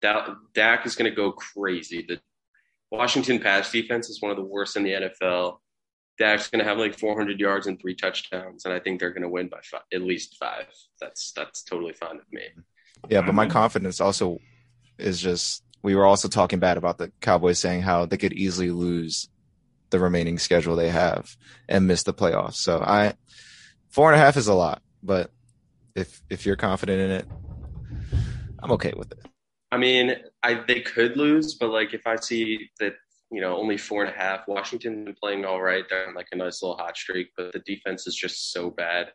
Da- 0.00 0.34
Dak 0.54 0.86
is 0.86 0.96
going 0.96 1.10
to 1.10 1.14
go 1.14 1.32
crazy. 1.32 2.06
The 2.08 2.20
Washington 2.90 3.38
pass 3.38 3.70
defense 3.70 4.08
is 4.08 4.22
one 4.22 4.30
of 4.30 4.38
the 4.38 4.44
worst 4.44 4.76
in 4.76 4.82
the 4.82 4.92
NFL. 4.92 5.58
Dak's 6.18 6.48
going 6.48 6.58
to 6.62 6.68
have 6.68 6.78
like 6.78 6.98
400 6.98 7.38
yards 7.38 7.66
and 7.66 7.80
three 7.80 7.94
touchdowns, 7.94 8.64
and 8.64 8.74
I 8.74 8.80
think 8.80 8.98
they're 8.98 9.12
going 9.12 9.22
to 9.22 9.28
win 9.28 9.48
by 9.48 9.60
five, 9.62 9.82
at 9.92 10.02
least 10.02 10.36
five. 10.38 10.66
That's 11.00 11.32
that's 11.32 11.62
totally 11.62 11.92
fine 11.92 12.16
with 12.16 12.32
me. 12.32 12.42
Yeah, 13.08 13.22
but 13.22 13.34
my 13.34 13.46
Mhm. 13.46 13.50
confidence 13.50 14.00
also 14.00 14.38
is 14.98 15.20
just 15.20 15.62
we 15.82 15.94
were 15.94 16.04
also 16.04 16.28
talking 16.28 16.58
bad 16.58 16.76
about 16.76 16.98
the 16.98 17.12
Cowboys 17.20 17.60
saying 17.60 17.82
how 17.82 18.04
they 18.04 18.16
could 18.16 18.32
easily 18.32 18.70
lose 18.70 19.28
the 19.90 20.00
remaining 20.00 20.38
schedule 20.38 20.74
they 20.76 20.90
have 20.90 21.36
and 21.68 21.86
miss 21.86 22.02
the 22.02 22.12
playoffs. 22.12 22.54
So 22.56 22.80
I 22.80 23.14
four 23.88 24.12
and 24.12 24.20
a 24.20 24.24
half 24.24 24.36
is 24.36 24.48
a 24.48 24.54
lot, 24.54 24.82
but 25.02 25.30
if 25.94 26.20
if 26.28 26.44
you're 26.44 26.56
confident 26.56 27.00
in 27.00 27.10
it, 27.10 27.26
I'm 28.60 28.72
okay 28.72 28.92
with 28.96 29.12
it. 29.12 29.20
I 29.70 29.76
mean, 29.76 30.16
I 30.42 30.54
they 30.66 30.80
could 30.80 31.16
lose, 31.16 31.54
but 31.54 31.70
like 31.70 31.94
if 31.94 32.06
I 32.06 32.16
see 32.16 32.70
that 32.80 32.94
you 33.30 33.40
know 33.40 33.56
only 33.56 33.76
four 33.76 34.04
and 34.04 34.14
a 34.14 34.18
half, 34.18 34.48
Washington 34.48 35.04
been 35.04 35.14
playing 35.14 35.44
all 35.44 35.60
right. 35.60 35.84
They're 35.88 36.08
on 36.08 36.14
like 36.14 36.28
a 36.32 36.36
nice 36.36 36.62
little 36.62 36.76
hot 36.76 36.96
streak, 36.96 37.28
but 37.36 37.52
the 37.52 37.60
defense 37.60 38.06
is 38.06 38.14
just 38.14 38.52
so 38.52 38.70
bad. 38.70 39.12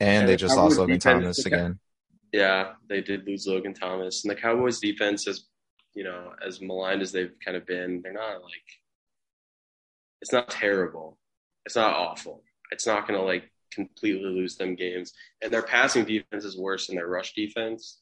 And 0.00 0.08
And 0.10 0.28
they 0.28 0.32
the 0.32 0.38
just 0.38 0.54
Cowboys 0.54 0.76
lost 0.76 0.78
Logan 0.78 0.98
Thomas 0.98 1.46
again. 1.46 1.78
Yeah, 2.32 2.72
they 2.88 3.00
did 3.00 3.26
lose 3.26 3.46
Logan 3.46 3.74
Thomas, 3.74 4.24
and 4.24 4.30
the 4.30 4.40
Cowboys 4.40 4.80
defense 4.80 5.26
is, 5.26 5.46
you 5.94 6.04
know, 6.04 6.32
as 6.46 6.60
maligned 6.60 7.02
as 7.02 7.10
they've 7.10 7.32
kind 7.44 7.56
of 7.56 7.66
been, 7.66 8.02
they're 8.02 8.12
not 8.12 8.42
like, 8.42 8.68
it's 10.20 10.32
not 10.32 10.50
terrible, 10.50 11.18
it's 11.64 11.76
not 11.76 11.94
awful, 11.94 12.42
it's 12.70 12.86
not 12.86 13.08
going 13.08 13.18
to 13.18 13.24
like 13.24 13.50
completely 13.72 14.28
lose 14.28 14.56
them 14.56 14.74
games, 14.74 15.14
and 15.42 15.50
their 15.50 15.62
passing 15.62 16.04
defense 16.04 16.44
is 16.44 16.58
worse 16.58 16.86
than 16.86 16.96
their 16.96 17.08
rush 17.08 17.32
defense, 17.32 18.00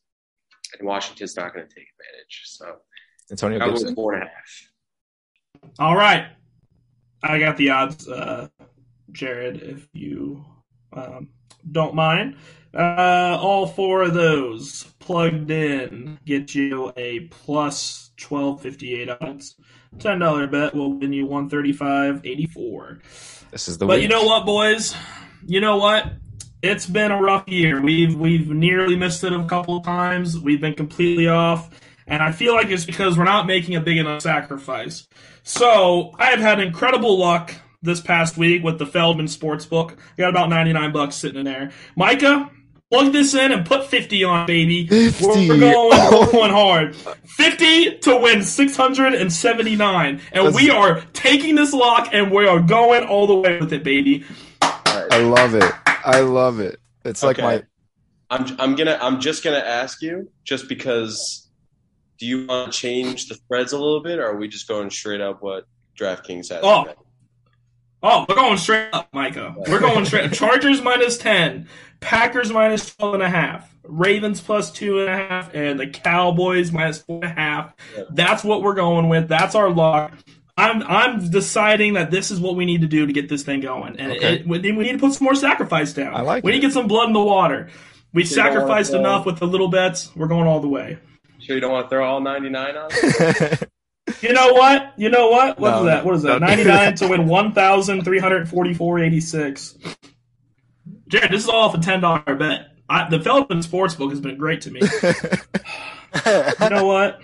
and 0.78 0.88
Washington's 0.88 1.36
not 1.36 1.55
going 1.55 1.66
to 1.66 1.72
take 1.74 1.86
advantage. 1.99 2.42
So 2.47 2.76
Antonio 3.30 3.59
Cowboys 3.61 3.78
Gibson. 3.80 3.94
four 3.94 4.14
and 4.14 4.24
a 4.24 4.26
half. 4.26 4.70
All 5.78 5.96
right, 5.96 6.26
I 7.22 7.38
got 7.38 7.57
the 7.57 7.70
odds, 7.70 8.09
uh, 8.09 8.48
Jared. 9.12 9.62
If 9.62 9.88
you 9.92 10.44
um, 10.92 11.28
don't 11.70 11.94
mind, 11.94 12.36
uh, 12.74 13.38
all 13.40 13.66
four 13.66 14.02
of 14.02 14.14
those 14.14 14.84
plugged 14.98 15.50
in 15.50 16.18
get 16.24 16.54
you 16.54 16.92
a 16.96 17.20
plus 17.20 18.11
twelve 18.16 18.62
fifty 18.62 18.94
eight 19.00 19.09
odds. 19.20 19.57
Ten 19.98 20.18
dollar 20.18 20.46
bet 20.46 20.74
will 20.74 20.92
win 20.92 21.12
you 21.12 21.26
one 21.26 21.48
thirty 21.48 21.72
five 21.72 22.20
eighty 22.24 22.46
four. 22.46 23.00
This 23.50 23.68
is 23.68 23.78
the 23.78 23.86
But 23.86 23.96
week. 23.96 24.02
you 24.02 24.09
know 24.09 24.24
what, 24.24 24.44
boys? 24.44 24.94
You 25.46 25.61
know 25.61 25.76
what? 25.76 26.12
It's 26.62 26.86
been 26.86 27.12
a 27.12 27.20
rough 27.20 27.48
year. 27.48 27.80
We've 27.80 28.14
we've 28.14 28.48
nearly 28.50 28.96
missed 28.96 29.22
it 29.24 29.32
a 29.32 29.44
couple 29.44 29.76
of 29.76 29.84
times. 29.84 30.38
We've 30.38 30.61
been 30.61 30.74
completely 30.74 31.28
off, 31.28 31.70
and 32.07 32.22
I 32.22 32.32
feel 32.32 32.54
like 32.54 32.68
it's 32.68 32.84
because 32.84 33.16
we're 33.18 33.24
not 33.24 33.46
making 33.46 33.74
a 33.76 33.80
big 33.80 33.98
enough 33.98 34.22
sacrifice. 34.22 35.07
So 35.42 36.12
I 36.18 36.26
have 36.26 36.40
had 36.40 36.61
incredible 36.61 37.18
luck 37.18 37.54
this 37.82 38.00
past 38.00 38.36
week 38.36 38.62
with 38.64 38.78
the 38.78 38.86
Feldman 38.86 39.26
Sportsbook. 39.26 39.92
I 39.92 39.96
got 40.18 40.30
about 40.30 40.48
ninety 40.48 40.72
nine 40.72 40.92
bucks 40.92 41.16
sitting 41.16 41.38
in 41.38 41.44
there. 41.44 41.70
Micah, 41.96 42.50
plug 42.90 43.12
this 43.12 43.34
in 43.34 43.52
and 43.52 43.64
put 43.64 43.86
fifty 43.86 44.24
on, 44.24 44.46
baby. 44.46 44.86
50. 44.86 45.24
We're, 45.24 45.48
we're 45.48 45.61
going, 45.61 46.12
we're 46.12 46.32
going 46.32 46.50
hard. 46.50 46.96
Fifty 46.96 47.98
to 47.98 48.16
win 48.16 48.42
six 48.42 48.76
hundred 48.76 49.14
and 49.14 49.32
seventy 49.32 49.76
nine, 49.76 50.20
and 50.32 50.54
we 50.54 50.70
are 50.70 51.00
taking 51.12 51.54
this 51.54 51.72
lock 51.72 52.09
and 52.12 52.30
we 52.32 52.46
are 52.46 52.61
going 52.61 53.04
all 53.04 53.26
the 53.26 53.36
way 53.36 53.61
with 53.61 53.72
it, 53.72 53.84
baby. 53.84 54.24
I 54.62 55.20
love 55.20 55.54
it. 55.54 55.70
I 55.86 56.20
love 56.20 56.61
it. 56.61 56.78
It's 57.04 57.22
like 57.22 57.38
Okay. 57.38 57.46
my 57.46 57.62
I'm 58.28 58.57
I'm 58.59 58.74
gonna 58.74 58.98
I'm 59.00 59.20
just 59.20 59.44
gonna 59.44 59.59
ask 59.59 60.02
you 60.02 60.28
just 60.44 60.68
because. 60.68 61.45
Do 62.18 62.26
you 62.26 62.46
want 62.46 62.72
to 62.72 62.78
change 62.78 63.28
the 63.28 63.34
threads 63.48 63.72
a 63.72 63.78
little 63.78 64.02
bit, 64.02 64.18
or 64.18 64.26
are 64.26 64.36
we 64.36 64.48
just 64.48 64.66
going 64.68 64.90
straight 64.90 65.20
up 65.20 65.42
what 65.42 65.64
DraftKings 65.98 66.48
has? 66.50 66.60
Oh. 66.62 66.86
Oh, 68.02 68.24
we're 68.28 68.34
going 68.36 68.58
straight 68.58 68.88
up, 68.92 69.08
Micah. 69.12 69.54
We're 69.68 69.80
going 69.80 70.04
straight. 70.04 70.32
Chargers 70.34 70.82
minus 70.82 71.18
10, 71.18 71.68
Packers 72.00 72.52
minus 72.52 72.94
12 72.94 73.14
and 73.14 73.22
a 73.22 73.28
half, 73.30 73.74
Ravens 73.84 74.40
plus 74.40 74.70
two 74.70 75.00
and 75.00 75.08
a 75.08 75.16
half, 75.16 75.54
and 75.54 75.80
the 75.80 75.86
Cowboys 75.88 76.70
minus 76.72 77.02
four 77.02 77.16
and 77.16 77.24
a 77.24 77.28
half. 77.28 77.72
Yeah. 77.96 78.04
That's 78.10 78.44
what 78.44 78.62
we're 78.62 78.74
going 78.74 79.08
with. 79.08 79.28
That's 79.28 79.54
our 79.54 79.70
lock. 79.70 80.12
I'm 80.58 80.82
I'm 80.84 81.30
deciding 81.30 81.94
that 81.94 82.10
this 82.10 82.30
is 82.30 82.38
what 82.40 82.54
we 82.56 82.64
need 82.64 82.80
to 82.82 82.86
do 82.86 83.06
to 83.06 83.12
get 83.12 83.28
this 83.28 83.42
thing 83.42 83.60
going, 83.60 83.98
and 83.98 84.12
Okay. 84.12 84.36
it, 84.36 84.46
we 84.46 84.58
we 84.60 84.84
need 84.84 84.92
to 84.92 84.98
put 84.98 85.12
some 85.14 85.24
more 85.24 85.34
sacrifice 85.34 85.92
down. 85.92 86.14
I 86.14 86.20
like 86.22 86.44
We 86.44 86.52
need 86.52 86.58
it. 86.58 86.60
to 86.62 86.66
get 86.68 86.74
some 86.74 86.88
blood 86.88 87.08
in 87.08 87.12
the 87.12 87.22
water. 87.22 87.68
We 88.12 88.22
You 88.22 88.26
sacrificed 88.26 88.92
enough 88.94 89.26
with 89.26 89.38
the 89.38 89.46
little 89.46 89.68
bets. 89.68 90.14
We're 90.16 90.28
going 90.28 90.46
all 90.46 90.60
the 90.60 90.68
way. 90.68 90.98
Sure, 91.47 91.55
you 91.57 91.61
don't 91.61 91.72
want 91.72 91.86
to 91.86 91.90
throw 91.90 92.05
all 92.05 92.20
99 92.20 92.76
on? 92.76 92.88
it? 92.92 93.70
You 94.20 94.32
know 94.32 94.53
what? 94.53 94.94
You 94.97 95.09
know 95.11 95.28
what? 95.30 95.59
What 95.59 95.74
is 95.74 95.80
No, 95.80 95.84
that? 95.84 96.05
What 96.05 96.14
is 96.16 96.22
that? 96.22 96.40
Ninety 96.40 96.64
nine 96.64 96.94
that. 96.94 96.97
to 96.99 97.09
win 97.11 97.26
one 97.26 97.53
thousand 97.53 98.03
three 98.03 98.18
hundred 98.18 98.49
forty 98.49 98.72
four 98.72 98.99
eighty 98.99 99.20
six. 99.20 99.76
Jared, 101.09 101.30
this 101.30 101.42
is 101.44 101.49
all 101.49 101.68
off 101.68 101.74
a 101.74 101.78
ten 101.78 102.01
dollar 102.01 102.34
bet. 102.36 102.68
I, 102.88 103.09
the 103.09 103.20
Feldman 103.20 103.59
Sportsbook 103.59 104.11
has 104.11 104.20
been 104.20 104.36
great 104.38 104.61
to 104.62 104.70
me. 104.70 104.80
You 106.61 106.70
know 106.70 106.86
what? 106.86 107.20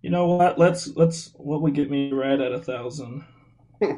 You 0.00 0.10
know 0.10 0.26
what? 0.28 0.58
Let's 0.58 0.86
let's 0.94 1.32
what 1.34 1.60
would 1.62 1.74
get 1.74 1.90
me 1.90 2.12
right 2.12 2.40
at 2.40 2.52
a 2.52 2.60
thousand. 2.60 3.24
You 3.80 3.96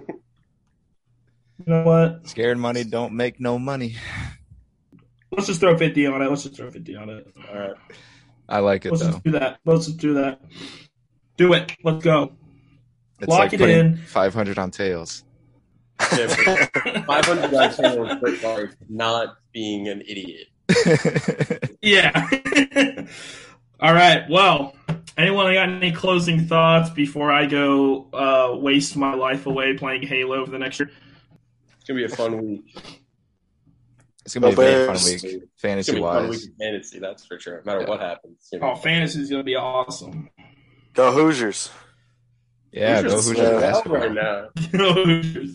know 1.67 1.83
what? 1.83 2.27
Scared 2.27 2.57
money 2.57 2.85
don't 2.85 3.13
make 3.13 3.39
no 3.39 3.59
money. 3.59 3.97
Let's 5.31 5.47
just 5.47 5.61
throw 5.61 5.77
fifty 5.77 6.07
on 6.07 6.23
it. 6.23 6.31
Let's 6.31 6.45
just 6.45 6.57
throw 6.57 6.71
fifty 6.71 6.97
on 6.97 7.11
it. 7.11 7.27
All 7.51 7.59
right. 7.59 7.75
I 8.49 8.61
like 8.61 8.87
it 8.87 8.93
Let's 8.93 9.03
though. 9.03 9.21
do 9.25 9.31
that. 9.33 9.59
Let's 9.65 9.87
do 9.89 10.15
that. 10.15 10.41
Do 11.37 11.53
it. 11.53 11.73
Let's 11.85 12.03
go. 12.05 12.33
It's 13.19 13.29
lock 13.29 13.39
like 13.41 13.53
it 13.55 13.61
in. 13.63 13.97
500 13.97 14.59
on 14.59 14.71
tails. 14.71 15.25
Yeah, 16.17 16.27
500 17.07 17.55
on 17.55 17.73
Taylor 17.75 18.17
Brickard 18.17 18.77
not 18.89 19.37
being 19.53 19.89
an 19.89 20.03
idiot. 20.03 20.49
Yeah. 21.83 22.29
All 23.81 23.93
right. 23.95 24.29
Well, 24.29 24.75
anyone 25.17 25.53
got 25.55 25.69
any 25.69 25.93
closing 25.93 26.47
thoughts 26.47 26.91
before 26.91 27.31
I 27.31 27.47
go 27.47 28.09
uh, 28.13 28.57
waste 28.57 28.97
my 28.97 29.15
life 29.15 29.47
away 29.47 29.75
playing 29.75 30.03
Halo 30.03 30.45
for 30.45 30.51
the 30.51 30.59
next 30.59 30.81
year? 30.81 30.91
It's 31.77 31.85
going 31.85 32.01
to 32.01 32.07
be 32.09 32.13
a 32.13 32.17
fun 32.17 32.45
week. 32.45 33.05
It's 34.27 34.35
gonna 34.35 34.49
be 34.49 34.53
a 34.53 34.57
very 34.57 34.87
fun 34.87 34.95
Bears. 34.97 35.05
week, 35.07 35.15
It's 35.15 35.23
going 35.23 35.41
fantasy 35.57 35.93
be 35.93 36.01
fun 36.01 36.29
week 36.29 36.41
fantasy, 36.61 36.99
that's 36.99 37.25
for 37.25 37.39
sure. 37.41 37.63
No 37.65 37.73
matter 37.73 37.81
Yeah. 37.85 37.89
what 37.89 38.01
happens. 38.01 38.37
It's 38.41 38.51
gonna 38.51 38.73
Oh, 38.73 38.75
be- 38.75 38.81
fantasy 38.83 39.21
is 39.23 39.31
gonna 39.31 39.43
be 39.45 39.55
awesome. 39.57 40.29
Go 40.95 41.13
Hoosiers. 41.13 41.71
Yeah, 42.73 43.03
go 43.03 43.11
Hoosiers 43.15 43.27
Hoosiers 43.39 43.49
uh, 43.49 43.61
basketball. 43.61 44.01
right 44.01 44.13
now. 44.13 45.47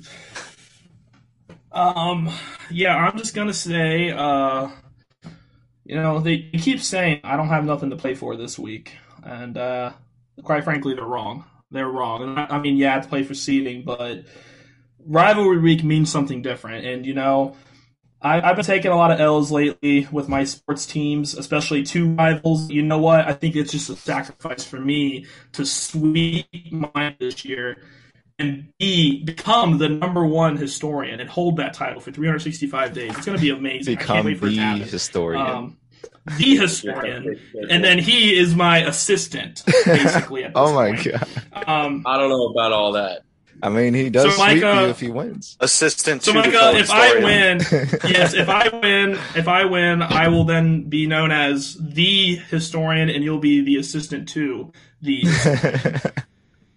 um, 1.72 2.30
yeah, 2.70 2.96
I'm 2.96 3.18
just 3.18 3.36
gonna 3.36 3.54
say, 3.54 4.12
uh, 4.12 4.70
you 5.86 5.96
know, 5.96 6.20
they, 6.20 6.50
they 6.52 6.58
keep 6.58 6.80
saying 6.82 7.22
I 7.24 7.38
don't 7.38 7.48
have 7.50 7.66
nothing 7.66 7.90
to 7.92 7.96
play 7.96 8.16
for 8.16 8.36
this 8.36 8.58
week, 8.58 8.94
and 9.24 9.58
uh, 9.58 9.92
quite 10.44 10.64
frankly, 10.64 10.94
they're 10.96 11.04
wrong. 11.04 11.46
They're 11.72 11.88
wrong. 11.88 12.24
And 12.24 12.40
I, 12.40 12.46
I 12.58 12.60
mean, 12.60 12.78
yeah, 12.78 12.98
it's 12.98 13.08
play 13.08 13.24
for 13.24 13.34
seeding, 13.34 13.84
but 13.84 14.26
rivalry 15.06 15.60
week 15.60 15.84
means 15.84 16.12
something 16.12 16.42
different. 16.42 16.86
And 16.86 17.06
you 17.06 17.14
know, 17.14 17.56
I, 18.22 18.42
I've 18.42 18.56
been 18.56 18.66
taking 18.66 18.92
a 18.92 18.96
lot 18.96 19.12
of 19.12 19.20
L's 19.20 19.52
lately 19.52 20.08
with 20.12 20.30
my 20.30 20.44
sports 20.44 20.86
teams, 20.86 21.34
especially 21.34 21.84
two 21.84 22.14
rivals. 22.14 22.70
You 22.70 22.84
know 22.84 23.00
what? 23.00 23.28
I 23.28 23.34
think 23.34 23.56
it's 23.56 23.72
just 23.72 23.90
a 23.90 23.96
sacrifice 23.96 24.64
for 24.64 24.80
me 24.80 25.26
to 25.54 25.66
sweep 25.66 26.48
mine 26.72 27.16
this 27.20 27.44
year 27.44 27.78
and 28.38 28.74
be 28.80 29.24
become 29.24 29.78
the 29.78 29.90
number 29.90 30.26
one 30.26 30.58
historian 30.58 31.20
and 31.20 31.30
hold 31.30 31.58
that 31.58 31.74
title 31.74 32.00
for 32.00 32.12
365 32.12 32.94
days. 32.94 33.16
It's 33.16 33.26
going 33.26 33.38
to 33.38 33.42
be 33.42 33.50
amazing. 33.50 33.98
I 33.98 34.02
can't 34.02 34.24
Become 34.24 34.26
wait 34.26 34.40
for 34.40 34.48
it 34.48 34.50
to 34.52 34.84
the 34.84 34.92
historian. 34.92 35.42
Um, 35.42 35.78
the 36.38 36.58
historian, 36.58 37.40
and 37.70 37.84
then 37.84 37.98
he 37.98 38.38
is 38.38 38.56
my 38.56 38.80
assistant, 38.80 39.64
basically. 39.86 40.44
At 40.44 40.54
this 40.54 40.62
oh 40.62 40.74
my 40.74 40.90
point. 40.90 41.04
god! 41.06 41.68
Um, 41.68 42.04
I 42.06 42.18
don't 42.18 42.30
know 42.30 42.48
about 42.48 42.72
all 42.72 42.92
that. 42.94 43.22
I 43.64 43.70
mean, 43.70 43.94
he 43.94 44.10
does 44.10 44.24
So, 44.24 44.30
sweep 44.44 44.64
Micah- 44.64 44.82
you 44.84 44.88
if 44.90 45.00
he 45.00 45.10
wins. 45.10 45.58
Assistant 45.60 46.24
so, 46.24 46.32
to 46.34 46.42
the 46.42 46.48
Micah, 46.48 46.78
if 46.80 46.90
I 46.90 47.16
win, 47.16 47.60
yes, 48.12 48.34
if 48.34 48.50
I 48.50 48.70
win, 48.70 49.12
if 49.36 49.48
I 49.48 49.66
win, 49.66 50.02
I 50.02 50.28
will 50.30 50.46
then 50.46 50.90
be 50.90 51.06
known 51.08 51.32
as 51.32 51.76
the 51.80 52.36
historian, 52.50 53.10
and 53.10 53.24
you'll 53.24 53.40
be 53.40 53.62
the 53.64 53.78
assistant 53.78 54.30
to 54.30 54.72
the. 55.02 55.22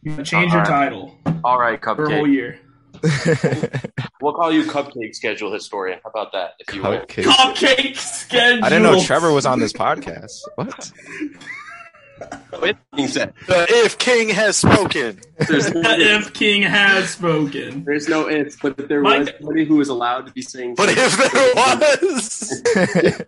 You 0.06 0.10
gotta 0.10 0.22
change 0.24 0.52
your 0.52 0.60
Alright. 0.60 0.90
title 0.90 1.18
All 1.42 1.58
right, 1.58 1.80
cupcake. 1.80 1.96
for 1.96 2.04
a 2.04 2.14
whole 2.14 2.26
cupcake. 2.26 2.32
year. 2.34 2.60
We'll 4.20 4.34
call 4.34 4.52
you 4.52 4.64
cupcake 4.64 5.14
schedule 5.14 5.50
historian. 5.52 5.98
How 6.04 6.10
about 6.10 6.32
that? 6.32 6.54
If 6.58 6.74
you 6.74 6.82
win. 6.82 7.00
Cupcake. 7.02 7.24
Cupcake 7.24 7.96
schedule. 7.96 8.64
I 8.64 8.68
didn't 8.68 8.82
know 8.84 9.02
Trevor 9.02 9.32
was 9.32 9.46
on 9.46 9.60
this 9.60 9.72
podcast. 9.72 10.40
What? 10.56 10.92
With 12.60 12.76
being 12.94 13.08
said, 13.08 13.34
The 13.48 13.66
if 13.68 13.98
King 13.98 14.28
has 14.28 14.56
spoken. 14.56 15.20
there's 15.48 15.72
no, 15.74 15.80
if 15.84 16.32
King 16.32 16.62
has 16.62 17.10
spoken. 17.10 17.82
there's 17.84 18.08
no 18.08 18.28
ifs, 18.28 18.56
but 18.62 18.78
if 18.78 18.86
there 18.88 19.00
Mike- 19.02 19.18
was 19.20 19.30
somebody 19.38 19.64
who 19.64 19.76
was 19.76 19.88
allowed 19.88 20.26
to 20.26 20.32
be 20.32 20.40
saying, 20.42 20.76
But 20.76 20.90
if 20.90 21.16
there 21.32 21.54
was, 21.54 22.62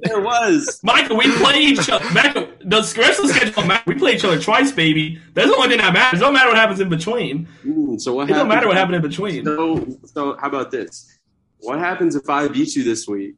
there 0.02 0.20
was. 0.20 0.80
Michael, 0.84 1.16
we 1.16 1.30
play 1.38 1.58
each 1.58 1.90
other. 1.90 2.08
Michael, 2.12 2.48
the 2.60 2.76
rest 2.96 3.18
of 3.18 3.26
the 3.26 3.32
schedule 3.34 3.52
don't 3.54 3.66
matter. 3.66 3.82
We 3.86 3.94
play 3.96 4.14
each 4.14 4.24
other 4.24 4.40
twice, 4.40 4.70
baby. 4.70 5.20
That's 5.34 5.50
the 5.50 5.56
only 5.56 5.68
thing 5.70 5.78
that 5.78 5.92
matters. 5.92 6.20
It 6.20 6.22
don't 6.22 6.32
matter 6.32 6.48
what 6.48 6.56
happens 6.56 6.78
in 6.80 6.88
between. 6.88 7.48
Mm, 7.66 8.00
so 8.00 8.14
what 8.14 8.30
It 8.30 8.34
don't 8.34 8.48
matter 8.48 8.68
what 8.68 8.76
happened 8.76 8.96
in 8.96 9.02
between. 9.02 9.44
So, 9.44 9.98
so 10.04 10.36
how 10.40 10.46
about 10.48 10.70
this? 10.70 11.18
What 11.58 11.78
happens 11.80 12.14
if 12.14 12.28
I 12.30 12.46
beat 12.48 12.76
you 12.76 12.84
this 12.84 13.08
week? 13.08 13.34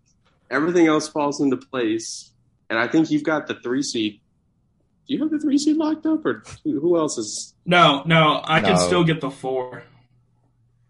Everything 0.51 0.87
else 0.87 1.09
falls 1.09 1.41
into 1.41 1.57
place, 1.57 2.33
and 2.69 2.79
I 2.79 2.87
think 2.89 3.11
you've 3.11 3.23
got 3.23 3.47
the 3.47 3.55
three 3.55 3.83
seed. 3.83 4.21
Do 5.09 5.15
you 5.15 5.21
have 5.23 5.31
the 5.31 5.39
three 5.39 5.57
seed 5.57 5.77
locked 5.79 6.05
up, 6.05 6.25
or 6.27 6.43
who 6.65 6.81
who 6.81 6.99
else 6.99 7.17
is? 7.17 7.55
No, 7.65 8.03
no, 8.05 8.43
I 8.45 8.61
can 8.61 8.75
No. 8.75 8.79
still 8.87 9.05
get 9.05 9.21
the 9.23 9.31
four. 9.31 9.83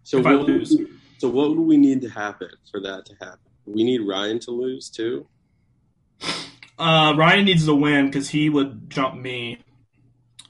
So 0.02 0.18
If 0.18 0.26
I 0.26 0.34
what 0.34 0.46
lose. 0.48 0.70
we- 0.76 0.88
so 1.18 1.28
what 1.28 1.50
would 1.50 1.60
we 1.62 1.76
need 1.76 2.00
to 2.02 2.08
happen 2.08 2.48
for 2.70 2.80
that 2.80 3.06
to 3.06 3.14
happen? 3.20 3.38
We 3.66 3.84
need 3.84 4.00
Ryan 4.00 4.38
to 4.40 4.50
lose 4.50 4.88
too. 4.90 5.26
Uh, 6.78 7.14
Ryan 7.16 7.44
needs 7.44 7.64
to 7.66 7.74
win 7.74 8.06
because 8.06 8.28
he 8.30 8.48
would 8.48 8.88
jump 8.90 9.20
me, 9.20 9.58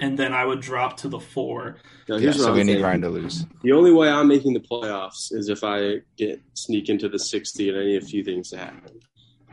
and 0.00 0.18
then 0.18 0.32
I 0.32 0.44
would 0.46 0.60
drop 0.60 0.96
to 0.98 1.08
the 1.08 1.20
four. 1.20 1.76
Now, 2.08 2.16
yeah, 2.16 2.28
what 2.28 2.36
so 2.36 2.52
we 2.54 2.64
need. 2.64 2.80
Ryan 2.82 3.02
to 3.02 3.10
lose. 3.10 3.44
The 3.62 3.72
only 3.72 3.92
way 3.92 4.08
I'm 4.08 4.28
making 4.28 4.54
the 4.54 4.60
playoffs 4.60 5.30
is 5.32 5.48
if 5.50 5.62
I 5.62 6.00
get 6.16 6.40
sneak 6.54 6.88
into 6.88 7.08
the 7.08 7.18
60 7.18 7.68
and 7.68 7.78
I 7.78 7.84
need 7.84 8.02
a 8.02 8.06
few 8.06 8.24
things 8.24 8.48
to 8.50 8.58
happen. 8.58 8.98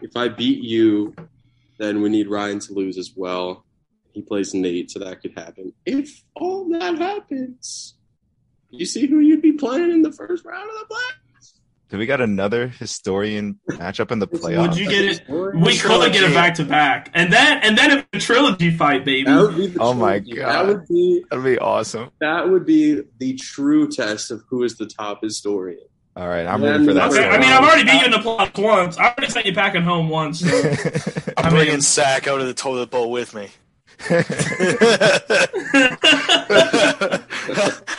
If 0.02 0.16
I 0.16 0.28
beat 0.30 0.62
you, 0.64 1.14
then 1.80 2.02
we 2.02 2.08
need 2.10 2.28
Ryan 2.30 2.60
to 2.60 2.74
lose 2.74 2.98
as 2.98 3.12
well. 3.16 3.65
He 4.16 4.22
plays 4.22 4.54
Nate, 4.54 4.90
so 4.90 5.00
that 5.00 5.22
could 5.22 5.34
happen. 5.38 5.74
If 5.86 6.24
all 6.36 6.70
that 6.70 6.98
happens, 6.98 7.96
you 8.70 8.86
see 8.86 9.08
who 9.08 9.20
you'd 9.20 9.42
be 9.42 9.52
playing 9.52 9.92
in 9.92 10.04
the 10.04 10.12
first 10.14 10.46
round 10.46 10.70
of 10.70 10.76
the 10.88 10.96
playoffs. 10.96 11.52
Do 11.90 11.98
we 11.98 12.06
got 12.06 12.22
another 12.22 12.70
historian 12.70 13.60
matchup 13.70 14.12
in 14.12 14.20
the 14.20 14.28
playoffs? 14.28 14.70
Would 14.70 14.78
you 14.78 14.90
get 14.90 15.04
it? 15.04 15.30
We 15.30 15.78
could 15.78 16.14
get 16.14 16.24
it 16.24 16.34
back 16.34 16.54
to 16.56 16.64
back, 16.64 17.12
and 17.14 17.32
then 17.32 17.58
and 17.62 17.78
then 17.78 18.06
a 18.14 18.20
trilogy 18.20 18.72
fight, 18.72 19.04
baby. 19.04 19.26
That 19.26 19.42
would 19.42 19.58
be 19.58 19.68
the 19.68 19.82
Oh 19.82 19.94
my. 19.94 20.20
God. 20.20 20.38
That 20.38 20.68
would 20.68 20.88
be 20.88 21.26
That'd 21.30 21.44
be 21.44 21.60
awesome. 21.60 22.10
that 22.22 22.50
would 22.50 22.66
be 22.66 23.02
the 23.20 23.36
true 23.36 23.90
test 23.90 24.32
of 24.32 24.44
who 24.50 24.64
is 24.64 24.78
the 24.78 24.86
top 24.86 25.22
historian. 25.24 25.80
All 26.16 26.30
right, 26.30 26.48
I'm 26.48 26.64
ready 26.64 26.86
for 26.86 26.94
that. 26.94 27.12
Okay, 27.12 27.28
I 27.28 27.38
mean, 27.38 27.50
I've 27.50 27.66
already 27.66 27.84
beat 27.84 28.00
you 28.00 28.06
in 28.06 28.12
the 28.12 28.18
playoffs 28.20 28.58
once. 28.64 28.98
I 28.98 29.10
already 29.10 29.30
sent 29.30 29.46
you 29.46 29.54
packing 29.54 29.82
home 29.82 30.08
once. 30.08 30.40
So. 30.40 30.48
I'm 31.38 31.48
I 31.48 31.50
bringing 31.50 31.82
Sack 31.82 32.30
out 32.30 32.40
of 32.40 32.48
the 32.48 32.54
toilet 32.54 32.90
bowl 32.90 33.12
with 33.12 33.34
me. 33.36 33.50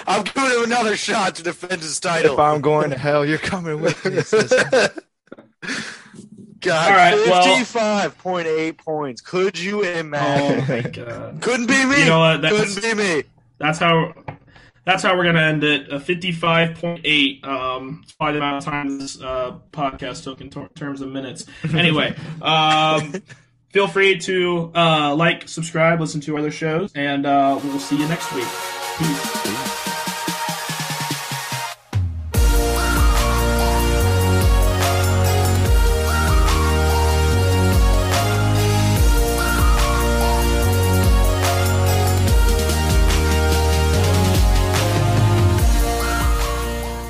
I'm 0.09 0.25
giving 0.25 0.51
him 0.51 0.65
another 0.65 0.97
shot 0.97 1.35
to 1.37 1.43
defend 1.43 1.83
his 1.83 1.99
title. 2.01 2.35
if. 2.35 2.39
I'm 2.39 2.61
going 2.61 2.91
to 2.91 2.99
hell, 2.99 3.25
you're 3.25 3.39
coming 3.39 3.81
with 3.81 4.05
me. 4.05 4.13
God, 6.61 6.91
All 6.91 6.97
right, 6.97 7.15
well- 7.15 7.43
fifty-five 7.45 8.19
point 8.19 8.47
eight 8.47 8.79
points. 8.79 9.21
Could 9.21 9.59
you 9.59 9.83
imagine? 9.83 10.61
oh 10.61 10.65
imagine? 10.65 11.05
my 11.05 11.11
god. 11.11 11.41
Couldn't 11.43 11.67
be 11.67 11.85
me. 11.85 11.99
You 12.01 12.05
know 12.07 12.19
what? 12.19 12.43
That's- 12.43 12.75
Couldn't 12.75 12.97
be 12.99 13.03
me. 13.03 13.23
That's 13.59 13.79
how. 13.79 14.13
That's 14.85 15.03
how 15.03 15.17
we're 15.17 15.25
gonna 15.25 15.41
end 15.43 15.65
it. 15.65 15.93
A 15.93 15.99
fifty-five 15.99 16.77
point 16.77 17.01
eight. 17.05 17.45
Um, 17.45 18.01
it's 18.05 18.13
probably 18.13 18.35
the 18.35 18.39
amount 18.39 18.59
of 18.59 18.65
time 18.73 18.99
this 19.01 19.21
uh, 19.21 19.59
podcast 19.73 20.23
took 20.23 20.41
in 20.41 20.49
ter- 20.49 20.69
terms 20.77 21.01
of 21.01 21.09
minutes. 21.09 21.45
Anyway, 21.75 22.15
um, 22.41 23.13
feel 23.77 23.87
free 23.87 24.17
to 24.17 24.73
uh, 24.75 25.15
like, 25.15 25.47
subscribe, 25.47 26.01
listen 26.01 26.19
to 26.19 26.39
other 26.39 26.51
shows, 26.51 26.91
and 26.95 27.27
uh, 27.27 27.61
we'll 27.63 27.79
see 27.79 27.99
you 27.99 28.09
next 28.09 28.33
week. 28.33 28.49
Peace. 28.97 29.43
Peace. 29.43 29.76